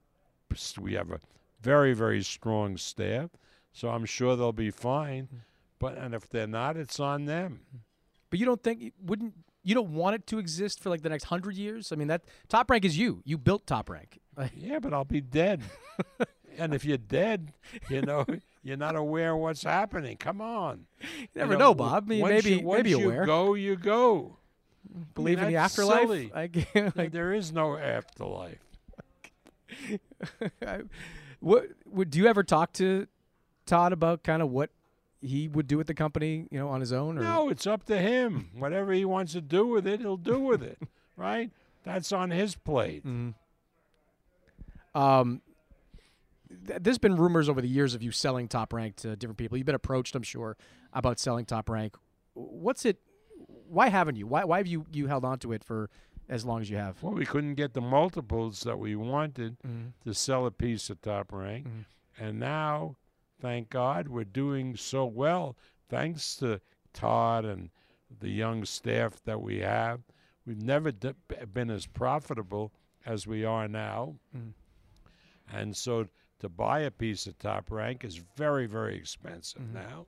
we 0.79 0.93
have 0.93 1.11
a 1.11 1.19
very, 1.61 1.93
very 1.93 2.23
strong 2.23 2.77
staff. 2.77 3.29
So 3.71 3.89
I'm 3.89 4.05
sure 4.05 4.35
they'll 4.35 4.51
be 4.51 4.71
fine. 4.71 5.25
Mm-hmm. 5.25 5.37
But 5.79 5.97
and 5.97 6.15
if 6.15 6.29
they're 6.29 6.47
not, 6.47 6.77
it's 6.77 6.99
on 6.99 7.25
them. 7.25 7.61
But 8.29 8.39
you 8.39 8.45
don't 8.45 8.63
think 8.63 8.93
wouldn't 9.03 9.33
you 9.63 9.73
don't 9.73 9.93
want 9.93 10.15
it 10.15 10.27
to 10.27 10.39
exist 10.39 10.81
for 10.81 10.89
like 10.89 11.01
the 11.01 11.09
next 11.09 11.25
hundred 11.25 11.55
years? 11.55 11.91
I 11.91 11.95
mean, 11.95 12.07
that 12.09 12.23
Top 12.49 12.69
Rank 12.69 12.85
is 12.85 12.97
you. 12.97 13.21
You 13.25 13.37
built 13.37 13.65
Top 13.65 13.89
Rank. 13.89 14.19
Yeah, 14.55 14.79
but 14.79 14.93
I'll 14.93 15.05
be 15.05 15.21
dead. 15.21 15.61
and 16.57 16.73
if 16.73 16.85
you're 16.85 16.97
dead, 16.97 17.53
you 17.89 18.01
know, 18.01 18.25
you're 18.63 18.77
not 18.77 18.95
aware 18.95 19.33
of 19.33 19.39
what's 19.39 19.63
happening. 19.63 20.17
Come 20.17 20.41
on. 20.41 20.85
You 21.01 21.27
never 21.35 21.57
know, 21.57 21.73
Bob. 21.73 22.05
I 22.05 22.07
mean, 22.07 22.27
maybe 22.27 22.51
you, 22.51 22.61
once 22.61 22.79
maybe 22.79 22.89
you 22.91 23.05
aware. 23.05 23.25
go, 23.25 23.53
you 23.53 23.75
go. 23.75 24.37
Believe 25.15 25.39
I 25.39 25.41
mean, 25.41 25.47
in 25.47 25.53
the 25.53 25.59
afterlife. 25.59 26.01
silly. 26.01 26.31
I 26.33 26.47
there 27.07 27.33
is 27.33 27.51
no 27.51 27.77
afterlife. 27.77 28.59
what 31.39 31.67
would 31.85 32.09
do 32.11 32.19
you 32.19 32.27
ever 32.27 32.43
talk 32.43 32.73
to 32.73 33.07
Todd 33.65 33.93
about 33.93 34.23
kind 34.23 34.41
of 34.41 34.49
what 34.49 34.69
he 35.23 35.47
would 35.47 35.67
do 35.67 35.77
with 35.77 35.87
the 35.87 35.93
company, 35.93 36.47
you 36.51 36.59
know, 36.59 36.67
on 36.69 36.79
his 36.81 36.91
own? 36.93 37.17
Or? 37.17 37.21
No, 37.21 37.49
it's 37.49 37.65
up 37.65 37.85
to 37.85 37.97
him. 37.97 38.49
Whatever 38.57 38.91
he 38.91 39.05
wants 39.05 39.31
to 39.33 39.41
do 39.41 39.65
with 39.65 39.87
it, 39.87 40.01
he'll 40.01 40.17
do 40.17 40.39
with 40.39 40.61
it. 40.61 40.77
right? 41.17 41.49
That's 41.83 42.11
on 42.11 42.29
his 42.31 42.55
plate. 42.55 43.03
Um, 44.95 45.41
th- 46.67 46.79
there's 46.81 46.97
been 46.97 47.15
rumors 47.15 47.49
over 47.49 47.61
the 47.61 47.67
years 47.67 47.95
of 47.95 48.03
you 48.03 48.11
selling 48.11 48.47
Top 48.47 48.73
Rank 48.73 48.95
to 48.97 49.15
different 49.15 49.37
people. 49.37 49.57
You've 49.57 49.65
been 49.65 49.75
approached, 49.75 50.15
I'm 50.15 50.23
sure, 50.23 50.55
about 50.93 51.19
selling 51.19 51.45
Top 51.45 51.69
Rank. 51.69 51.95
What's 52.33 52.85
it? 52.85 52.97
Why 53.67 53.89
haven't 53.89 54.17
you? 54.17 54.27
Why 54.27 54.43
why 54.43 54.57
have 54.57 54.67
you 54.67 54.85
you 54.91 55.07
held 55.07 55.25
on 55.25 55.39
to 55.39 55.51
it 55.51 55.63
for 55.63 55.89
as 56.29 56.45
long 56.45 56.61
as 56.61 56.69
you 56.69 56.77
have? 56.77 57.01
Well, 57.01 57.13
we 57.13 57.25
couldn't 57.25 57.55
get 57.55 57.73
the 57.73 57.81
multiples 57.81 58.61
that 58.61 58.77
we 58.79 58.95
wanted 58.95 59.57
Mhm. 59.65 59.93
to 60.03 60.13
sell 60.13 60.45
a 60.45 60.51
piece 60.51 60.89
of 60.89 61.01
top 61.01 61.31
rank. 61.31 61.67
And 62.19 62.39
now, 62.39 62.95
thank 63.43 63.69
God, 63.69 64.07
we're 64.07 64.23
doing 64.23 64.77
so 64.77 65.05
well 65.05 65.57
thanks 65.89 66.37
to 66.37 66.61
Todd 66.93 67.43
and 67.43 67.69
the 68.21 68.29
young 68.29 68.63
staff 68.63 69.21
that 69.25 69.41
we 69.41 69.59
have. 69.59 69.99
We've 70.47 70.61
never 70.61 70.93
d- 70.93 71.11
been 71.53 71.69
as 71.69 71.85
profitable 71.85 72.71
as 73.05 73.27
we 73.27 73.43
are 73.43 73.67
now. 73.67 74.15
And 75.51 75.75
so 75.75 76.07
to 76.39 76.47
buy 76.47 76.79
a 76.79 76.91
piece 76.91 77.27
of 77.27 77.37
top 77.37 77.69
rank 77.69 78.05
is 78.05 78.21
very, 78.37 78.65
very 78.65 78.95
expensive 78.95 79.73
now. 79.73 80.05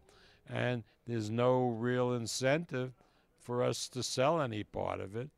And 0.50 0.84
there's 1.06 1.30
no 1.30 1.68
real 1.68 2.14
incentive 2.14 2.94
for 3.42 3.64
us 3.64 3.90
to 3.90 4.02
sell 4.02 4.40
any 4.42 4.64
part 4.64 5.02
of 5.02 5.18
it 5.18 5.30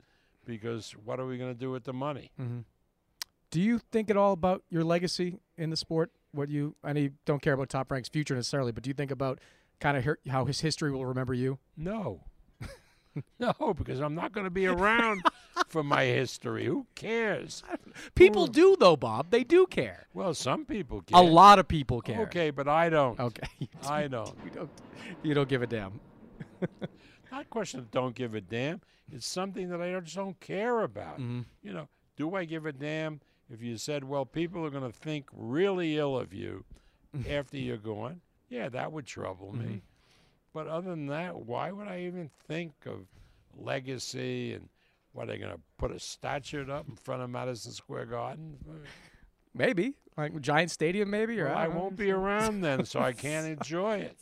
because 0.46 0.92
what 1.04 1.20
are 1.20 1.26
we 1.26 1.40
going 1.40 1.54
to 1.54 1.60
do 1.60 1.72
with 1.72 1.84
the 1.84 1.94
money? 1.94 2.32
Mm-hmm. 2.40 2.60
Do 3.50 3.60
you 3.60 3.80
think 3.80 4.12
at 4.12 4.18
all 4.18 4.34
about 4.34 4.62
your 4.70 4.84
legacy 4.84 5.40
in 5.58 5.72
the 5.72 5.78
sport? 5.78 6.12
What 6.38 6.50
you 6.50 6.76
I 6.84 6.94
know 6.94 7.02
you 7.02 7.12
don't 7.26 7.42
care 7.42 7.54
about 7.54 7.70
Top 7.70 7.92
Rank's 7.92 8.10
future 8.10 8.36
necessarily, 8.36 8.72
but 8.72 8.84
do 8.84 8.90
you 8.90 8.94
think 8.94 9.12
about 9.12 9.40
kind 9.80 9.98
of 9.98 10.18
how 10.30 10.46
his 10.46 10.62
history 10.62 10.92
will 10.92 11.06
remember 11.06 11.34
you? 11.34 11.60
No. 11.76 12.22
no, 13.40 13.74
because 13.76 14.00
I'm 14.00 14.16
not 14.16 14.32
going 14.32 14.44
to 14.44 14.52
be 14.52 14.68
around 14.68 15.24
for 15.68 15.84
my 15.84 16.04
history. 16.04 16.66
Who 16.66 16.86
cares? 16.96 17.64
People 18.16 18.48
do 18.48 18.76
though, 18.80 18.96
Bob. 18.96 19.32
They 19.32 19.44
do 19.44 19.66
care. 19.66 20.08
Well, 20.14 20.34
some 20.34 20.66
people 20.66 21.02
care. 21.02 21.20
A 21.20 21.24
lot 21.24 21.60
of 21.60 21.68
people 21.68 22.02
care. 22.02 22.22
Okay, 22.22 22.52
but 22.52 22.68
I 22.68 22.90
don't. 22.90 23.20
Okay. 23.20 23.48
I 23.88 24.08
don't. 24.08 24.36
You 24.44 24.52
don't. 24.52 24.70
You 25.24 25.34
don't 25.34 25.50
give 25.50 25.62
a 25.62 25.68
damn. 25.68 26.00
Not 27.32 27.42
a 27.42 27.46
question 27.46 27.80
of 27.80 27.92
don't 27.92 28.16
give 28.16 28.36
a 28.36 28.42
damn. 28.42 28.82
It's 29.12 29.26
something 29.26 29.70
that 29.70 29.82
I 29.82 29.98
just 30.00 30.16
don't 30.16 30.40
care 30.40 30.82
about. 30.82 31.20
Mm-hmm. 31.20 31.42
You 31.64 31.74
know, 31.74 31.88
do 32.18 32.36
I 32.36 32.46
give 32.46 32.66
a 32.66 32.74
damn 32.74 33.22
if 33.50 33.62
you 33.62 33.78
said, 33.78 34.04
well, 34.04 34.26
people 34.26 34.66
are 34.66 34.70
going 34.70 34.90
to 34.90 34.98
think 34.98 35.28
really 35.34 35.98
ill 35.98 36.18
of 36.18 36.34
you 36.34 36.66
after 37.30 37.58
you're 37.58 37.78
gone? 37.78 38.22
Yeah, 38.50 38.70
that 38.70 38.92
would 38.92 39.06
trouble 39.06 39.54
Mm-hmm. 39.56 39.68
me. 39.68 39.82
But 40.54 40.68
other 40.68 40.90
than 40.90 41.08
that, 41.08 41.36
why 41.46 41.72
would 41.72 41.88
I 41.88 42.02
even 42.02 42.32
think 42.48 42.74
of 42.88 43.08
legacy 43.56 44.54
and 44.54 44.70
what 45.14 45.24
are 45.24 45.34
they 45.34 45.38
going 45.38 45.52
to 45.54 45.60
put 45.78 45.92
a 45.92 46.00
statue 46.00 46.70
up 46.72 46.88
in 46.90 46.96
front 46.96 47.22
of 47.22 47.30
Madison 47.30 47.72
Square 47.74 48.08
Garden? 48.08 48.58
Maybe 49.54 49.96
like 50.18 50.40
Giant 50.42 50.72
Stadium, 50.72 51.10
maybe. 51.12 51.40
Or 51.40 51.46
Well, 51.48 51.58
I 51.58 51.68
know. 51.68 51.76
won't 51.76 51.96
be 51.96 52.10
around 52.12 52.62
then, 52.62 52.86
so 52.86 53.00
I 53.00 53.14
can't 53.14 53.46
enjoy 53.60 53.98
it. 53.98 54.18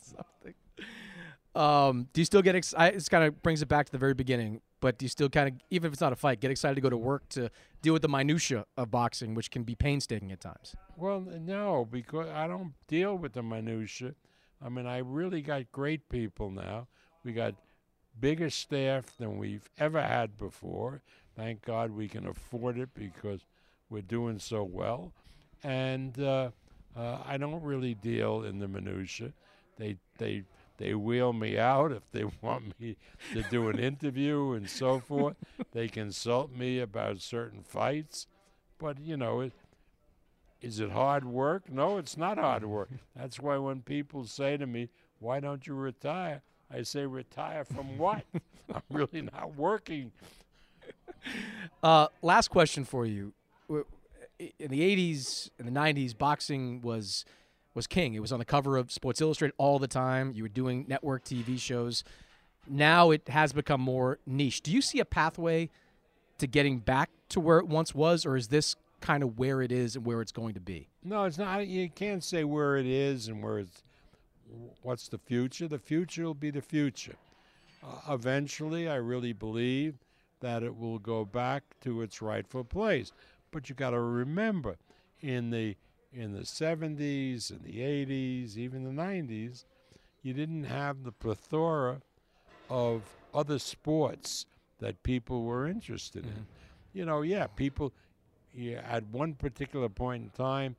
Um, 1.54 2.08
do 2.12 2.20
you 2.20 2.24
still 2.26 2.42
get 2.42 2.54
excited? 2.54 3.00
It 3.00 3.08
kind 3.10 3.24
of 3.24 3.42
brings 3.42 3.62
it 3.62 3.66
back 3.68 3.86
to 3.86 3.92
the 3.92 3.98
very 3.98 4.14
beginning. 4.14 4.60
But 4.80 5.00
you 5.00 5.08
still 5.08 5.28
kind 5.28 5.48
of, 5.48 5.54
even 5.70 5.88
if 5.88 5.94
it's 5.94 6.00
not 6.00 6.12
a 6.12 6.16
fight, 6.16 6.40
get 6.40 6.50
excited 6.50 6.74
to 6.74 6.80
go 6.80 6.90
to 6.90 6.96
work 6.96 7.28
to 7.30 7.50
deal 7.80 7.92
with 7.94 8.02
the 8.02 8.08
minutia 8.08 8.66
of 8.76 8.90
boxing, 8.90 9.34
which 9.34 9.50
can 9.50 9.62
be 9.62 9.74
painstaking 9.74 10.30
at 10.32 10.40
times? 10.40 10.76
Well, 10.96 11.20
no, 11.20 11.86
because 11.90 12.28
I 12.28 12.46
don't 12.46 12.74
deal 12.86 13.16
with 13.16 13.32
the 13.32 13.42
minutia. 13.42 14.14
I 14.64 14.68
mean, 14.68 14.86
I 14.86 14.98
really 14.98 15.40
got 15.40 15.70
great 15.72 16.08
people 16.08 16.50
now. 16.50 16.88
We 17.24 17.32
got 17.32 17.54
bigger 18.20 18.50
staff 18.50 19.16
than 19.18 19.38
we've 19.38 19.68
ever 19.78 20.00
had 20.00 20.38
before. 20.38 21.02
Thank 21.36 21.62
God 21.62 21.90
we 21.90 22.08
can 22.08 22.26
afford 22.26 22.78
it 22.78 22.90
because 22.94 23.40
we're 23.90 24.02
doing 24.02 24.38
so 24.38 24.64
well. 24.64 25.12
And 25.62 26.18
uh, 26.18 26.50
uh, 26.96 27.18
I 27.26 27.36
don't 27.36 27.62
really 27.62 27.94
deal 27.94 28.44
in 28.44 28.58
the 28.58 28.68
minutia. 28.68 29.32
They 29.76 29.96
they 30.18 30.44
they 30.78 30.94
wheel 30.94 31.32
me 31.32 31.58
out 31.58 31.92
if 31.92 32.02
they 32.12 32.24
want 32.42 32.78
me 32.80 32.96
to 33.32 33.42
do 33.44 33.68
an 33.68 33.78
interview 33.78 34.52
and 34.52 34.68
so 34.68 35.00
forth. 35.08 35.36
They 35.72 35.88
consult 35.88 36.52
me 36.52 36.80
about 36.80 37.20
certain 37.20 37.62
fights, 37.62 38.26
but 38.78 38.98
you 39.00 39.16
know, 39.16 39.40
it, 39.40 39.52
is 40.60 40.80
it 40.80 40.90
hard 40.90 41.24
work? 41.24 41.70
No, 41.70 41.98
it's 41.98 42.16
not 42.16 42.38
hard 42.38 42.64
work. 42.64 42.90
That's 43.16 43.38
why 43.40 43.58
when 43.58 43.82
people 43.82 44.24
say 44.24 44.56
to 44.56 44.66
me, 44.66 44.88
"Why 45.18 45.40
don't 45.40 45.66
you 45.66 45.74
retire?" 45.74 46.42
I 46.70 46.82
say, 46.82 47.06
"Retire 47.06 47.64
from 47.64 47.98
what? 47.98 48.24
I'm 48.74 48.82
really 48.90 49.22
not 49.22 49.56
working." 49.56 50.12
Uh, 51.82 52.08
last 52.22 52.48
question 52.48 52.84
for 52.84 53.06
you. 53.06 53.32
In 53.68 54.70
the 54.70 54.80
'80s 54.80 55.50
and 55.58 55.66
the 55.68 55.72
'90s, 55.72 56.16
boxing 56.16 56.80
was 56.82 57.24
was 57.76 57.86
king. 57.86 58.14
It 58.14 58.20
was 58.20 58.32
on 58.32 58.38
the 58.38 58.44
cover 58.44 58.76
of 58.76 58.90
Sports 58.90 59.20
Illustrated 59.20 59.54
all 59.58 59.78
the 59.78 59.86
time. 59.86 60.32
You 60.34 60.42
were 60.42 60.48
doing 60.48 60.86
network 60.88 61.24
TV 61.24 61.60
shows. 61.60 62.02
Now 62.68 63.10
it 63.10 63.28
has 63.28 63.52
become 63.52 63.80
more 63.80 64.18
niche. 64.26 64.62
Do 64.62 64.72
you 64.72 64.80
see 64.80 64.98
a 64.98 65.04
pathway 65.04 65.68
to 66.38 66.46
getting 66.46 66.78
back 66.78 67.10
to 67.28 67.38
where 67.38 67.58
it 67.58 67.68
once 67.68 67.94
was, 67.94 68.26
or 68.26 68.36
is 68.36 68.48
this 68.48 68.74
kind 69.00 69.22
of 69.22 69.38
where 69.38 69.62
it 69.62 69.70
is 69.70 69.94
and 69.94 70.04
where 70.04 70.20
it's 70.20 70.32
going 70.32 70.54
to 70.54 70.60
be? 70.60 70.88
No, 71.04 71.24
it's 71.24 71.38
not. 71.38 71.66
You 71.68 71.88
can't 71.88 72.24
say 72.24 72.42
where 72.42 72.76
it 72.76 72.86
is 72.86 73.28
and 73.28 73.42
where 73.42 73.60
it's. 73.60 73.82
What's 74.82 75.08
the 75.08 75.18
future? 75.18 75.68
The 75.68 75.78
future 75.78 76.24
will 76.24 76.34
be 76.34 76.50
the 76.50 76.62
future. 76.62 77.16
Uh, 77.84 78.14
eventually, 78.14 78.88
I 78.88 78.94
really 78.94 79.32
believe 79.32 79.94
that 80.40 80.62
it 80.62 80.76
will 80.76 80.98
go 80.98 81.24
back 81.24 81.64
to 81.82 82.02
its 82.02 82.22
rightful 82.22 82.64
place. 82.64 83.12
But 83.50 83.68
you 83.68 83.74
got 83.74 83.90
to 83.90 84.00
remember, 84.00 84.76
in 85.20 85.50
the 85.50 85.76
in 86.12 86.32
the 86.32 86.40
70s 86.40 87.50
and 87.50 87.62
the 87.62 87.78
80s, 87.78 88.56
even 88.56 88.84
the 88.84 89.02
90s, 89.02 89.64
you 90.22 90.32
didn't 90.32 90.64
have 90.64 91.04
the 91.04 91.12
plethora 91.12 92.00
of 92.68 93.02
other 93.34 93.58
sports 93.58 94.46
that 94.80 95.02
people 95.02 95.44
were 95.44 95.66
interested 95.66 96.24
mm-hmm. 96.24 96.36
in. 96.38 96.46
You 96.92 97.04
know, 97.04 97.22
yeah, 97.22 97.46
people, 97.46 97.92
yeah, 98.54 98.82
at 98.88 99.06
one 99.06 99.34
particular 99.34 99.88
point 99.88 100.24
in 100.24 100.30
time, 100.30 100.76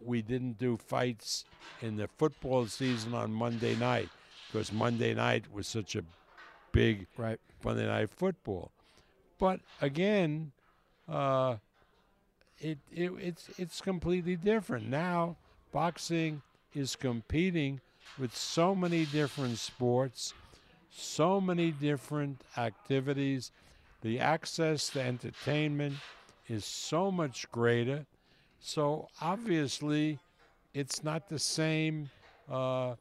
we 0.00 0.22
didn't 0.22 0.58
do 0.58 0.76
fights 0.76 1.44
in 1.82 1.96
the 1.96 2.08
football 2.18 2.66
season 2.66 3.14
on 3.14 3.32
Monday 3.32 3.74
night 3.76 4.08
because 4.46 4.72
Monday 4.72 5.14
night 5.14 5.44
was 5.52 5.66
such 5.66 5.96
a 5.96 6.02
big 6.72 7.06
right. 7.16 7.40
Monday 7.64 7.86
night 7.86 8.10
football. 8.10 8.70
But 9.38 9.60
again, 9.80 10.52
uh, 11.08 11.56
it, 12.60 12.78
it 12.92 13.12
it's 13.20 13.50
it's 13.58 13.80
completely 13.80 14.36
different 14.36 14.88
now. 14.88 15.36
Boxing 15.72 16.42
is 16.74 16.96
competing 16.96 17.80
with 18.18 18.34
so 18.34 18.74
many 18.74 19.04
different 19.06 19.58
sports, 19.58 20.32
so 20.90 21.40
many 21.40 21.70
different 21.70 22.40
activities. 22.56 23.50
The 24.02 24.20
access 24.20 24.88
to 24.90 25.02
entertainment 25.02 25.94
is 26.48 26.64
so 26.64 27.10
much 27.10 27.50
greater. 27.50 28.06
So 28.60 29.08
obviously, 29.20 30.18
it's 30.74 31.02
not 31.02 31.28
the 31.28 31.38
same 31.38 32.10
uh, 32.50 32.90
uh, 32.90 32.94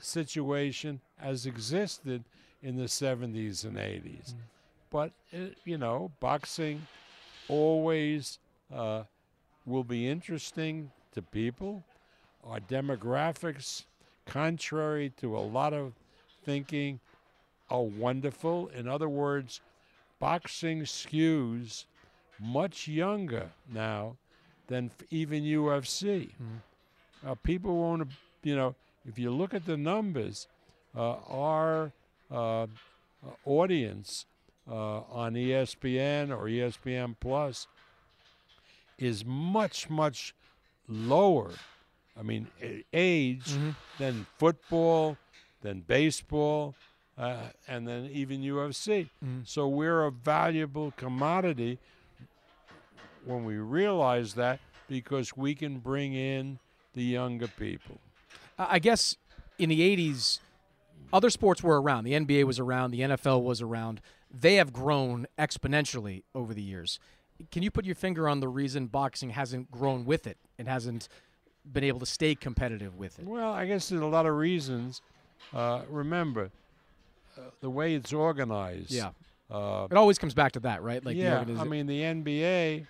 situation 0.00 1.00
as 1.20 1.46
existed 1.46 2.24
in 2.62 2.76
the 2.76 2.84
70s 2.84 3.64
and 3.64 3.76
80s. 3.76 4.32
Mm. 4.32 4.34
But, 4.90 5.12
uh, 5.34 5.54
you 5.64 5.78
know, 5.78 6.10
boxing 6.20 6.86
always 7.48 8.38
uh, 8.74 9.04
will 9.64 9.84
be 9.84 10.08
interesting 10.08 10.90
to 11.12 11.22
people. 11.22 11.84
Our 12.44 12.60
demographics, 12.60 13.84
contrary 14.26 15.12
to 15.20 15.36
a 15.36 15.40
lot 15.40 15.72
of 15.72 15.92
thinking, 16.44 17.00
are 17.70 17.82
wonderful. 17.82 18.68
In 18.68 18.86
other 18.86 19.08
words, 19.08 19.60
boxing 20.20 20.82
skews 20.82 21.84
much 22.40 22.86
younger 22.86 23.50
now 23.72 24.16
than 24.68 24.90
even 25.10 25.42
UFC. 25.42 26.30
Mm. 26.30 27.26
Uh, 27.26 27.34
people 27.42 27.76
won't, 27.76 28.08
you 28.42 28.54
know, 28.54 28.74
if 29.08 29.18
you 29.18 29.30
look 29.30 29.54
at 29.54 29.64
the 29.66 29.76
numbers, 29.76 30.48
uh, 30.96 31.16
our 31.28 31.92
uh, 32.30 32.66
audience 33.44 34.26
uh, 34.68 35.00
on 35.10 35.34
ESPN 35.34 36.30
or 36.30 36.44
ESPN 36.44 37.14
Plus 37.20 37.66
is 38.98 39.24
much, 39.24 39.90
much 39.90 40.34
lower. 40.88 41.50
I 42.18 42.22
mean, 42.22 42.48
age 42.92 43.44
mm-hmm. 43.46 43.70
than 43.98 44.26
football, 44.38 45.16
than 45.60 45.80
baseball, 45.80 46.74
uh, 47.18 47.48
and 47.68 47.86
then 47.86 48.08
even 48.12 48.40
UFC. 48.40 49.08
Mm-hmm. 49.24 49.40
So 49.44 49.68
we're 49.68 50.04
a 50.04 50.10
valuable 50.10 50.92
commodity 50.96 51.78
when 53.24 53.44
we 53.44 53.56
realize 53.56 54.34
that 54.34 54.60
because 54.88 55.36
we 55.36 55.54
can 55.54 55.78
bring 55.78 56.14
in 56.14 56.58
the 56.94 57.02
younger 57.02 57.48
people. 57.48 57.98
I 58.58 58.78
guess 58.78 59.16
in 59.58 59.68
the 59.68 59.80
80s, 59.96 60.40
other 61.12 61.30
sports 61.30 61.62
were 61.62 61.80
around. 61.80 62.04
The 62.04 62.12
NBA 62.12 62.44
was 62.44 62.58
around, 62.58 62.92
the 62.92 63.00
NFL 63.00 63.42
was 63.42 63.60
around. 63.60 64.00
They 64.30 64.56
have 64.56 64.72
grown 64.72 65.26
exponentially 65.38 66.22
over 66.34 66.54
the 66.54 66.62
years 66.62 66.98
can 67.50 67.62
you 67.62 67.70
put 67.70 67.84
your 67.84 67.94
finger 67.94 68.28
on 68.28 68.40
the 68.40 68.48
reason 68.48 68.86
boxing 68.86 69.30
hasn't 69.30 69.70
grown 69.70 70.04
with 70.04 70.26
it 70.26 70.38
and 70.58 70.68
hasn't 70.68 71.08
been 71.72 71.84
able 71.84 72.00
to 72.00 72.06
stay 72.06 72.34
competitive 72.34 72.96
with 72.96 73.18
it? 73.18 73.26
Well, 73.26 73.52
I 73.52 73.66
guess 73.66 73.88
there's 73.88 74.02
a 74.02 74.06
lot 74.06 74.26
of 74.26 74.34
reasons. 74.36 75.02
Uh, 75.54 75.82
remember, 75.88 76.50
uh, 77.36 77.42
the 77.60 77.70
way 77.70 77.94
it's 77.94 78.12
organized. 78.12 78.92
Yeah. 78.92 79.10
Uh, 79.50 79.86
it 79.90 79.96
always 79.96 80.18
comes 80.18 80.34
back 80.34 80.52
to 80.52 80.60
that, 80.60 80.82
right? 80.82 81.04
Like 81.04 81.16
yeah. 81.16 81.44
I 81.58 81.64
mean, 81.64 81.86
the 81.86 82.00
NBA 82.00 82.86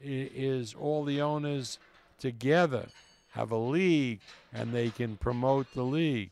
is 0.00 0.74
all 0.74 1.04
the 1.04 1.20
owners 1.20 1.78
together 2.18 2.86
have 3.30 3.50
a 3.50 3.56
league 3.56 4.20
and 4.52 4.72
they 4.72 4.90
can 4.90 5.16
promote 5.16 5.66
the 5.74 5.82
league. 5.82 6.30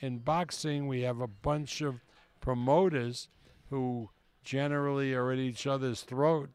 In 0.00 0.18
boxing, 0.18 0.86
we 0.86 1.02
have 1.02 1.20
a 1.20 1.26
bunch 1.26 1.80
of 1.80 2.00
promoters 2.40 3.28
who 3.70 4.08
generally 4.44 5.12
are 5.12 5.32
at 5.32 5.38
each 5.38 5.66
other's 5.66 6.02
throat 6.02 6.48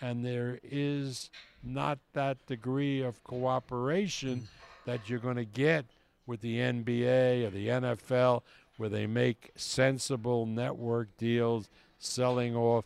and 0.00 0.24
there 0.24 0.58
is 0.62 1.30
not 1.62 1.98
that 2.12 2.44
degree 2.46 3.02
of 3.02 3.22
cooperation 3.24 4.48
that 4.84 5.08
you're 5.08 5.18
going 5.18 5.36
to 5.36 5.44
get 5.44 5.84
with 6.26 6.40
the 6.40 6.58
NBA 6.58 7.46
or 7.46 7.50
the 7.50 7.68
NFL, 7.68 8.42
where 8.76 8.88
they 8.88 9.06
make 9.06 9.52
sensible 9.56 10.46
network 10.46 11.08
deals, 11.16 11.68
selling 11.98 12.54
off 12.56 12.84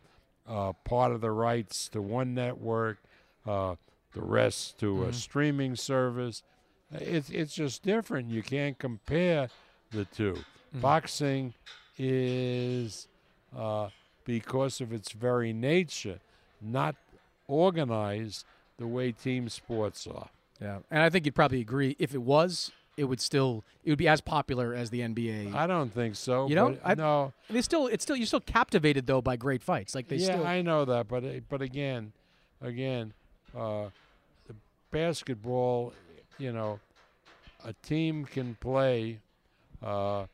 uh, 0.49 0.73
part 0.85 1.13
of 1.13 1.21
the 1.21 1.31
rights 1.31 1.89
to 1.89 2.03
one 2.03 2.35
network, 2.35 2.99
uh, 3.47 3.75
the 4.13 4.23
rest 4.23 4.79
to 4.79 4.95
mm-hmm. 4.95 5.11
a 5.11 5.13
streaming 5.13 5.77
service. 5.77 6.43
It's 6.93 7.31
it's 7.31 7.55
just 7.55 7.83
different. 7.83 8.31
You 8.31 8.43
can't 8.43 8.79
compare 8.79 9.49
the 9.93 10.05
2 10.07 10.33
mm-hmm. 10.33 10.81
Boxing 10.81 11.55
is 11.97 13.07
uh, 13.57 13.89
because 14.25 14.81
of 14.81 14.93
its 14.93 15.13
very 15.13 15.53
nature 15.53 16.21
not 16.61 16.95
organized 17.49 18.45
the 18.79 18.87
way 18.87 19.13
team 19.13 19.49
sports 19.49 20.07
are. 20.07 20.29
Yeah, 20.61 20.79
and 20.91 21.03
I 21.03 21.11
think 21.11 21.25
you'd 21.25 21.35
probably 21.35 21.61
agree 21.61 21.97
if 21.99 22.15
it 22.15 22.23
was, 22.23 22.71
it 22.97 23.05
would 23.05 23.21
still 23.21 23.65
it 23.85 23.91
would 23.91 23.99
be 23.99 24.09
as 24.09 24.21
popular 24.21 24.75
as 24.75 24.91
the 24.91 25.01
NBA. 25.01 25.55
I 25.55 25.67
don't 25.67 25.93
think 25.93 26.17
so. 26.17 26.49
You 26.49 26.55
know, 26.55 26.77
I, 26.85 26.95
no. 26.95 27.33
They 27.49 27.63
still 27.63 27.87
it's 27.87 28.05
still 28.05 28.17
you're 28.17 28.27
still 28.27 28.41
captivated 28.41 29.07
though 29.07 29.23
by 29.23 29.37
great 29.37 29.63
fights. 29.63 29.95
Like 29.95 30.09
they 30.09 30.17
yeah, 30.17 30.27
still. 30.27 30.47
I 30.47 30.61
know 30.63 30.85
that, 30.85 31.09
but 31.09 31.25
but 31.49 31.63
again, 31.63 32.13
again, 32.61 33.15
uh, 33.57 33.87
the 34.47 34.55
basketball, 34.91 35.95
you 36.39 36.53
know, 36.53 36.79
a 37.65 37.73
team 37.73 38.27
can 38.27 38.55
play 38.61 39.19
uh, 39.83 40.21
uh, 40.21 40.27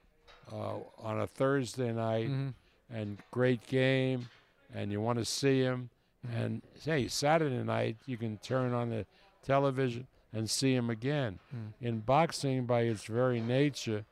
on 0.98 1.20
a 1.20 1.26
Thursday 1.26 1.92
night 1.92 2.28
mm-hmm. 2.28 2.48
and 2.92 3.18
great 3.30 3.64
game, 3.68 4.28
and 4.74 4.90
you 4.90 5.00
want 5.00 5.20
to 5.20 5.24
see 5.24 5.62
them 5.62 5.90
Mm-hmm. 5.95 5.95
And 6.34 6.62
hey, 6.84 7.08
Saturday 7.08 7.62
night 7.62 7.96
you 8.06 8.16
can 8.16 8.38
turn 8.38 8.72
on 8.72 8.90
the 8.90 9.06
television 9.44 10.06
and 10.32 10.50
see 10.50 10.74
him 10.74 10.90
again. 10.90 11.38
Mm. 11.54 11.86
In 11.86 11.98
boxing, 12.00 12.66
by 12.66 12.82
its 12.82 13.04
very 13.04 13.40
nature, 13.40 14.04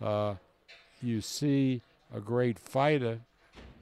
uh, 0.00 0.34
you 1.02 1.20
see 1.20 1.82
a 2.14 2.20
great 2.20 2.58
fighter, 2.58 3.20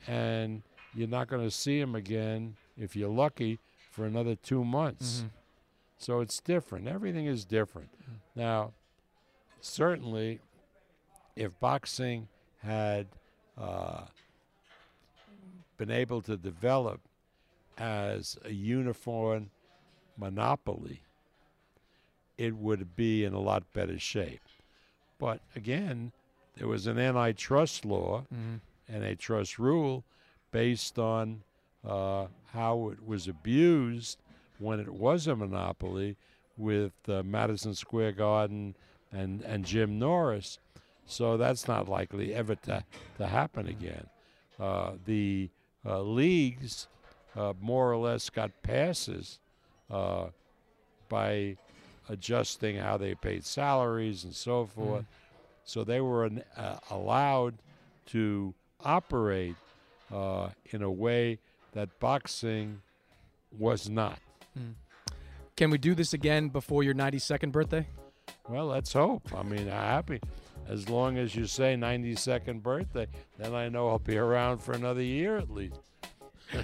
and 0.07 0.62
you're 0.95 1.09
not 1.09 1.28
going 1.28 1.45
to 1.45 1.51
see 1.51 1.78
him 1.78 1.95
again 1.95 2.57
if 2.78 2.97
you're 2.97 3.11
lucky 3.11 3.59
for 3.91 4.07
another 4.07 4.35
two 4.35 4.64
months. 4.64 5.18
Mm-hmm. 5.18 5.26
So 5.99 6.20
it's 6.20 6.41
different. 6.41 6.89
Everything 6.89 7.26
is 7.26 7.45
different. 7.45 7.91
Mm. 7.93 8.14
Now, 8.35 8.72
certainly, 9.61 10.41
if 11.37 11.59
boxing 11.61 12.28
had 12.62 13.07
uh, 13.59 14.03
been 15.76 15.91
able 15.91 16.22
to 16.22 16.37
develop 16.37 17.01
as 17.83 18.39
a 18.45 18.51
uniform 18.53 19.51
monopoly, 20.16 21.03
it 22.39 22.57
would 22.57 22.95
be 22.95 23.24
in 23.24 23.33
a 23.33 23.41
lot 23.41 23.64
better 23.72 23.99
shape. 23.99 24.41
But 25.18 25.41
again, 25.57 26.12
there 26.57 26.68
was 26.68 26.87
an 26.87 26.99
antitrust 26.99 27.85
law 27.85 28.24
Mhm. 28.33 28.61
and 28.89 29.03
a 29.05 29.16
trust 29.16 29.59
rule 29.59 30.05
based 30.53 30.99
on 30.99 31.43
uh, 31.85 32.28
how 32.53 32.91
it 32.91 33.05
was 33.05 33.26
abused 33.26 34.18
when 34.59 34.78
it 34.78 34.89
was 34.91 35.26
a 35.26 35.35
monopoly 35.35 36.16
with 36.57 36.93
uh, 37.09 37.24
Madison 37.24 37.74
Square 37.74 38.12
Garden 38.12 38.76
and, 39.11 39.43
and 39.43 39.64
Jim 39.64 39.99
Norris. 39.99 40.61
So 41.07 41.37
that's 41.37 41.66
not 41.66 41.89
likely 41.89 42.33
ever 42.33 42.55
to, 42.55 42.85
to 43.18 43.26
happen 43.26 43.66
again. 43.66 44.07
Uh, 44.61 44.93
the 45.05 45.51
uh, 45.85 46.01
leagues 46.03 46.87
uh, 47.37 47.53
more 47.61 47.91
or 47.91 47.97
less 47.97 48.30
got 48.30 48.51
passes 48.62 49.39
uh, 49.91 50.26
by 51.09 51.57
adjusting 52.09 52.76
how 52.76 52.97
they 52.97 53.14
paid 53.14 53.45
salaries 53.45 54.24
and 54.24 54.35
so 54.35 54.66
forth. 54.66 55.05
So 55.64 55.85
they 55.85 56.01
were 56.01 56.24
an, 56.24 56.43
uh, 56.57 56.78
allowed 56.91 57.55
to 58.07 58.55
operate 58.85 59.57
uh, 60.12 60.49
in 60.70 60.83
a 60.83 60.91
way 60.91 61.39
that 61.72 61.99
boxing 62.01 62.83
was 63.59 63.89
not. 63.89 64.18
Can 65.57 65.70
we 65.70 65.78
do 65.78 65.95
this 65.95 66.12
again 66.12 66.49
before 66.49 66.83
your 66.83 66.95
92nd 66.95 67.53
birthday? 67.53 67.87
Well, 68.49 68.66
let's 68.66 68.93
hope. 68.93 69.28
I 69.35 69.43
mean, 69.43 69.68
I'm 69.68 69.68
happy. 69.68 70.20
As 70.68 70.89
long 70.89 71.18
as 71.18 71.35
you 71.35 71.47
say 71.47 71.74
92nd 71.74 72.62
birthday, 72.62 73.07
then 73.39 73.55
I 73.55 73.68
know 73.68 73.89
I'll 73.89 73.99
be 73.99 74.16
around 74.16 74.59
for 74.59 74.72
another 74.72 75.03
year 75.03 75.37
at 75.37 75.51
least. 75.51 75.80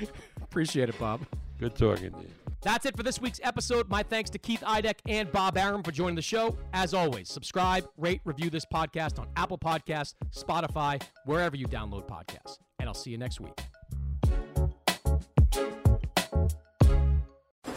Appreciate 0.50 0.88
it, 0.88 0.98
Bob. 0.98 1.20
Good 1.58 1.74
talking 1.74 2.10
to 2.10 2.18
you. 2.18 2.28
That's 2.62 2.86
it 2.86 2.96
for 2.96 3.02
this 3.02 3.20
week's 3.20 3.40
episode. 3.42 3.88
My 3.88 4.02
thanks 4.02 4.30
to 4.30 4.38
Keith 4.38 4.62
Idec 4.62 4.96
and 5.06 5.30
Bob 5.30 5.56
Arum 5.56 5.82
for 5.82 5.92
joining 5.92 6.16
the 6.16 6.22
show. 6.22 6.56
As 6.72 6.92
always, 6.94 7.28
subscribe, 7.28 7.88
rate, 7.96 8.20
review 8.24 8.50
this 8.50 8.64
podcast 8.64 9.18
on 9.18 9.28
Apple 9.36 9.58
Podcasts, 9.58 10.14
Spotify, 10.32 11.00
wherever 11.24 11.54
you 11.54 11.66
download 11.66 12.08
podcasts. 12.08 12.58
And 12.80 12.88
I'll 12.88 12.94
see 12.94 13.10
you 13.10 13.18
next 13.18 13.40
week. 13.40 13.60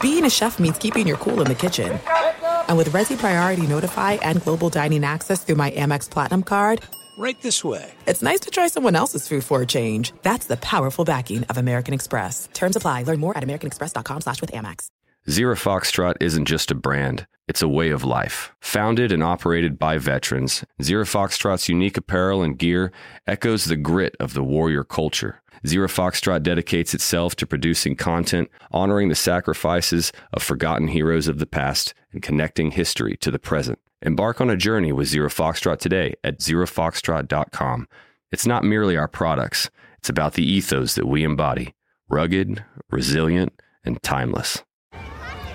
Being 0.00 0.24
a 0.24 0.30
chef 0.30 0.58
means 0.58 0.78
keeping 0.78 1.06
your 1.06 1.16
cool 1.18 1.40
in 1.40 1.46
the 1.46 1.54
kitchen. 1.54 1.98
And 2.66 2.76
with 2.76 2.88
Resy 2.88 3.16
Priority 3.16 3.66
Notify 3.66 4.14
and 4.14 4.42
Global 4.42 4.68
Dining 4.68 5.04
Access 5.04 5.44
through 5.44 5.56
my 5.56 5.70
Amex 5.72 6.10
Platinum 6.10 6.42
card, 6.42 6.80
Right 7.16 7.40
this 7.40 7.62
way. 7.62 7.92
it's 8.06 8.22
nice 8.22 8.40
to 8.40 8.50
try 8.50 8.68
someone 8.68 8.96
else's 8.96 9.28
food 9.28 9.44
for 9.44 9.60
a 9.62 9.66
change. 9.66 10.12
That's 10.22 10.46
the 10.46 10.56
powerful 10.56 11.04
backing 11.04 11.44
of 11.44 11.58
American 11.58 11.94
Express. 11.94 12.48
Terms 12.52 12.76
apply. 12.76 13.02
Learn 13.02 13.20
more 13.20 13.36
at 13.36 13.44
americanexpress.com 13.44 14.20
slash 14.22 14.40
with 14.40 14.52
Amex. 14.52 14.88
Zero 15.30 15.54
Foxtrot 15.54 16.14
isn't 16.20 16.46
just 16.46 16.72
a 16.72 16.74
brand, 16.74 17.28
it's 17.46 17.62
a 17.62 17.68
way 17.68 17.90
of 17.90 18.02
life. 18.02 18.52
Founded 18.60 19.12
and 19.12 19.22
operated 19.22 19.78
by 19.78 19.96
veterans, 19.96 20.64
Zero 20.82 21.04
Foxtrot's 21.04 21.68
unique 21.68 21.96
apparel 21.96 22.42
and 22.42 22.58
gear 22.58 22.90
echoes 23.24 23.66
the 23.66 23.76
grit 23.76 24.16
of 24.18 24.34
the 24.34 24.42
warrior 24.42 24.82
culture. 24.82 25.40
Zero 25.64 25.86
Foxtrot 25.86 26.42
dedicates 26.42 26.92
itself 26.92 27.36
to 27.36 27.46
producing 27.46 27.94
content, 27.94 28.50
honoring 28.72 29.10
the 29.10 29.14
sacrifices 29.14 30.10
of 30.32 30.42
forgotten 30.42 30.88
heroes 30.88 31.28
of 31.28 31.38
the 31.38 31.46
past, 31.46 31.94
and 32.12 32.20
connecting 32.20 32.72
history 32.72 33.16
to 33.18 33.30
the 33.30 33.38
present. 33.38 33.78
Embark 34.02 34.40
on 34.40 34.50
a 34.50 34.56
journey 34.56 34.92
with 34.92 35.08
Zero 35.08 35.28
Foxtrot 35.28 35.78
today 35.78 36.14
at 36.24 36.40
zerofoxtrot.com. 36.40 37.86
It's 38.32 38.46
not 38.46 38.64
merely 38.64 38.96
our 38.96 39.08
products, 39.08 39.70
it's 39.98 40.08
about 40.08 40.34
the 40.34 40.44
ethos 40.44 40.94
that 40.96 41.06
we 41.06 41.22
embody 41.22 41.74
rugged, 42.08 42.62
resilient, 42.90 43.52
and 43.84 44.02
timeless. 44.02 44.62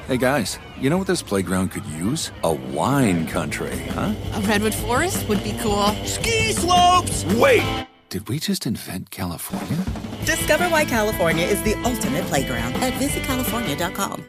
Hey 0.08 0.18
guys, 0.18 0.58
you 0.80 0.90
know 0.90 0.98
what 0.98 1.06
this 1.06 1.22
playground 1.22 1.70
could 1.70 1.86
use? 1.86 2.32
A 2.44 2.52
wine 2.54 3.28
country, 3.28 3.78
huh? 3.90 4.16
A 4.34 4.42
redwood 4.42 4.74
forest 4.74 5.28
would 5.28 5.44
be 5.44 5.56
cool. 5.60 5.90
Ski 6.06 6.54
slopes! 6.54 7.26
Wait! 7.36 7.88
Did 8.10 8.28
we 8.30 8.40
just 8.40 8.66
invent 8.66 9.12
California? 9.12 9.84
Discover 10.26 10.70
why 10.70 10.86
California 10.86 11.46
is 11.46 11.62
the 11.64 11.76
ultimate 11.84 12.24
playground 12.26 12.74
at 12.76 12.94
visitcalifornia.com. 12.94 14.26